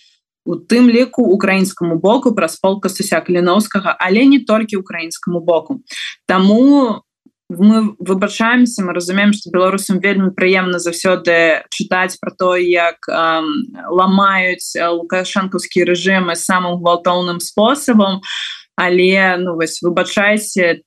у 0.48 0.56
тым 0.56 0.88
ліку 0.88 1.22
украінскаму 1.22 1.98
боку 2.00 2.32
праз 2.34 2.56
полка 2.56 2.88
суся 2.88 3.20
кліновскага 3.20 3.96
але 4.00 4.24
не 4.24 4.40
толькі 4.40 4.80
украінскаму 4.80 5.40
боку. 5.44 5.84
Таму 6.26 7.04
мы 7.48 7.96
выбачаемся 7.98 8.82
мы 8.84 8.92
разумеем 8.92 9.32
что 9.32 9.50
беларусам 9.50 10.00
вельмі 10.00 10.32
прыемна 10.32 10.78
заўсёды 10.78 11.64
чытаць 11.68 12.16
про 12.20 12.30
то 12.30 12.56
як 12.56 12.96
эм, 13.08 13.72
ламаюць 13.88 14.76
лукашэнкаўскі 14.76 15.84
рэжымы 15.88 16.36
самым 16.36 16.80
гвалтоўным 16.80 17.40
спосабам 17.40 18.20
але 18.78 19.36
ну 19.42 19.56
вось 19.58 19.82
выбачайце 19.82 20.86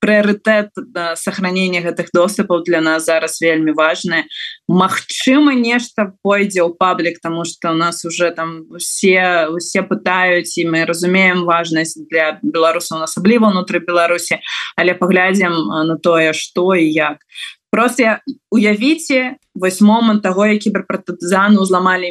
прыярытэт 0.00 0.72
сохранения 1.20 1.84
гэтых 1.84 2.08
доступаў 2.16 2.64
для 2.64 2.80
нас 2.80 3.04
зараз 3.04 3.36
вельмі 3.44 3.76
важное 3.76 4.24
Мачыма 4.72 5.52
нешта 5.52 6.16
пойдзе 6.24 6.64
ў 6.64 6.72
паблік 6.72 7.20
тому 7.20 7.44
что 7.44 7.72
у 7.72 7.76
нас 7.76 8.04
уже 8.08 8.30
там 8.32 8.64
все 8.80 9.52
усе 9.52 9.84
пытаюць 9.84 10.56
і 10.56 10.64
мы 10.72 10.88
разумеем 10.88 11.44
важнасць 11.44 12.00
для 12.08 12.40
беларусаў 12.40 13.04
асабліва 13.04 13.52
унутры 13.52 13.84
беларусі. 13.84 14.40
Але 14.80 14.96
паглядзім 14.96 15.52
на 15.92 16.00
тое 16.00 16.32
что 16.32 16.72
і 16.74 16.88
як. 16.88 17.20
Просто 17.68 18.24
уявіце 18.48 19.36
вось 19.54 19.80
момант 19.80 20.22
того 20.22 20.46
як 20.46 20.62
кіберпартызаны 20.64 21.60
узламалі 21.60 22.08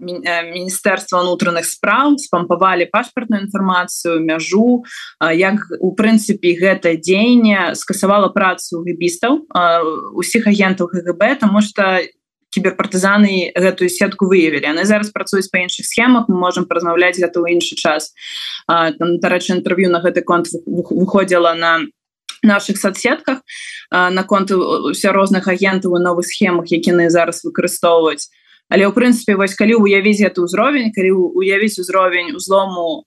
міністэрства 0.00 1.20
унутраных 1.20 1.68
справ 1.68 2.18
спампавалі 2.18 2.88
пашпартную 2.92 3.44
інфармацыю 3.44 4.20
мяжу. 4.24 4.84
Як 5.20 5.60
у 5.80 5.92
прынцыпе 5.92 6.56
гэта 6.56 6.96
дзеянне 6.96 7.74
скасавала 7.76 8.28
працу 8.28 8.80
гэбістаў 8.82 9.46
усіх 10.16 10.46
агентаў 10.46 10.88
ГГБ 10.88 11.40
тому 11.40 11.60
что 11.60 12.00
кіберпартызаны 12.52 13.52
гэтую 13.56 13.88
сетку 13.88 14.28
выявілі. 14.28 14.68
Яны 14.68 14.84
зараз 14.84 15.08
працуюць 15.10 15.48
па 15.48 15.64
іншых 15.64 15.88
схемах 15.88 16.28
мы 16.28 16.36
можемм 16.36 16.68
празмаўляць 16.68 17.16
гэта 17.16 17.40
ў 17.40 17.56
іншы 17.56 17.80
час. 17.80 18.12
Дарэчы 18.68 19.56
інтэрв'ю 19.56 19.88
на 19.88 20.04
гэты 20.04 20.20
конт 20.20 20.52
выходзіла 20.68 21.56
на 21.56 21.88
наших 22.42 22.78
соцсетках 22.78 23.42
наконт 23.90 24.50
усе 24.50 25.10
розных 25.12 25.48
агентаў 25.48 25.96
і 25.96 26.02
новых 26.02 26.26
схемах 26.26 26.70
якіны 26.70 27.10
зараз 27.10 27.42
выкарыстоўваюць 27.46 28.28
але 28.72 28.88
ў 28.88 28.92
прынцыпе 28.96 29.36
вось 29.36 29.54
калі 29.58 29.76
уявіць 29.78 30.24
гэты 30.24 30.44
ўзровень 30.46 30.90
калі 30.96 31.10
уявіць 31.36 31.78
узровень 31.78 32.32
узлому 32.36 33.04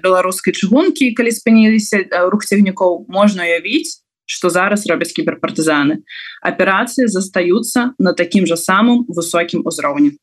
беларускай 0.00 0.56
чыгункі 0.56 1.12
калі 1.12 1.30
спыніліся 1.30 2.08
рух 2.32 2.48
цягнікоў 2.48 3.06
можна 3.08 3.44
уявіць 3.44 4.00
что 4.26 4.48
зараз 4.50 4.86
робяць 4.88 5.12
кіберпартызаны 5.12 6.00
аперацыі 6.40 7.08
застаюцца 7.12 7.92
на 7.98 8.16
такім 8.16 8.48
жа 8.48 8.56
самым 8.56 9.04
высокім 9.08 9.62
узроўні 9.68 10.16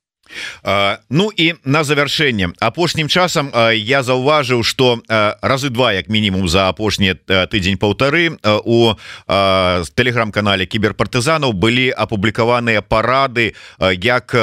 Ну 1.10 1.32
і 1.36 1.54
на 1.66 1.84
завяршэнне 1.84 2.54
апошнім 2.60 3.08
часам 3.08 3.52
я 3.76 4.04
заўважыў 4.04 4.64
что 4.64 5.02
разы 5.42 5.70
два 5.70 5.94
як 5.94 6.10
мінімум 6.10 6.50
за 6.50 6.70
апошні 6.70 7.16
тыдзень 7.28 7.78
паўтары 7.78 8.38
у 8.64 8.94
тэлеграм-канале 9.28 10.66
кіберпартызанаў 10.66 11.54
былі 11.54 11.90
апублікаваныя 11.92 12.82
парады 12.82 13.54
як 13.80 14.36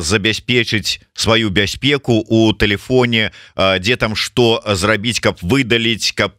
забяспечыць 0.00 1.00
сваю 1.14 1.50
бяспеку 1.50 2.24
у 2.28 2.52
телефоне 2.52 3.30
дзе 3.56 3.96
там 3.96 4.16
что 4.16 4.62
зрабіць 4.66 5.20
каб 5.20 5.36
выдаліць 5.42 6.12
каб 6.14 6.32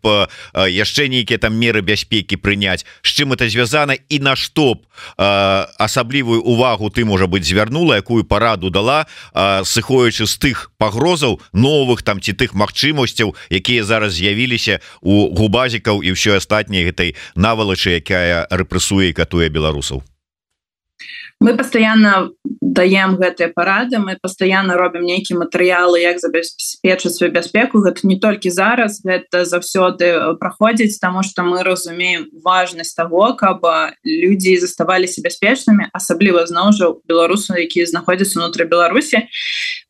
яшчэ 0.55 1.07
нейкія 1.07 1.39
там 1.39 1.55
меры 1.55 1.81
бяспекі 1.81 2.39
прыняць. 2.39 2.85
З 3.03 3.09
чым 3.19 3.33
это 3.33 3.49
звязана 3.49 3.95
і 4.09 4.19
на 4.19 4.35
што 4.35 4.75
б 4.75 4.79
асаблівую 5.77 6.41
увагу 6.43 6.89
ты 6.89 7.05
можа 7.05 7.27
быть 7.27 7.45
звярнула 7.45 7.99
якую 7.99 8.23
параду 8.23 8.69
дала 8.69 8.88
была 8.89 9.63
сыходзячы 9.63 10.25
з 10.25 10.35
тых 10.41 10.71
пагрозаў 10.81 11.39
новых 11.53 12.01
там 12.03 12.21
ці 12.21 12.33
тых 12.33 12.57
магчымасцяў 12.57 13.35
якія 13.53 13.85
зараз 13.85 14.17
з'явіліся 14.17 14.81
у 15.01 15.29
губазікаў 15.37 16.01
і 16.01 16.17
ўсё 16.17 16.37
астатняй 16.41 16.89
гэтай 16.89 17.13
навалачы 17.35 18.01
якая 18.01 18.49
рэпрэсуе 18.49 19.13
катуе 19.13 19.49
беларусаў 19.53 20.01
мы 21.39 21.55
постоянно 21.55 22.31
даем 22.61 23.15
гэтыя 23.15 23.51
парады 23.55 23.99
мы 23.99 24.17
постоянно 24.21 24.75
робім 24.77 25.03
нейкія 25.07 25.39
матэрыялы 25.39 26.01
як 26.03 26.19
забяспечыць 26.19 27.15
сваю 27.15 27.31
бяспеку 27.31 27.79
гэта 27.79 28.03
не 28.03 28.19
толькі 28.19 28.51
зараз 28.51 28.99
гэта 29.03 29.45
заўсёды 29.45 30.35
праходзіць 30.39 30.99
тому 30.99 31.23
что 31.23 31.43
мы 31.43 31.63
разумеем 31.63 32.27
важнасць 32.43 32.93
того 32.93 33.33
каб 33.33 33.63
людзі 34.03 34.57
заставаліся 34.57 35.23
бяспечнымі 35.23 35.87
асабліва 35.93 36.45
зноў 36.45 36.75
жа 36.75 36.93
беларусу 37.07 37.55
якія 37.55 37.87
знаходзяцца 37.87 38.39
унутры 38.39 38.67
беларусі 38.67 39.23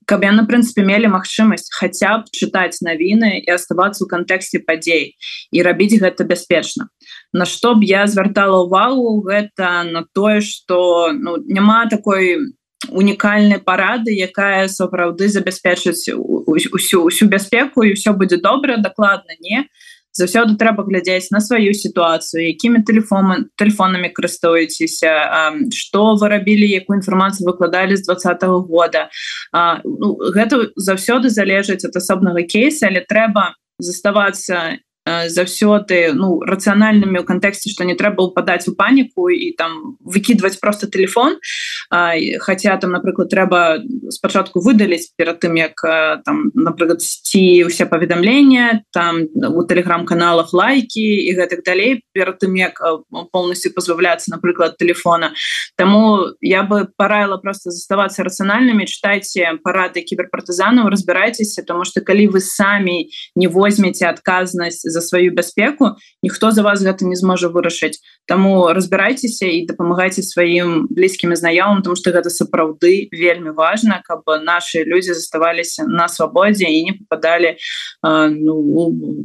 каб 0.10 0.26
яны 0.26 0.46
прынцыпе 0.50 0.86
мелі 0.86 1.10
магчымасць 1.14 1.70
хаця 1.70 2.22
б 2.22 2.30
чытаць 2.34 2.82
навіны 2.86 3.42
і 3.46 3.50
оставацца 3.54 4.02
ў 4.02 4.08
кантэксце 4.10 4.62
падзей 4.66 5.14
і 5.54 5.66
рабіць 5.66 5.98
гэта 6.02 6.26
бяспечна 6.26 6.90
на 7.34 7.46
што 7.46 7.76
б 7.76 7.86
я 7.86 8.08
звяртала 8.08 8.66
ўвагу 8.66 9.22
гэта 9.22 9.84
на 9.86 10.06
тое 10.14 10.42
что 10.42 11.12
ну, 11.14 11.38
няма 11.46 11.86
такой 11.86 12.56
унікальнай 12.90 13.60
парады 13.60 14.16
якая 14.16 14.68
сапраўды 14.68 15.30
забяспечыць 15.30 16.10
усю 16.16 17.04
усю 17.04 17.26
бяспеку 17.28 17.84
і 17.84 17.94
все 17.94 18.14
будзе 18.14 18.38
добра 18.38 18.78
дакладна 18.78 19.36
не. 19.40 19.68
Заўсёды 20.10 20.58
трэба 20.58 20.84
глядзець 20.84 21.30
на 21.30 21.40
сваю 21.40 21.70
сітуацыю 21.78 22.42
якімі 22.50 22.82
тэлефоны 22.82 23.54
тэлефонамі 23.62 24.10
карыстуецеся 24.10 25.54
что 25.70 26.16
вы 26.16 26.30
рабілі 26.34 26.66
якую 26.66 26.98
інфармацыю 26.98 27.46
выкладалі 27.46 27.96
з 27.96 28.10
двадцатого 28.10 28.60
года. 28.66 29.10
А, 29.54 29.82
ну, 29.86 30.18
гэта 30.34 30.74
заўсёды 30.76 31.30
залежыць 31.30 31.86
ад 31.86 31.96
асобнага 31.96 32.42
кейса 32.42 32.90
але 32.90 33.06
трэба 33.06 33.54
заставацца 33.78 34.82
заўсёды 35.30 36.14
ну 36.14 36.40
рацыянальнымі 36.46 37.20
ў 37.22 37.26
кантэксце 37.26 37.70
што 37.70 37.84
не 37.84 37.96
трэба 37.96 38.30
упадаць 38.30 38.68
у 38.70 38.76
паніку 38.76 39.30
і 39.30 39.56
там 39.58 39.98
выкідваць 40.04 40.60
просто 40.60 40.88
телефон. 40.88 41.38
Хотя 42.40 42.78
там 42.78 42.92
напрыклад 42.92 43.30
трэба 43.30 43.82
спачатку 44.10 44.62
выдаліць 44.62 45.14
перад 45.18 45.40
тым 45.40 45.58
як 45.58 45.80
там 46.26 46.52
напрыклад 46.54 47.02
ці 47.02 47.64
усе 47.66 47.86
паведамлення 47.86 48.84
там 48.92 49.26
у 49.34 49.64
телеграм-каналах 49.64 50.54
лайки 50.54 51.00
і 51.00 51.32
гэтак 51.36 51.64
далей 51.66 52.04
перад 52.14 52.40
тым 52.40 52.56
як 52.56 52.82
полностью 53.32 53.74
пазбавляцца 53.74 54.32
напрыклад 54.32 54.78
телефона. 54.78 55.34
Таму 55.78 56.36
я 56.42 56.64
бы 56.64 56.88
параіла 56.98 57.38
просто 57.38 57.72
заставацца 57.72 58.24
рацыянальнымі 58.24 58.86
читайте 58.86 59.58
парады 59.64 60.02
кіберпартызанаў 60.02 60.90
разбірайцеся 60.90 61.64
тому 61.64 61.86
что 61.86 62.02
калі 62.02 62.28
вы 62.28 62.40
самі 62.40 63.10
не 63.36 63.48
возьмеце 63.48 64.06
адказнасць 64.06 64.82
за 64.84 64.99
сваю 65.02 65.34
бяспеку 65.34 65.96
ніхто 66.24 66.52
за 66.52 66.64
вас 66.64 66.82
гэта 66.82 67.06
не 67.06 67.16
зможа 67.16 67.50
вырашыць. 67.50 68.00
Таму 68.28 68.70
разбірайцеся 68.74 69.46
і 69.46 69.66
дапамагайце 69.66 70.22
сваім 70.22 70.88
блізкімі 70.90 71.36
знаёмым 71.36 71.82
тому 71.82 71.96
что 71.96 72.12
гэта 72.12 72.30
сапраўды 72.30 73.10
вельмі 73.12 73.52
важна 73.52 74.02
каб 74.06 74.24
наши 74.44 74.84
людзі 74.84 75.14
заставаліся 75.14 75.86
на 75.88 76.08
свабодзе 76.08 76.66
і 76.66 76.84
не 76.84 76.94
попадалі 76.94 77.56
ну, 78.04 78.54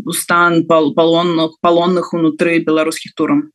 у 0.05 0.13
стан 0.13 0.65
пал 0.67 0.95
палонных 0.95 1.59
палонных 1.61 2.15
унутры 2.15 2.59
беларускіх 2.61 3.15
турам 3.15 3.51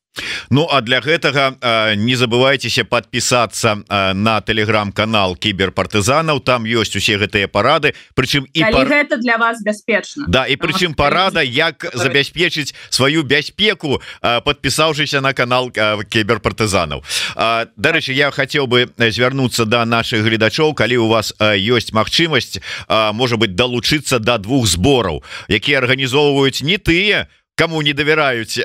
Ну 0.49 0.67
а 0.71 0.81
для 0.81 0.99
гэтага 0.99 1.55
не 1.95 2.15
забывайтеся 2.15 2.83
подпісацца 2.83 3.75
на 4.13 4.41
телеграм-канал 4.41 5.35
кіберпартызанаў. 5.35 6.41
Там 6.41 6.65
ёсць 6.65 6.95
усе 6.95 7.17
гэтыя 7.21 7.47
парады. 7.47 7.93
Прычым 8.15 8.49
і 8.53 8.61
пар... 8.71 8.87
гэта 8.87 9.17
для 9.17 9.37
вас 9.37 9.61
бяспечна. 9.63 10.25
Да 10.27 10.45
і 10.49 10.57
прычым 10.57 10.93
парада 10.93 11.41
як 11.41 11.85
забяспечыць 11.93 12.73
сваю 12.89 13.23
бяспеку 13.23 14.01
подпісаўшыся 14.21 15.21
на 15.21 15.33
канал 15.33 15.71
кіберпартызанаў. 15.71 17.03
Дарэчы 17.77 18.13
я 18.13 18.31
хотел 18.31 18.67
бы 18.67 18.89
звярнуцца 18.97 19.65
до 19.65 19.83
да 19.83 19.85
наших 19.85 20.25
гледачоў. 20.25 20.73
Калі 20.73 20.97
у 20.97 21.07
вас 21.07 21.33
ёсць 21.39 21.93
магчымасць 21.93 22.59
можа 23.13 23.37
быть 23.37 23.55
далучыцца 23.55 24.19
до 24.19 24.25
да 24.25 24.37
двух 24.37 24.65
збораў 24.67 25.23
якія 25.49 25.79
арганізоўваюць 25.81 26.61
не 26.61 26.77
тыя 26.77 27.27
кому 27.59 27.81
не 27.81 27.91
давяраюць 27.91 28.63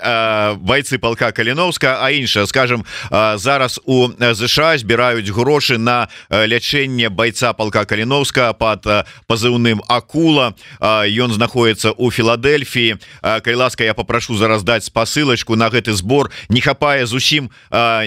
бойцы 0.62 0.98
полка 1.02 1.32
каліновска 1.32 1.98
а 1.98 2.10
іншая 2.14 2.46
скажем 2.46 2.84
зараз 3.10 3.80
у 3.84 4.08
ЗША 4.20 4.78
збіраюць 4.78 5.34
грошы 5.34 5.78
на 5.78 6.06
лячэнне 6.30 7.10
бойца 7.10 7.52
полка 7.58 7.84
каліновска 7.90 8.52
под 8.54 8.86
пазыўным 9.26 9.82
акула 9.88 10.54
ён 10.78 11.34
знаходіцца 11.34 11.90
у 11.90 12.10
Філадельфіі 12.14 13.02
калі 13.42 13.54
ласка 13.54 13.82
я 13.82 13.94
попрошу 13.94 14.38
зараз 14.38 14.62
даць 14.62 14.86
спасылочку 14.86 15.56
на 15.56 15.74
гэты 15.74 15.90
збор 15.98 16.30
не 16.48 16.60
хапае 16.62 17.06
зусім 17.06 17.50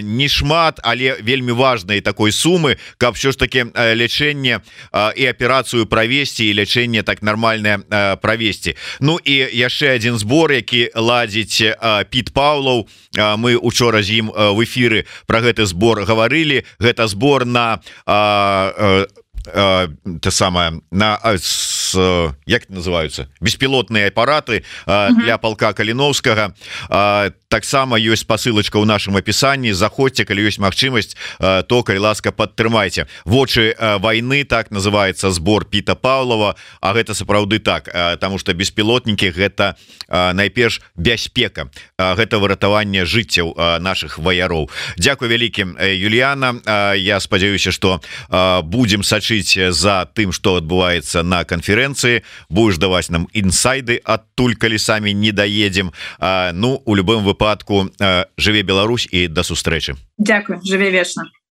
не 0.01 0.27
шмат 0.31 0.79
але 0.83 1.19
вельмі 1.19 1.51
важной 1.51 1.99
такой 1.99 2.31
сумы 2.31 2.77
каб 2.97 3.17
що 3.17 3.35
ж 3.35 3.39
таки 3.39 3.67
лячэнне 3.75 4.63
і 5.15 5.23
аперацыю 5.27 5.83
правесці 5.85 6.47
і 6.47 6.55
лячэнне 6.55 7.03
так 7.03 7.19
нармальное 7.19 7.83
правесці 8.23 8.79
Ну 8.99 9.19
і 9.19 9.35
яшчэ 9.51 9.95
один 9.99 10.15
збор 10.17 10.55
які 10.55 10.76
які 10.77 10.91
ладзіць 10.95 11.61
Піт 12.09 12.33
Паўлаў. 12.33 12.87
Мы 13.37 13.57
учора 13.57 14.01
з 14.01 14.21
ім 14.21 14.31
в 14.31 14.61
эфиры 14.61 15.05
про 15.25 15.41
гэты 15.41 15.65
збор 15.65 16.05
гаварылі. 16.05 16.65
Гэта 16.79 17.07
збор 17.07 17.45
на 17.45 17.81
те 19.47 20.31
самое 20.31 20.81
на 20.91 21.19
с, 21.23 21.95
як 22.45 22.67
называются 22.67 23.29
беспілотные 23.39 24.07
апараты 24.11 24.63
для 24.85 25.37
полка 25.37 25.71
каліновскага 25.71 26.51
таксама 27.49 27.95
ёсць 27.95 28.27
посылочка 28.27 28.75
ў 28.75 28.85
нашем 28.85 29.15
опісанні 29.15 29.71
заходзьце 29.71 30.27
калі 30.27 30.51
ёсць 30.51 30.59
магчымасць 30.59 31.15
то 31.39 31.83
калі 31.83 31.99
ласка 32.03 32.35
падтрымайце. 32.35 33.07
Вочы 33.23 33.71
войны 33.79 34.43
так 34.43 34.71
называется 34.71 35.31
сбор 35.31 35.65
Піта 35.65 35.95
Павлова 35.95 36.55
А 36.81 36.93
гэта 36.93 37.13
сапраўды 37.15 37.59
так 37.59 37.87
тому 38.19 38.37
что 38.37 38.53
беспілотнікі 38.53 39.31
гэта 39.31 39.79
найперш 40.09 40.81
бяспека 40.95 41.71
гэта 41.97 42.39
выратаванне 42.39 43.05
жыццяў 43.05 43.55
наших 43.79 44.19
ваяроў. 44.19 44.69
Дякую 44.97 45.31
вялікім 45.31 45.79
Юліяна 45.79 46.95
Я 46.95 47.19
спадзяюся 47.19 47.71
что 47.71 48.01
будем 48.63 49.03
сачыць 49.03 49.71
за 49.71 50.03
тым 50.13 50.35
что 50.35 50.59
адбываецца 50.59 51.23
на 51.23 51.43
канферэнцыі. 51.47 52.23
Будешь 52.49 52.77
даваць 52.77 53.09
нам 53.09 53.27
інсайды 53.31 54.01
адтуль 54.03 54.59
калі 54.59 54.77
самі 54.77 55.13
не 55.13 55.31
даедем 55.31 55.93
Ну 56.19 56.81
у 56.83 56.95
любым 56.95 57.23
выпадку 57.23 57.36
выпадку 57.37 57.89
жыве 58.37 58.61
Беларусь 58.63 59.07
і 59.11 59.27
да 59.27 59.43
сустрэчы 59.43 59.95
Дякую. 60.17 60.61
Жыве 60.65 60.89
вечна 60.89 61.29